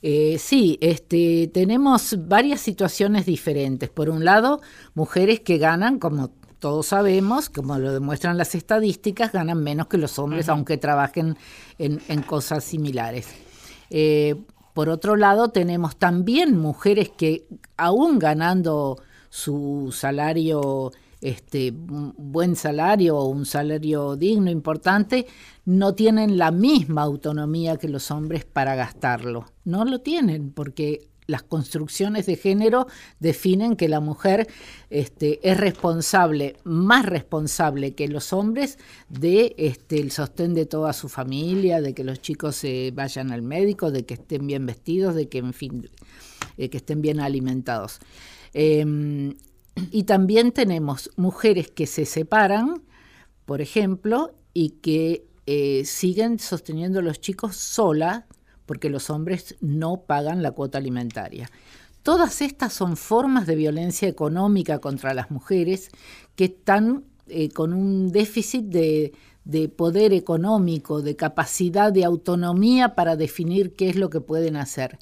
Eh, 0.01 0.37
sí, 0.39 0.77
este, 0.81 1.49
tenemos 1.53 2.15
varias 2.27 2.61
situaciones 2.61 3.25
diferentes. 3.25 3.89
Por 3.89 4.09
un 4.09 4.25
lado, 4.25 4.61
mujeres 4.93 5.39
que 5.39 5.57
ganan, 5.57 5.99
como 5.99 6.29
todos 6.59 6.87
sabemos, 6.87 7.49
como 7.49 7.77
lo 7.77 7.93
demuestran 7.93 8.37
las 8.37 8.55
estadísticas, 8.55 9.31
ganan 9.31 9.61
menos 9.63 9.87
que 9.87 9.97
los 9.97 10.17
hombres, 10.19 10.49
aunque 10.49 10.77
trabajen 10.77 11.37
en, 11.77 12.21
cosas 12.23 12.63
similares. 12.63 13.27
Eh, 13.89 14.35
por 14.73 14.89
otro 14.89 15.15
lado, 15.15 15.49
tenemos 15.49 15.95
también 15.97 16.57
mujeres 16.57 17.09
que, 17.09 17.45
aún 17.77 18.19
ganando 18.19 19.01
su 19.29 19.93
salario 19.95 20.91
este, 21.25 21.71
un 21.71 22.13
buen 22.17 22.55
salario 22.55 23.17
o 23.17 23.25
un 23.25 23.47
salario 23.47 24.15
digno, 24.15 24.51
importante, 24.51 25.25
no 25.65 25.95
tienen 25.95 26.37
la 26.37 26.51
misma 26.51 27.01
autonomía 27.01 27.77
que 27.77 27.89
los 27.89 28.11
hombres 28.11 28.45
para 28.45 28.75
gastarlo. 28.75 29.47
No 29.63 29.85
lo 29.85 30.01
tienen 30.01 30.51
porque 30.51 31.07
las 31.25 31.41
construcciones 31.41 32.27
de 32.27 32.35
género 32.35 32.85
definen 33.19 33.75
que 33.75 33.89
la 33.89 34.01
mujer 34.01 34.47
este, 34.91 35.39
es 35.41 35.57
responsable, 35.57 36.57
más 36.63 37.07
responsable 37.07 37.95
que 37.95 38.07
los 38.07 38.31
hombres, 38.31 38.77
de 39.09 39.55
este, 39.57 39.99
el 39.99 40.11
sostén 40.11 40.53
de 40.53 40.67
toda 40.67 40.93
su 40.93 41.09
familia, 41.09 41.81
de 41.81 41.95
que 41.95 42.03
los 42.03 42.21
chicos 42.21 42.55
se 42.55 42.91
vayan 42.93 43.31
al 43.31 43.41
médico, 43.41 43.89
de 43.89 44.05
que 44.05 44.13
estén 44.13 44.45
bien 44.45 44.67
vestidos, 44.67 45.15
de 45.15 45.27
que, 45.27 45.39
en 45.39 45.53
fin, 45.53 45.89
que 46.55 46.77
estén 46.77 47.01
bien 47.01 47.19
alimentados. 47.19 47.99
Em, 48.53 49.35
y 49.91 50.03
también 50.03 50.51
tenemos 50.51 51.11
mujeres 51.17 51.69
que 51.69 51.85
se 51.85 52.05
separan, 52.05 52.83
por 53.45 53.61
ejemplo, 53.61 54.33
y 54.53 54.71
que 54.81 55.27
eh, 55.45 55.83
siguen 55.85 56.39
sosteniendo 56.39 56.99
a 56.99 57.03
los 57.03 57.19
chicos 57.19 57.55
sola 57.55 58.25
porque 58.65 58.89
los 58.89 59.09
hombres 59.09 59.55
no 59.61 60.01
pagan 60.07 60.41
la 60.41 60.51
cuota 60.51 60.77
alimentaria. 60.77 61.51
Todas 62.01 62.41
estas 62.41 62.73
son 62.73 62.97
formas 62.97 63.45
de 63.45 63.55
violencia 63.55 64.07
económica 64.07 64.79
contra 64.79 65.13
las 65.13 65.29
mujeres 65.29 65.89
que 66.35 66.45
están 66.45 67.03
eh, 67.27 67.49
con 67.49 67.73
un 67.73 68.11
déficit 68.11 68.65
de 68.65 69.69
poder 69.69 70.13
económico, 70.13 71.01
de 71.01 71.15
capacidad 71.15 71.91
de 71.91 72.05
autonomía 72.05 72.95
para 72.95 73.15
definir 73.15 73.75
qué 73.75 73.89
es 73.89 73.95
lo 73.95 74.09
que 74.09 74.21
pueden 74.21 74.55
hacer. 74.55 74.97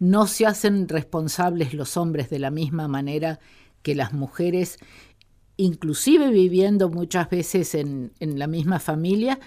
No 0.00 0.26
se 0.26 0.46
hacen 0.46 0.88
responsables 0.88 1.74
los 1.74 1.96
hombres 1.96 2.30
de 2.30 2.40
la 2.40 2.50
misma 2.50 2.88
manera 2.88 3.38
que 3.84 3.94
las 3.94 4.12
mujeres, 4.12 4.78
inclusive 5.56 6.30
viviendo 6.30 6.88
muchas 6.88 7.30
veces 7.30 7.76
en, 7.76 8.12
en 8.18 8.40
la 8.40 8.48
misma 8.48 8.80
familia 8.80 9.38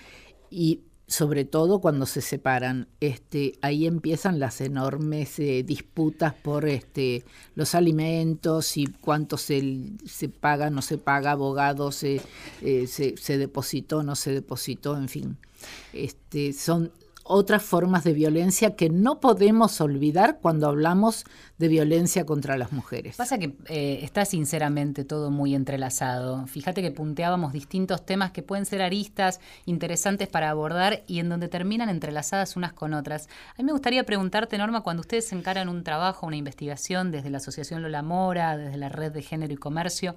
y 0.49 0.83
sobre 1.07 1.45
todo 1.45 1.79
cuando 1.79 2.05
se 2.05 2.21
separan, 2.21 2.89
este, 2.99 3.57
ahí 3.61 3.87
empiezan 3.87 4.39
las 4.39 4.59
enormes 4.59 5.39
eh, 5.39 5.63
disputas 5.63 6.33
por 6.33 6.67
este, 6.67 7.23
los 7.55 7.75
alimentos 7.75 8.75
y 8.75 8.87
cuánto 8.87 9.37
se, 9.37 9.93
se 10.05 10.27
paga, 10.27 10.69
no 10.69 10.81
se 10.81 10.97
paga, 10.97 11.31
abogados, 11.31 12.03
eh, 12.03 12.21
se, 12.61 13.15
se 13.17 13.37
depositó, 13.37 14.03
no 14.03 14.15
se 14.15 14.33
depositó, 14.33 14.97
en 14.97 15.07
fin. 15.07 15.37
Este, 15.93 16.51
son 16.51 16.91
otras 17.27 17.63
formas 17.63 18.03
de 18.03 18.13
violencia 18.13 18.75
que 18.75 18.89
no 18.89 19.19
podemos 19.19 19.79
olvidar 19.81 20.39
cuando 20.41 20.67
hablamos 20.67 21.25
de 21.57 21.67
violencia 21.67 22.25
contra 22.25 22.57
las 22.57 22.71
mujeres. 22.71 23.15
Pasa 23.17 23.37
que 23.37 23.55
eh, 23.67 23.99
está 24.03 24.25
sinceramente 24.25 25.03
todo 25.03 25.31
muy 25.31 25.55
entrelazado. 25.55 26.45
Fíjate 26.47 26.81
que 26.81 26.91
punteábamos 26.91 27.53
distintos 27.53 28.05
temas 28.05 28.31
que 28.31 28.43
pueden 28.43 28.65
ser 28.65 28.81
aristas, 28.81 29.39
interesantes 29.65 30.27
para 30.27 30.49
abordar 30.49 31.03
y 31.07 31.19
en 31.19 31.29
donde 31.29 31.47
terminan 31.47 31.89
entrelazadas 31.89 32.55
unas 32.55 32.73
con 32.73 32.93
otras. 32.93 33.27
A 33.53 33.57
mí 33.57 33.63
me 33.63 33.71
gustaría 33.71 34.03
preguntarte, 34.05 34.57
Norma, 34.57 34.81
cuando 34.81 35.01
ustedes 35.01 35.31
encaran 35.33 35.69
un 35.69 35.83
trabajo, 35.83 36.27
una 36.27 36.37
investigación 36.37 37.11
desde 37.11 37.29
la 37.29 37.37
Asociación 37.37 37.81
Lola 37.81 38.01
Mora, 38.01 38.57
desde 38.57 38.77
la 38.77 38.89
Red 38.89 39.11
de 39.11 39.21
Género 39.21 39.53
y 39.53 39.57
Comercio, 39.57 40.15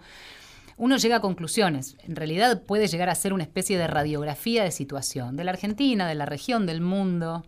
uno 0.81 0.97
llega 0.97 1.17
a 1.17 1.21
conclusiones. 1.21 1.95
En 2.05 2.17
realidad 2.17 2.63
puede 2.63 2.89
llegar 2.89 3.11
a 3.11 3.15
ser 3.15 3.35
una 3.35 3.43
especie 3.43 3.77
de 3.77 3.87
radiografía 3.87 4.65
de 4.65 4.71
situación, 4.71 5.37
de 5.37 5.45
la 5.45 5.51
Argentina, 5.51 6.09
de 6.09 6.15
la 6.15 6.25
región, 6.25 6.65
del 6.65 6.81
mundo. 6.81 7.45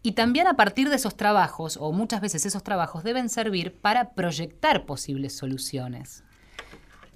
Y 0.00 0.12
también 0.12 0.46
a 0.46 0.54
partir 0.54 0.88
de 0.88 0.94
esos 0.94 1.16
trabajos, 1.16 1.76
o 1.76 1.90
muchas 1.90 2.20
veces 2.20 2.46
esos 2.46 2.62
trabajos, 2.62 3.02
deben 3.02 3.30
servir 3.30 3.74
para 3.74 4.12
proyectar 4.12 4.86
posibles 4.86 5.36
soluciones. 5.36 6.22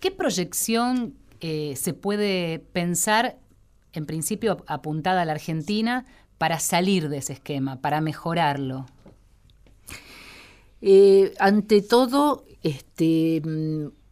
¿Qué 0.01 0.11
proyección 0.11 1.15
eh, 1.41 1.75
se 1.77 1.95
puede 1.95 2.59
pensar, 2.59 3.39
en 3.93 4.05
principio 4.05 4.65
apuntada 4.67 5.23
a 5.23 5.25
la 5.25 5.33
Argentina, 5.33 6.07
para 6.39 6.59
salir 6.59 7.09
de 7.09 7.19
ese 7.19 7.35
esquema, 7.35 7.81
para 7.81 8.01
mejorarlo? 8.01 8.87
Eh, 10.81 11.35
ante 11.39 11.83
todo, 11.83 12.45
este, 12.65 13.41
Mm, 13.45 14.06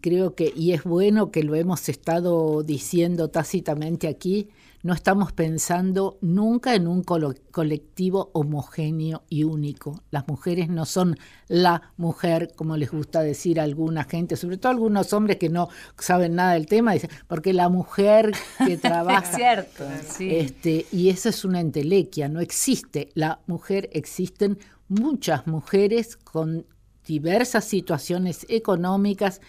creo 0.00 0.34
que, 0.34 0.52
y 0.54 0.72
es 0.72 0.84
bueno 0.84 1.30
que 1.30 1.42
lo 1.42 1.54
hemos 1.54 1.88
estado 1.88 2.62
diciendo 2.62 3.28
tácitamente 3.28 4.08
aquí, 4.08 4.50
no 4.82 4.94
estamos 4.94 5.32
pensando 5.32 6.18
nunca 6.20 6.74
en 6.74 6.86
un 6.86 7.02
colectivo 7.02 8.30
homogéneo 8.32 9.24
y 9.28 9.42
único. 9.42 10.02
Las 10.10 10.28
mujeres 10.28 10.68
no 10.68 10.86
son 10.86 11.16
la 11.48 11.92
mujer, 11.96 12.52
como 12.54 12.76
les 12.76 12.90
gusta 12.90 13.22
decir 13.22 13.58
a 13.58 13.64
alguna 13.64 14.04
gente, 14.04 14.36
sobre 14.36 14.56
todo 14.56 14.70
algunos 14.70 15.12
hombres 15.12 15.38
que 15.38 15.48
no 15.48 15.68
saben 15.98 16.36
nada 16.36 16.52
del 16.52 16.66
tema, 16.66 16.92
dicen, 16.92 17.10
porque 17.26 17.52
la 17.52 17.68
mujer 17.68 18.32
que 18.64 18.76
trabaja. 18.78 19.28
es 19.28 19.36
cierto, 19.36 19.84
sí. 20.08 20.30
Este, 20.30 20.86
y 20.92 21.08
eso 21.08 21.28
es 21.28 21.44
una 21.44 21.60
entelequia, 21.60 22.28
no 22.28 22.40
existe. 22.40 23.08
La 23.14 23.40
mujer, 23.46 23.90
existen 23.92 24.58
muchas 24.88 25.46
mujeres 25.46 26.16
con 26.16 26.66
diversas 27.08 27.64
situaciones 27.64 28.46
económicas, 28.48 29.40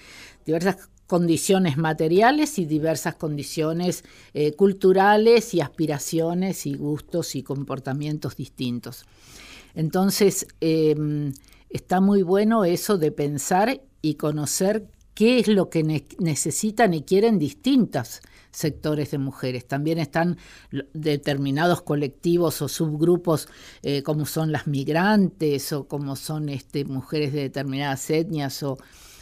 diversas 0.46 0.90
condiciones 1.06 1.78
materiales 1.78 2.58
y 2.58 2.66
diversas 2.66 3.16
condiciones 3.16 4.04
eh, 4.34 4.54
culturales 4.54 5.54
y 5.54 5.62
aspiraciones 5.62 6.66
y 6.66 6.76
gustos 6.76 7.36
y 7.36 7.44
comportamientos 7.44 8.36
distintos. 8.36 9.06
Entonces, 9.76 10.48
em, 10.62 11.34
está 11.70 12.00
muy 12.00 12.22
bueno 12.24 12.64
eso 12.64 12.98
de 12.98 13.12
pensar 13.12 13.82
y 14.02 14.16
conocer 14.16 14.88
qué 15.14 15.40
es 15.40 15.48
lo 15.48 15.70
que 15.70 15.84
necesitan 16.20 16.94
y 16.94 17.02
quieren 17.04 17.40
distintas 17.40 18.22
sectores 18.52 19.12
de 19.12 19.18
mujeres. 19.18 19.68
También 19.68 20.00
están 20.00 20.38
determinados 20.94 21.82
colectivos 21.82 22.62
o 22.62 22.68
subgrupos 22.68 23.48
eh, 23.82 24.04
como 24.04 24.26
son 24.26 24.52
las 24.52 24.68
migrantes 24.68 25.72
o 25.74 25.88
como 25.88 26.16
son 26.16 26.50
este, 26.50 26.86
mujeres 26.86 27.34
de 27.34 27.42
determinadas 27.42 28.10
etnias 28.10 28.64
o, 28.64 28.78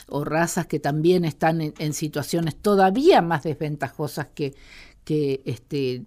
razas 0.09 0.67
que 0.67 0.79
también 0.79 1.25
están 1.25 1.59
en, 1.59 1.93
situaciones 1.93 2.55
todavía 2.55 3.21
más 3.21 3.43
desventajosas 3.43 4.27
que, 4.33 4.55
que, 5.03 5.41
este, 5.43 6.05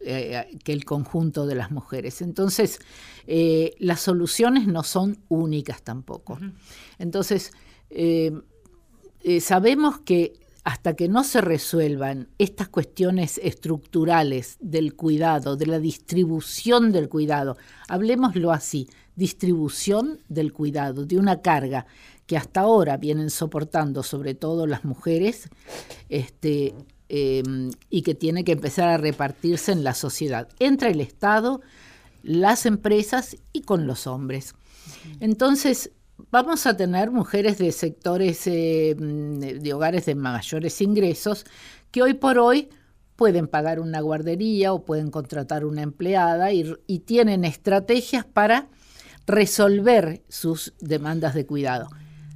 eh, 0.00 0.58
que 0.64 0.72
el 0.72 0.84
conjunto 0.84 1.46
de 1.46 1.54
las 1.54 1.70
mujeres. 1.70 2.22
Entonces, 2.22 2.80
eh, 3.28 3.76
las 3.78 4.00
soluciones 4.00 4.66
no 4.66 4.82
son 4.82 5.22
únicas 5.28 5.82
tampoco. 5.82 6.40
Entonces, 6.98 7.52
sabemos 9.38 10.00
que 10.00 10.32
hasta 10.66 10.96
que 10.96 11.06
no 11.06 11.22
se 11.22 11.40
resuelvan 11.40 12.26
estas 12.38 12.68
cuestiones 12.68 13.38
estructurales 13.40 14.56
del 14.58 14.96
cuidado, 14.96 15.54
de 15.54 15.66
la 15.66 15.78
distribución 15.78 16.90
del 16.90 17.08
cuidado, 17.08 17.56
hablemoslo 17.86 18.50
así, 18.50 18.88
distribución 19.14 20.18
del 20.28 20.52
cuidado, 20.52 21.06
de 21.06 21.18
una 21.18 21.40
carga 21.40 21.86
que 22.26 22.36
hasta 22.36 22.62
ahora 22.62 22.96
vienen 22.96 23.30
soportando 23.30 24.02
sobre 24.02 24.34
todo 24.34 24.66
las 24.66 24.84
mujeres, 24.84 25.48
este, 26.08 26.74
em, 27.08 27.70
y 27.88 28.02
que 28.02 28.16
tiene 28.16 28.42
que 28.42 28.50
empezar 28.50 28.88
a 28.88 28.98
repartirse 28.98 29.70
en 29.70 29.84
la 29.84 29.94
sociedad, 29.94 30.48
entre 30.58 30.90
el 30.90 31.00
Estado, 31.00 31.60
las 32.24 32.66
empresas 32.66 33.36
y 33.52 33.60
con 33.60 33.86
los 33.86 34.08
hombres. 34.08 34.56
Entonces, 35.20 35.92
vamos 36.30 36.66
a 36.66 36.76
tener 36.76 37.10
mujeres 37.10 37.58
de 37.58 37.72
sectores 37.72 38.46
eh, 38.46 38.94
de 38.96 39.74
hogares 39.74 40.06
de 40.06 40.14
mayores 40.14 40.80
ingresos 40.80 41.44
que 41.90 42.02
hoy 42.02 42.14
por 42.14 42.38
hoy 42.38 42.68
pueden 43.16 43.48
pagar 43.48 43.80
una 43.80 44.00
guardería 44.00 44.72
o 44.72 44.84
pueden 44.84 45.10
contratar 45.10 45.64
una 45.64 45.82
empleada 45.82 46.52
y, 46.52 46.98
tienen 47.00 47.44
estrategias 47.44 48.24
para 48.24 48.68
resolver 49.26 50.22
sus 50.28 50.74
demandas 50.80 51.34
de 51.34 51.46
cuidado. 51.46 51.88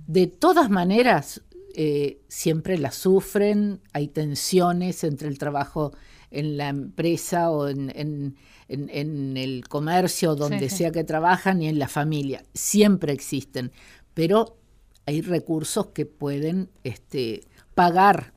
De 0.07 0.27
todas 0.27 0.71
maneras, 0.71 1.43
eh, 1.75 2.21
siempre 2.29 2.79
las 2.79 2.97
sufren, 2.97 3.81
hay 3.93 4.09
tensiones 4.09 5.05
entre 5.05 5.29
el 5.29 5.39
trabajo 5.39 5.93
en 6.31 6.57
la 6.57 6.69
empresa 6.69 7.51
o 7.51 7.69
en, 7.69 8.37
el 8.71 9.65
comercio, 9.69 10.35
donde 10.35 10.71
sea 10.71 10.91
que 10.91 11.05
trabajan 11.05 11.63
y 11.63 11.69
en 11.69 11.79
la 11.79 11.89
familia. 11.89 12.43
Siempre 12.55 13.13
existen, 13.13 13.73
pero 14.15 14.57
hay 15.07 15.23
recursos 15.23 15.89
que 15.89 16.07
pueden 16.07 16.71
este, 16.85 17.43
pagar 17.75 18.33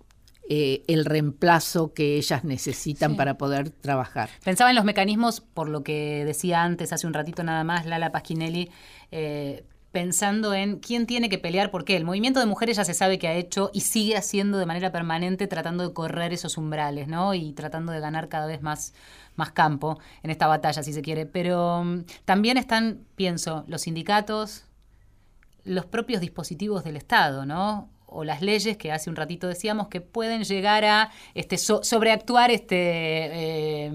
eh, 0.49 0.83
el 0.87 1.05
reemplazo 1.05 1.93
que 1.93 2.17
ellas 2.17 2.43
necesitan 2.43 3.15
para 3.15 3.37
poder 3.37 3.69
trabajar. 3.69 4.29
Pensaba 4.43 4.71
en 4.71 4.75
los 4.75 4.83
mecanismos, 4.83 5.39
por 5.39 5.69
lo 5.69 5.83
que 5.83 6.25
decía 6.25 6.63
antes, 6.63 6.91
hace 6.91 7.07
un 7.07 7.13
ratito 7.13 7.43
nada 7.43 7.63
más, 7.63 7.85
Lala 7.85 8.11
Pasquinelli, 8.11 8.69
eh, 9.11 9.63
pensando 9.93 10.53
en 10.53 10.79
quién 10.79 11.05
tiene 11.05 11.29
que 11.29 11.37
pelear 11.37 11.71
por 11.71 11.85
qué. 11.85 11.95
El 11.95 12.03
movimiento 12.03 12.39
de 12.41 12.45
mujeres 12.45 12.75
ya 12.77 12.83
se 12.83 12.93
sabe 12.93 13.19
que 13.19 13.27
ha 13.27 13.35
hecho 13.35 13.69
y 13.73 13.81
sigue 13.81 14.17
haciendo 14.17 14.57
de 14.57 14.65
manera 14.65 14.91
permanente, 14.91 15.47
tratando 15.47 15.87
de 15.87 15.93
correr 15.93 16.33
esos 16.33 16.57
umbrales, 16.57 17.07
¿no? 17.07 17.35
Y 17.35 17.53
tratando 17.53 17.91
de 17.91 17.99
ganar 17.99 18.27
cada 18.27 18.47
vez 18.47 18.61
más, 18.61 18.93
más 19.35 19.51
campo 19.51 19.99
en 20.21 20.29
esta 20.31 20.47
batalla, 20.47 20.83
si 20.83 20.93
se 20.93 21.01
quiere. 21.01 21.25
Pero 21.25 21.83
mm, 21.83 22.03
también 22.25 22.57
están, 22.57 23.01
pienso, 23.15 23.63
los 23.67 23.81
sindicatos, 23.81 24.65
los 25.63 25.85
propios 25.85 26.21
dispositivos 26.21 26.83
del 26.83 26.97
Estado, 26.97 27.45
¿no? 27.45 27.89
o 28.15 28.23
las 28.23 28.43
leyes 28.43 28.77
que 28.77 28.91
hace 28.91 29.09
un 29.09 29.15
ratito 29.15 29.47
decíamos 29.47 29.87
que 29.87 29.99
pueden 29.99 30.43
llegar 30.43 30.85
a 30.85 31.09
este, 31.33 31.57
so- 31.57 31.83
sobreactuar 31.83 32.51
este, 32.51 32.75
eh, 32.77 33.91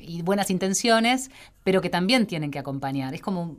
y 0.00 0.22
buenas 0.22 0.48
intenciones, 0.50 1.30
pero 1.64 1.82
que 1.82 1.90
también 1.90 2.26
tienen 2.26 2.50
que 2.50 2.58
acompañar. 2.58 3.12
Es 3.14 3.20
como, 3.20 3.58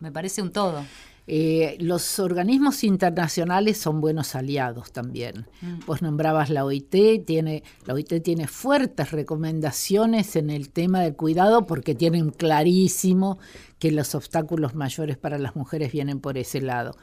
me 0.00 0.10
parece 0.10 0.42
un 0.42 0.50
todo. 0.52 0.84
Eh, 1.26 1.76
los 1.80 2.18
organismos 2.18 2.84
internacionales 2.84 3.78
son 3.78 4.00
buenos 4.00 4.34
aliados 4.34 4.92
también. 4.92 5.46
Vos 5.86 6.02
nombrabas 6.02 6.50
la 6.50 6.64
OIT, 6.64 7.24
tiene, 7.24 7.62
la 7.86 7.94
OIT 7.94 8.22
tiene 8.22 8.46
fuertes 8.46 9.10
recomendaciones 9.10 10.36
en 10.36 10.50
el 10.50 10.70
tema 10.70 11.00
del 11.00 11.16
cuidado 11.16 11.66
porque 11.66 11.94
tienen 11.94 12.30
clarísimo 12.30 13.38
que 13.78 13.90
los 13.90 14.14
obstáculos 14.14 14.74
mayores 14.74 15.16
para 15.16 15.38
las 15.38 15.56
mujeres 15.56 15.92
vienen 15.92 16.20
por 16.20 16.36
ese 16.36 16.60
lado. 16.60 16.94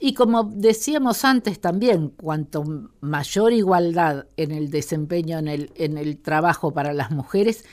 Y 0.00 0.14
como 0.14 0.44
decíamos 0.44 1.24
antes 1.24 1.60
también, 1.60 2.10
cuanto 2.10 2.90
mayor 3.00 3.52
igualdad 3.52 4.26
en 4.36 4.52
el 4.52 4.70
desempeño, 4.70 5.38
en 5.38 5.48
el, 5.48 5.72
en 5.74 5.98
el 5.98 6.18
trabajo 6.18 6.72
para 6.72 6.92
las 6.92 7.10
mujeres, 7.10 7.64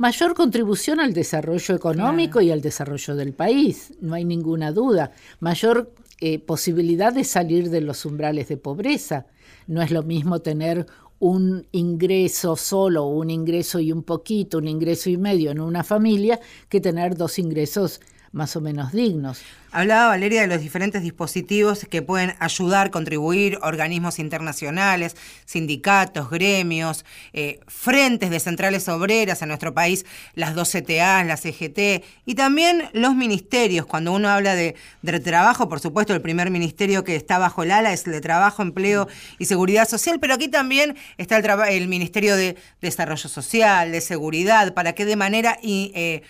mayor 0.00 0.32
contribución 0.32 0.98
al 0.98 1.12
desarrollo 1.12 1.74
económico 1.74 2.40
y 2.40 2.50
al 2.50 2.62
desarrollo 2.62 3.14
del 3.16 3.34
país, 3.34 3.92
no 4.00 4.14
hay 4.14 4.24
ninguna 4.24 4.72
duda. 4.72 5.12
Mayor 5.40 5.92
eh, 6.22 6.38
posibilidad 6.38 7.12
de 7.12 7.22
salir 7.22 7.68
de 7.68 7.82
los 7.82 8.06
umbrales 8.06 8.48
de 8.48 8.56
pobreza. 8.56 9.26
No 9.66 9.82
es 9.82 9.90
lo 9.90 10.02
mismo 10.02 10.38
tener 10.38 10.86
un 11.18 11.66
ingreso 11.72 12.56
solo, 12.56 13.08
un 13.08 13.28
ingreso 13.28 13.78
y 13.78 13.92
un 13.92 14.02
poquito, 14.02 14.56
un 14.56 14.68
ingreso 14.68 15.10
y 15.10 15.18
medio 15.18 15.50
en 15.50 15.60
una 15.60 15.84
familia, 15.84 16.40
que 16.70 16.80
tener 16.80 17.14
dos 17.14 17.38
ingresos 17.38 18.00
más 18.32 18.54
o 18.54 18.60
menos 18.60 18.92
dignos. 18.92 19.42
Hablaba 19.72 20.08
Valeria 20.08 20.40
de 20.40 20.46
los 20.48 20.60
diferentes 20.60 21.02
dispositivos 21.02 21.84
que 21.88 22.02
pueden 22.02 22.34
ayudar, 22.40 22.90
contribuir, 22.90 23.58
organismos 23.62 24.18
internacionales, 24.18 25.16
sindicatos, 25.44 26.28
gremios, 26.28 27.04
eh, 27.32 27.60
frentes 27.68 28.30
de 28.30 28.40
centrales 28.40 28.88
obreras 28.88 29.42
en 29.42 29.48
nuestro 29.48 29.72
país, 29.72 30.06
las 30.34 30.54
dos 30.54 30.72
CTA, 30.72 31.22
la 31.22 31.36
CGT, 31.36 32.04
y 32.26 32.34
también 32.34 32.88
los 32.92 33.14
ministerios. 33.14 33.86
Cuando 33.86 34.12
uno 34.12 34.28
habla 34.28 34.54
de, 34.54 34.74
trabajo, 35.22 35.68
por 35.68 35.80
supuesto, 35.80 36.14
el 36.14 36.20
primer 36.20 36.50
ministerio 36.50 37.04
que 37.04 37.14
está 37.14 37.38
bajo 37.38 37.62
el 37.62 37.70
ala 37.70 37.92
es 37.92 38.06
el 38.06 38.12
de 38.12 38.20
Trabajo, 38.20 38.62
Empleo 38.62 39.08
y 39.38 39.44
Seguridad 39.44 39.88
Social, 39.88 40.18
pero 40.20 40.34
aquí 40.34 40.48
también 40.48 40.96
está 41.16 41.36
el, 41.36 41.44
el 41.68 41.88
Ministerio 41.88 42.36
de 42.36 42.56
Desarrollo 42.80 43.28
Social, 43.28 43.92
de 43.92 44.00
Seguridad, 44.00 44.74
para 44.74 44.94
que 44.94 45.04
de 45.04 45.16
manera... 45.16 45.58
y, 45.62 45.92
eh, 45.94 46.22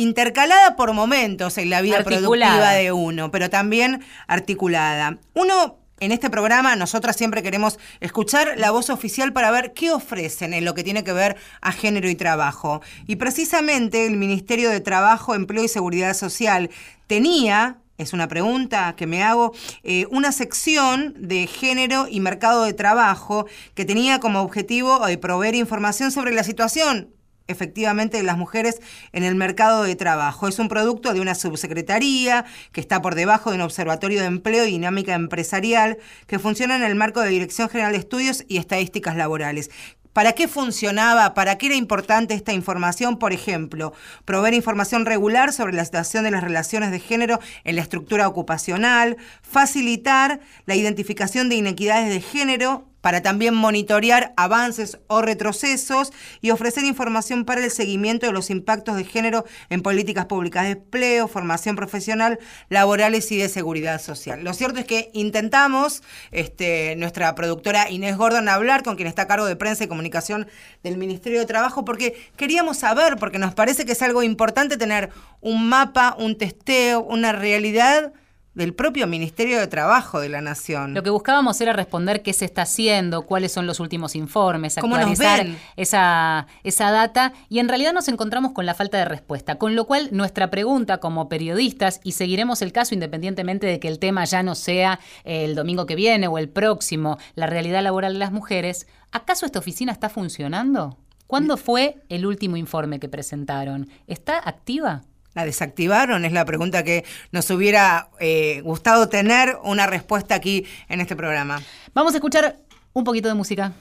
intercalada 0.00 0.76
por 0.76 0.94
momentos 0.94 1.58
en 1.58 1.68
la 1.68 1.82
vida 1.82 1.98
Articulada. 1.98 2.52
productiva 2.54 2.72
de 2.72 2.92
uno, 2.92 3.30
pero 3.30 3.50
también 3.50 4.02
articulada. 4.26 5.18
Uno 5.34 5.78
en 6.00 6.12
este 6.12 6.30
programa 6.30 6.74
nosotras 6.76 7.16
siempre 7.16 7.42
queremos 7.42 7.78
escuchar 8.00 8.54
la 8.56 8.70
voz 8.70 8.88
oficial 8.88 9.34
para 9.34 9.50
ver 9.50 9.74
qué 9.74 9.92
ofrecen 9.92 10.54
en 10.54 10.64
lo 10.64 10.74
que 10.74 10.82
tiene 10.82 11.04
que 11.04 11.12
ver 11.12 11.36
a 11.60 11.72
género 11.72 12.08
y 12.08 12.14
trabajo. 12.14 12.80
Y 13.06 13.16
precisamente 13.16 14.06
el 14.06 14.16
Ministerio 14.16 14.70
de 14.70 14.80
Trabajo, 14.80 15.34
Empleo 15.34 15.64
y 15.64 15.68
Seguridad 15.68 16.14
Social 16.14 16.70
tenía 17.06 17.76
es 17.98 18.14
una 18.14 18.28
pregunta 18.28 18.94
que 18.96 19.06
me 19.06 19.22
hago, 19.22 19.52
eh, 19.82 20.06
una 20.10 20.32
sección 20.32 21.12
de 21.18 21.46
género 21.46 22.06
y 22.08 22.20
mercado 22.20 22.64
de 22.64 22.72
trabajo 22.72 23.44
que 23.74 23.84
tenía 23.84 24.20
como 24.20 24.40
objetivo 24.40 25.06
eh, 25.06 25.18
proveer 25.18 25.54
información 25.54 26.10
sobre 26.10 26.32
la 26.32 26.42
situación 26.42 27.10
efectivamente 27.50 28.16
de 28.16 28.22
las 28.22 28.38
mujeres 28.38 28.80
en 29.12 29.24
el 29.24 29.34
mercado 29.34 29.82
de 29.82 29.96
trabajo. 29.96 30.48
Es 30.48 30.58
un 30.58 30.68
producto 30.68 31.12
de 31.12 31.20
una 31.20 31.34
subsecretaría 31.34 32.44
que 32.72 32.80
está 32.80 33.02
por 33.02 33.14
debajo 33.14 33.50
de 33.50 33.56
un 33.56 33.62
observatorio 33.62 34.20
de 34.20 34.26
empleo 34.26 34.66
y 34.66 34.72
dinámica 34.72 35.14
empresarial 35.14 35.98
que 36.26 36.38
funciona 36.38 36.76
en 36.76 36.82
el 36.82 36.94
marco 36.94 37.20
de 37.20 37.28
Dirección 37.28 37.68
General 37.68 37.92
de 37.92 37.98
Estudios 37.98 38.44
y 38.48 38.58
Estadísticas 38.58 39.16
Laborales. 39.16 39.70
¿Para 40.12 40.32
qué 40.32 40.48
funcionaba? 40.48 41.34
¿Para 41.34 41.56
qué 41.56 41.66
era 41.66 41.76
importante 41.76 42.34
esta 42.34 42.52
información? 42.52 43.16
Por 43.16 43.32
ejemplo, 43.32 43.92
proveer 44.24 44.54
información 44.54 45.06
regular 45.06 45.52
sobre 45.52 45.72
la 45.72 45.84
situación 45.84 46.24
de 46.24 46.32
las 46.32 46.42
relaciones 46.42 46.90
de 46.90 46.98
género 46.98 47.38
en 47.62 47.76
la 47.76 47.82
estructura 47.82 48.26
ocupacional, 48.26 49.16
facilitar 49.42 50.40
la 50.66 50.74
identificación 50.74 51.48
de 51.48 51.56
inequidades 51.56 52.08
de 52.08 52.20
género 52.20 52.89
para 53.00 53.22
también 53.22 53.54
monitorear 53.54 54.32
avances 54.36 54.98
o 55.06 55.22
retrocesos 55.22 56.12
y 56.40 56.50
ofrecer 56.50 56.84
información 56.84 57.44
para 57.44 57.64
el 57.64 57.70
seguimiento 57.70 58.26
de 58.26 58.32
los 58.32 58.50
impactos 58.50 58.96
de 58.96 59.04
género 59.04 59.44
en 59.68 59.82
políticas 59.82 60.26
públicas 60.26 60.64
de 60.64 60.70
empleo, 60.70 61.28
formación 61.28 61.76
profesional, 61.76 62.38
laborales 62.68 63.30
y 63.32 63.36
de 63.36 63.48
seguridad 63.48 64.00
social. 64.00 64.44
Lo 64.44 64.54
cierto 64.54 64.80
es 64.80 64.86
que 64.86 65.10
intentamos, 65.12 66.02
este, 66.30 66.96
nuestra 66.96 67.34
productora 67.34 67.90
Inés 67.90 68.16
Gordon, 68.16 68.48
hablar 68.48 68.82
con 68.82 68.96
quien 68.96 69.08
está 69.08 69.22
a 69.22 69.26
cargo 69.26 69.46
de 69.46 69.56
prensa 69.56 69.84
y 69.84 69.88
comunicación 69.88 70.46
del 70.82 70.96
Ministerio 70.96 71.40
de 71.40 71.46
Trabajo, 71.46 71.84
porque 71.84 72.16
queríamos 72.36 72.78
saber, 72.78 73.16
porque 73.16 73.38
nos 73.38 73.54
parece 73.54 73.84
que 73.84 73.92
es 73.92 74.02
algo 74.02 74.22
importante 74.22 74.76
tener 74.76 75.10
un 75.40 75.68
mapa, 75.68 76.16
un 76.18 76.36
testeo, 76.36 77.00
una 77.00 77.32
realidad 77.32 78.12
del 78.54 78.74
propio 78.74 79.06
Ministerio 79.06 79.60
de 79.60 79.68
Trabajo 79.68 80.20
de 80.20 80.28
la 80.28 80.40
Nación. 80.40 80.92
Lo 80.92 81.02
que 81.02 81.10
buscábamos 81.10 81.60
era 81.60 81.72
responder 81.72 82.22
qué 82.22 82.32
se 82.32 82.44
está 82.44 82.62
haciendo, 82.62 83.22
cuáles 83.22 83.52
son 83.52 83.66
los 83.66 83.78
últimos 83.78 84.16
informes, 84.16 84.76
¿Cómo 84.80 84.96
nos 84.96 85.02
actualizar 85.02 85.46
esa, 85.76 86.48
esa 86.64 86.90
data 86.90 87.32
y 87.48 87.60
en 87.60 87.68
realidad 87.68 87.92
nos 87.92 88.08
encontramos 88.08 88.52
con 88.52 88.66
la 88.66 88.74
falta 88.74 88.98
de 88.98 89.04
respuesta, 89.04 89.56
con 89.56 89.76
lo 89.76 89.86
cual 89.86 90.08
nuestra 90.12 90.50
pregunta 90.50 90.98
como 90.98 91.28
periodistas, 91.28 92.00
y 92.02 92.12
seguiremos 92.12 92.60
el 92.62 92.72
caso 92.72 92.94
independientemente 92.94 93.66
de 93.66 93.78
que 93.78 93.88
el 93.88 93.98
tema 93.98 94.24
ya 94.24 94.42
no 94.42 94.54
sea 94.54 94.98
el 95.24 95.54
domingo 95.54 95.86
que 95.86 95.94
viene 95.94 96.26
o 96.26 96.38
el 96.38 96.48
próximo, 96.48 97.18
la 97.36 97.46
realidad 97.46 97.82
laboral 97.82 98.14
de 98.14 98.18
las 98.18 98.32
mujeres, 98.32 98.88
¿acaso 99.12 99.46
esta 99.46 99.60
oficina 99.60 99.92
está 99.92 100.08
funcionando? 100.08 100.98
¿Cuándo 101.30 101.56
fue 101.56 102.02
el 102.08 102.26
último 102.26 102.56
informe 102.56 102.98
que 102.98 103.08
presentaron? 103.08 103.88
¿Está 104.08 104.36
activa? 104.38 105.02
¿La 105.34 105.44
desactivaron? 105.44 106.24
Es 106.24 106.32
la 106.32 106.44
pregunta 106.44 106.82
que 106.82 107.04
nos 107.30 107.48
hubiera 107.50 108.08
eh, 108.18 108.60
gustado 108.62 109.08
tener 109.08 109.56
una 109.62 109.86
respuesta 109.86 110.34
aquí 110.34 110.66
en 110.88 111.00
este 111.00 111.14
programa. 111.14 111.60
Vamos 111.94 112.14
a 112.14 112.16
escuchar 112.16 112.58
un 112.92 113.04
poquito 113.04 113.28
de 113.28 113.34
música. 113.34 113.72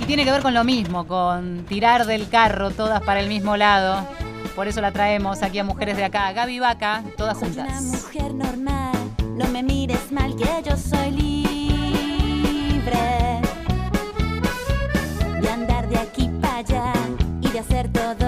Y 0.00 0.04
tiene 0.04 0.24
que 0.24 0.30
ver 0.32 0.42
con 0.42 0.52
lo 0.52 0.64
mismo, 0.64 1.06
con 1.06 1.64
tirar 1.68 2.04
del 2.06 2.28
carro 2.28 2.70
todas 2.70 3.00
para 3.02 3.20
el 3.20 3.28
mismo 3.28 3.56
lado. 3.56 4.06
Por 4.54 4.68
eso 4.68 4.80
la 4.82 4.92
traemos 4.92 5.42
aquí 5.42 5.58
a 5.58 5.64
Mujeres 5.64 5.96
de 5.96 6.04
Acá. 6.04 6.30
Gaby 6.32 6.58
Vaca, 6.58 7.02
todas 7.16 7.38
Soy 7.38 7.48
una 7.52 7.64
juntas. 7.64 7.82
mujer 7.82 8.34
normal, 8.34 8.92
no 9.36 9.46
me 9.48 9.62
mires 9.62 10.12
mal 10.12 10.36
que 10.36 10.68
yo 10.68 10.76
soy 10.76 11.10
libre 11.12 12.98
de 15.40 15.48
andar 15.48 15.88
de 15.88 15.96
aquí 15.98 16.28
para 16.42 16.56
allá 16.58 16.92
y 17.40 17.48
de 17.48 17.58
hacer 17.60 17.90
todo 17.90 18.21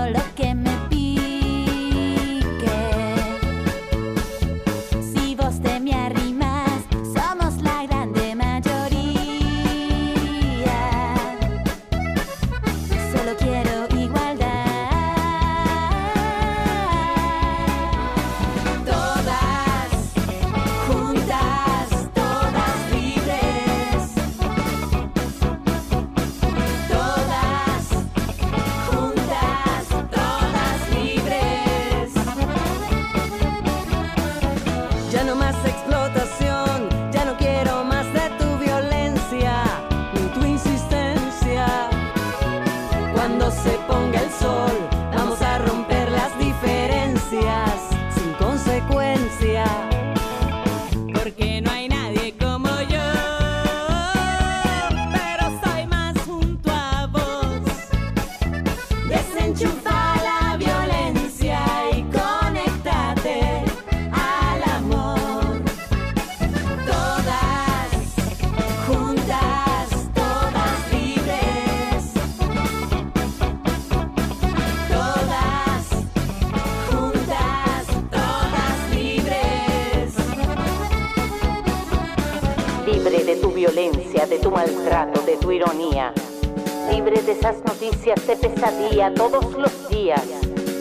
de 87.26 87.32
esas 87.32 87.56
noticias 87.64 88.26
de 88.26 88.36
pesadilla 88.36 89.12
todos 89.14 89.52
los 89.54 89.88
días. 89.88 90.22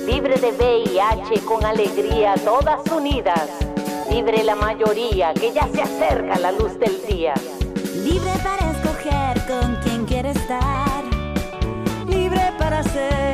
Libre 0.06 0.36
de 0.36 0.52
VIH 0.52 1.46
con 1.46 1.64
alegría, 1.64 2.36
todas 2.44 2.82
unidas. 2.92 3.50
Libre 4.10 4.44
la 4.44 4.56
mayoría, 4.56 5.34
que 5.34 5.54
ya 5.54 5.68
se 5.70 5.82
acerca 5.82 6.38
la 6.40 6.52
luz 6.52 6.78
del 6.80 7.02
día. 7.08 7.34
Libre 8.04 8.32
para 8.44 8.72
escoger 8.72 9.46
con 9.48 9.78
quién 9.84 10.06
quiere 10.06 10.32
estar. 10.32 11.04
Libre 12.08 12.52
para 12.58 12.84
ser 12.84 13.33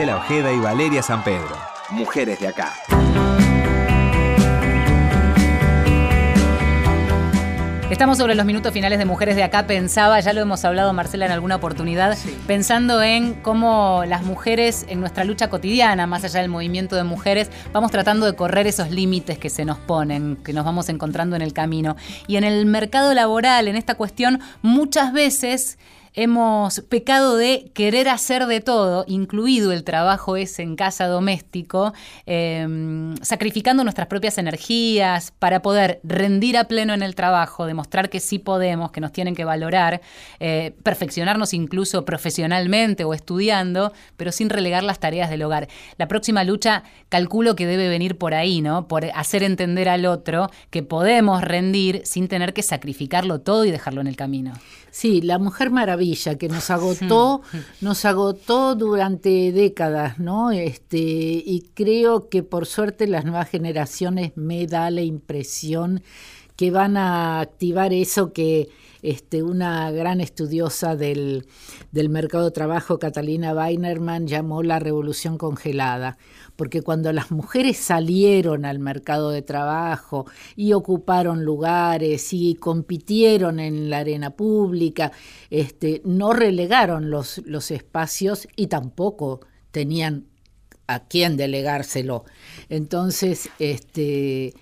Marcela 0.00 0.16
Ojeda 0.16 0.50
y 0.50 0.58
Valeria 0.58 1.02
San 1.02 1.22
Pedro. 1.22 1.54
Mujeres 1.90 2.40
de 2.40 2.48
acá. 2.48 2.72
Estamos 7.90 8.16
sobre 8.16 8.34
los 8.34 8.46
minutos 8.46 8.72
finales 8.72 8.98
de 8.98 9.04
Mujeres 9.04 9.36
de 9.36 9.42
Acá. 9.42 9.66
Pensaba, 9.66 10.18
ya 10.20 10.32
lo 10.32 10.40
hemos 10.40 10.64
hablado 10.64 10.94
Marcela 10.94 11.26
en 11.26 11.32
alguna 11.32 11.56
oportunidad, 11.56 12.16
pensando 12.46 13.02
en 13.02 13.34
cómo 13.34 14.04
las 14.06 14.22
mujeres 14.22 14.86
en 14.88 15.00
nuestra 15.00 15.24
lucha 15.24 15.50
cotidiana, 15.50 16.06
más 16.06 16.24
allá 16.24 16.40
del 16.40 16.48
movimiento 16.48 16.96
de 16.96 17.04
mujeres, 17.04 17.50
vamos 17.74 17.90
tratando 17.90 18.24
de 18.24 18.34
correr 18.34 18.66
esos 18.66 18.90
límites 18.90 19.38
que 19.38 19.50
se 19.50 19.66
nos 19.66 19.76
ponen, 19.76 20.36
que 20.36 20.54
nos 20.54 20.64
vamos 20.64 20.88
encontrando 20.88 21.36
en 21.36 21.42
el 21.42 21.52
camino. 21.52 21.96
Y 22.26 22.36
en 22.36 22.44
el 22.44 22.64
mercado 22.64 23.12
laboral, 23.12 23.68
en 23.68 23.76
esta 23.76 23.96
cuestión, 23.96 24.40
muchas 24.62 25.12
veces 25.12 25.76
hemos 26.14 26.80
pecado 26.80 27.36
de 27.36 27.70
querer 27.74 28.08
hacer 28.08 28.46
de 28.46 28.60
todo, 28.60 29.04
incluido 29.06 29.72
el 29.72 29.84
trabajo 29.84 30.36
ese 30.36 30.62
en 30.62 30.76
casa 30.76 31.06
doméstico, 31.06 31.92
eh, 32.26 33.14
sacrificando 33.22 33.84
nuestras 33.84 34.08
propias 34.08 34.38
energías 34.38 35.32
para 35.38 35.62
poder 35.62 36.00
rendir 36.02 36.56
a 36.56 36.64
pleno 36.64 36.94
en 36.94 37.02
el 37.02 37.14
trabajo, 37.14 37.66
demostrar 37.66 38.10
que 38.10 38.20
sí 38.20 38.38
podemos, 38.38 38.90
que 38.90 39.00
nos 39.00 39.12
tienen 39.12 39.34
que 39.34 39.44
valorar, 39.44 40.00
eh, 40.40 40.74
perfeccionarnos 40.82 41.54
incluso 41.54 42.04
profesionalmente 42.04 43.04
o 43.04 43.14
estudiando, 43.14 43.92
pero 44.16 44.32
sin 44.32 44.50
relegar 44.50 44.82
las 44.82 44.98
tareas 44.98 45.30
del 45.30 45.42
hogar. 45.42 45.68
La 45.96 46.08
próxima 46.08 46.44
lucha 46.44 46.82
calculo 47.08 47.56
que 47.56 47.66
debe 47.66 47.88
venir 47.88 48.18
por 48.18 48.34
ahí, 48.34 48.60
¿no? 48.60 48.88
Por 48.88 49.04
hacer 49.14 49.42
entender 49.42 49.88
al 49.88 50.06
otro 50.06 50.50
que 50.70 50.82
podemos 50.82 51.42
rendir 51.42 52.02
sin 52.04 52.28
tener 52.28 52.52
que 52.52 52.62
sacrificarlo 52.62 53.40
todo 53.40 53.64
y 53.64 53.70
dejarlo 53.70 54.00
en 54.00 54.06
el 54.06 54.16
camino. 54.16 54.52
Sí, 54.90 55.20
la 55.20 55.38
Mujer 55.38 55.70
Maravilla 56.00 56.38
que 56.38 56.48
nos 56.48 56.70
agotó, 56.70 57.42
nos 57.80 58.04
agotó 58.04 58.74
durante 58.74 59.52
décadas, 59.52 60.18
¿no? 60.18 60.50
Este, 60.50 60.98
y 60.98 61.70
creo 61.74 62.28
que 62.28 62.42
por 62.42 62.66
suerte 62.66 63.06
las 63.06 63.24
nuevas 63.24 63.48
generaciones 63.48 64.32
me 64.36 64.66
da 64.66 64.90
la 64.90 65.02
impresión 65.02 66.02
que 66.60 66.70
van 66.70 66.98
a 66.98 67.40
activar 67.40 67.94
eso 67.94 68.34
que 68.34 68.68
este, 69.00 69.42
una 69.42 69.90
gran 69.92 70.20
estudiosa 70.20 70.94
del, 70.94 71.46
del 71.90 72.10
mercado 72.10 72.44
de 72.44 72.50
trabajo, 72.50 72.98
Catalina 72.98 73.54
Weinerman, 73.54 74.26
llamó 74.26 74.62
la 74.62 74.78
revolución 74.78 75.38
congelada 75.38 76.18
porque 76.56 76.82
cuando 76.82 77.14
las 77.14 77.30
mujeres 77.30 77.78
salieron 77.78 78.66
al 78.66 78.78
mercado 78.78 79.30
de 79.30 79.40
trabajo 79.40 80.26
y 80.54 80.74
ocuparon 80.74 81.46
lugares 81.46 82.34
y 82.34 82.56
compitieron 82.56 83.58
en 83.58 83.88
la 83.88 84.00
arena 84.00 84.28
pública, 84.28 85.12
este, 85.48 86.02
no 86.04 86.34
relegaron 86.34 87.08
los, 87.08 87.38
los 87.46 87.70
espacios 87.70 88.46
y 88.54 88.66
tampoco 88.66 89.40
tenían 89.70 90.26
a 90.88 91.06
quién 91.06 91.38
delegárselo. 91.38 92.26
Entonces, 92.68 93.48
este, 93.58 94.52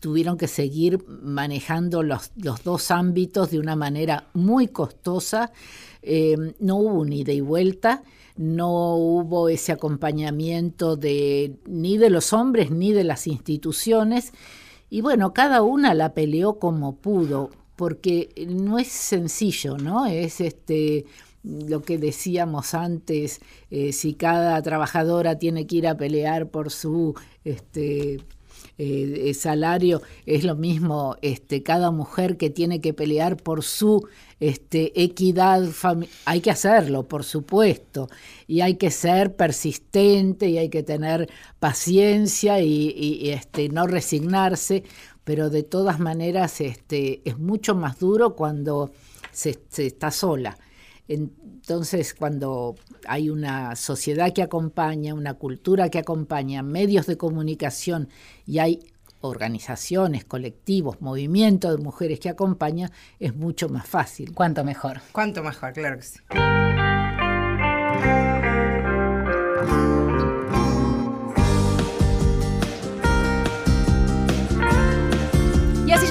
tuvieron 0.00 0.36
que 0.36 0.48
seguir 0.48 1.04
manejando 1.22 2.02
los, 2.02 2.32
los 2.36 2.62
dos 2.62 2.90
ámbitos 2.90 3.50
de 3.50 3.58
una 3.58 3.76
manera 3.76 4.28
muy 4.34 4.68
costosa. 4.68 5.52
Eh, 6.02 6.36
no 6.58 6.76
hubo 6.76 7.00
un 7.00 7.12
ida 7.12 7.32
y 7.32 7.40
vuelta 7.40 8.02
no 8.34 8.96
hubo 8.96 9.50
ese 9.50 9.72
acompañamiento 9.72 10.96
de 10.96 11.56
ni 11.66 11.98
de 11.98 12.08
los 12.08 12.32
hombres 12.32 12.70
ni 12.70 12.92
de 12.92 13.04
las 13.04 13.26
instituciones 13.26 14.32
y 14.92 15.00
bueno, 15.00 15.32
cada 15.32 15.62
una 15.62 15.94
la 15.94 16.12
peleó 16.12 16.58
como 16.58 16.96
pudo, 16.96 17.48
porque 17.76 18.28
no 18.46 18.78
es 18.78 18.88
sencillo, 18.88 19.78
¿no? 19.78 20.04
Es 20.04 20.42
este 20.42 21.06
lo 21.42 21.80
que 21.80 21.96
decíamos 21.96 22.74
antes, 22.74 23.40
eh, 23.70 23.94
si 23.94 24.12
cada 24.12 24.60
trabajadora 24.60 25.38
tiene 25.38 25.66
que 25.66 25.76
ir 25.76 25.88
a 25.88 25.96
pelear 25.96 26.50
por 26.50 26.70
su 26.70 27.14
este, 27.42 28.20
eh, 28.78 29.32
salario, 29.34 30.02
es 30.26 30.44
lo 30.44 30.56
mismo 30.56 31.16
este, 31.22 31.62
cada 31.62 31.90
mujer 31.90 32.36
que 32.36 32.50
tiene 32.50 32.80
que 32.80 32.94
pelear 32.94 33.36
por 33.36 33.62
su 33.62 34.08
este, 34.40 35.00
equidad, 35.00 35.68
hay 36.24 36.40
que 36.40 36.50
hacerlo, 36.50 37.06
por 37.06 37.22
supuesto, 37.22 38.08
y 38.46 38.60
hay 38.60 38.74
que 38.74 38.90
ser 38.90 39.36
persistente 39.36 40.48
y 40.48 40.58
hay 40.58 40.68
que 40.68 40.82
tener 40.82 41.28
paciencia 41.60 42.60
y, 42.60 43.30
este, 43.30 43.68
no 43.68 43.86
resignarse, 43.86 44.82
pero 45.22 45.50
de 45.50 45.62
todas 45.62 46.00
maneras 46.00 46.60
este, 46.60 47.22
es 47.24 47.38
mucho 47.38 47.74
más 47.74 47.98
duro 47.98 48.34
cuando 48.34 48.90
se 49.30 49.58
está 49.76 50.10
sola. 50.10 50.58
Entonces, 51.12 52.14
cuando 52.14 52.74
hay 53.06 53.30
una 53.30 53.76
sociedad 53.76 54.32
que 54.32 54.42
acompaña, 54.42 55.14
una 55.14 55.34
cultura 55.34 55.88
que 55.90 55.98
acompaña, 55.98 56.62
medios 56.62 57.06
de 57.06 57.16
comunicación 57.16 58.08
y 58.46 58.58
hay 58.58 58.80
organizaciones, 59.20 60.24
colectivos, 60.24 61.00
movimientos 61.00 61.76
de 61.76 61.82
mujeres 61.82 62.18
que 62.18 62.28
acompañan, 62.28 62.90
es 63.20 63.34
mucho 63.34 63.68
más 63.68 63.86
fácil. 63.86 64.32
Cuánto 64.34 64.64
mejor. 64.64 65.00
Cuánto 65.12 65.42
mejor, 65.42 65.72
claro 65.72 65.98
que 65.98 66.02
sí. 66.02 66.18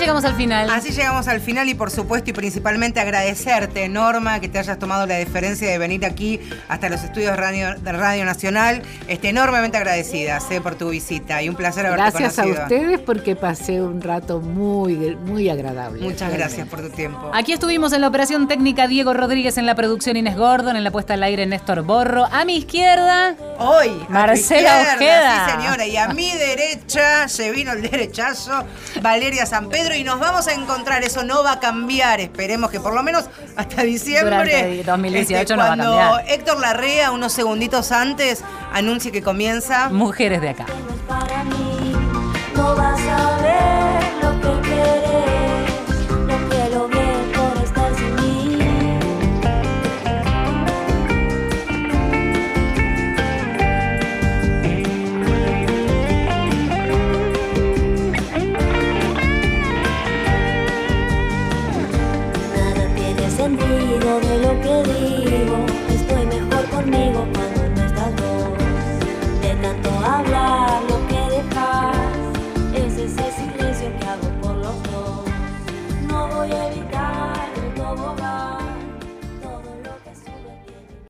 Llegamos 0.02 0.26
al 0.26 0.36
final. 0.36 0.70
Así 0.70 0.92
llegamos 0.92 1.28
al 1.28 1.40
final 1.42 1.70
y 1.70 1.76
por 1.76 1.92
supuesto 1.92 2.32
y 2.32 2.34
principalmente 2.34 3.00
agradecerte, 3.00 3.88
Norma, 3.88 4.40
que 4.40 4.50
te 4.50 4.58
hayas 4.60 4.80
tomado 4.80 5.06
la 5.06 5.16
deferencia 5.16 5.70
de 5.70 5.78
venir 5.78 6.06
aquí 6.06 6.40
hasta 6.68 6.90
los 6.90 7.04
estudios 7.04 7.38
radio, 7.38 7.76
de 7.76 7.92
Radio 7.92 8.26
Nacional. 8.26 8.82
Este, 9.08 9.30
enormemente 9.30 9.78
agradecidas 9.78 10.50
eh, 10.50 10.60
por 10.60 10.76
tu 10.76 10.90
visita 10.90 11.42
y 11.44 11.50
un 11.50 11.56
placer 11.56 11.86
haberte 11.86 12.02
Gracias 12.18 12.36
conocido. 12.36 12.62
a 12.62 12.64
ustedes 12.64 13.00
porque 13.00 13.36
pasé 13.36 13.82
un 13.82 14.02
rato 14.02 14.40
muy, 14.40 15.16
muy 15.18 15.50
agradable. 15.50 16.02
Muchas 16.02 16.20
realmente. 16.22 16.38
gracias 16.40 16.68
por 16.68 16.82
tu 16.82 16.90
tiempo. 16.90 17.32
Aquí 17.34 17.54
estuvimos 17.54 17.94
en 17.94 18.02
la 18.02 18.08
operación 18.08 18.48
técnica 18.48 18.88
Diego 18.88 19.14
Rodríguez, 19.14 19.58
en 19.58 19.68
la 19.68 19.76
producción 19.76 20.18
Inés 20.18 20.36
Gordon, 20.36 20.76
en 20.76 20.84
la 20.84 20.92
puesta 20.92 21.14
al 21.14 21.24
aire 21.24 21.46
Néstor 21.46 21.84
Borro. 21.84 22.26
A 22.26 22.44
mi 22.44 22.58
izquierda, 22.58 23.36
Hoy, 23.60 23.92
Marcela 24.10 24.82
Ojeda. 24.96 25.46
Sí, 25.46 25.52
señora. 25.52 25.86
Y 25.86 25.98
a 25.98 26.08
mi 26.10 26.32
derecha 26.32 27.28
se 27.28 27.52
vino 27.52 27.74
el 27.74 27.82
derechazo, 27.84 28.66
Valeria 29.02 29.46
San 29.46 29.70
Pedro, 29.70 29.91
y 29.96 30.04
nos 30.04 30.20
vamos 30.20 30.48
a 30.48 30.54
encontrar. 30.54 31.04
Eso 31.04 31.24
no 31.24 31.44
va 31.44 31.54
a 31.54 31.60
cambiar. 31.60 32.20
Esperemos 32.20 32.70
que 32.72 32.80
por 32.80 32.94
lo 32.94 33.04
menos 33.04 33.26
hasta 33.56 33.84
diciembre. 33.84 34.24
Durante 34.24 34.84
2018 34.84 35.42
este, 35.42 35.54
no 35.56 35.60
va 35.60 35.64
a 35.64 35.68
cuando 35.68 35.84
cambiar. 35.98 36.30
Héctor 36.30 36.60
Larrea, 36.60 37.12
unos 37.12 37.34
segunditos 37.34 37.92
antes, 37.92 38.44
anuncie 38.74 39.12
que 39.12 39.22
comienza. 39.22 39.90
Mujeres 39.90 40.42
de 40.42 40.50
acá. 40.50 40.66
para 41.08 41.44
mí. 41.44 41.96
No 42.56 42.76
vas 42.76 43.00
a 43.00 43.38
ver 43.42 44.24
lo 44.24 44.42
que 44.42 44.70
querés, 44.70 45.31
de 64.20 64.38
lo 64.40 64.62
que 64.62 64.84
digo. 64.92 65.58
Estoy 65.90 66.26
mejor 66.26 66.66
conmigo 66.70 67.26
cuando 67.34 67.70
no 67.70 67.86
estás 67.86 68.14
vos. 68.16 69.42
De 69.42 69.56
tanto 69.56 69.90
hablar. 70.06 70.61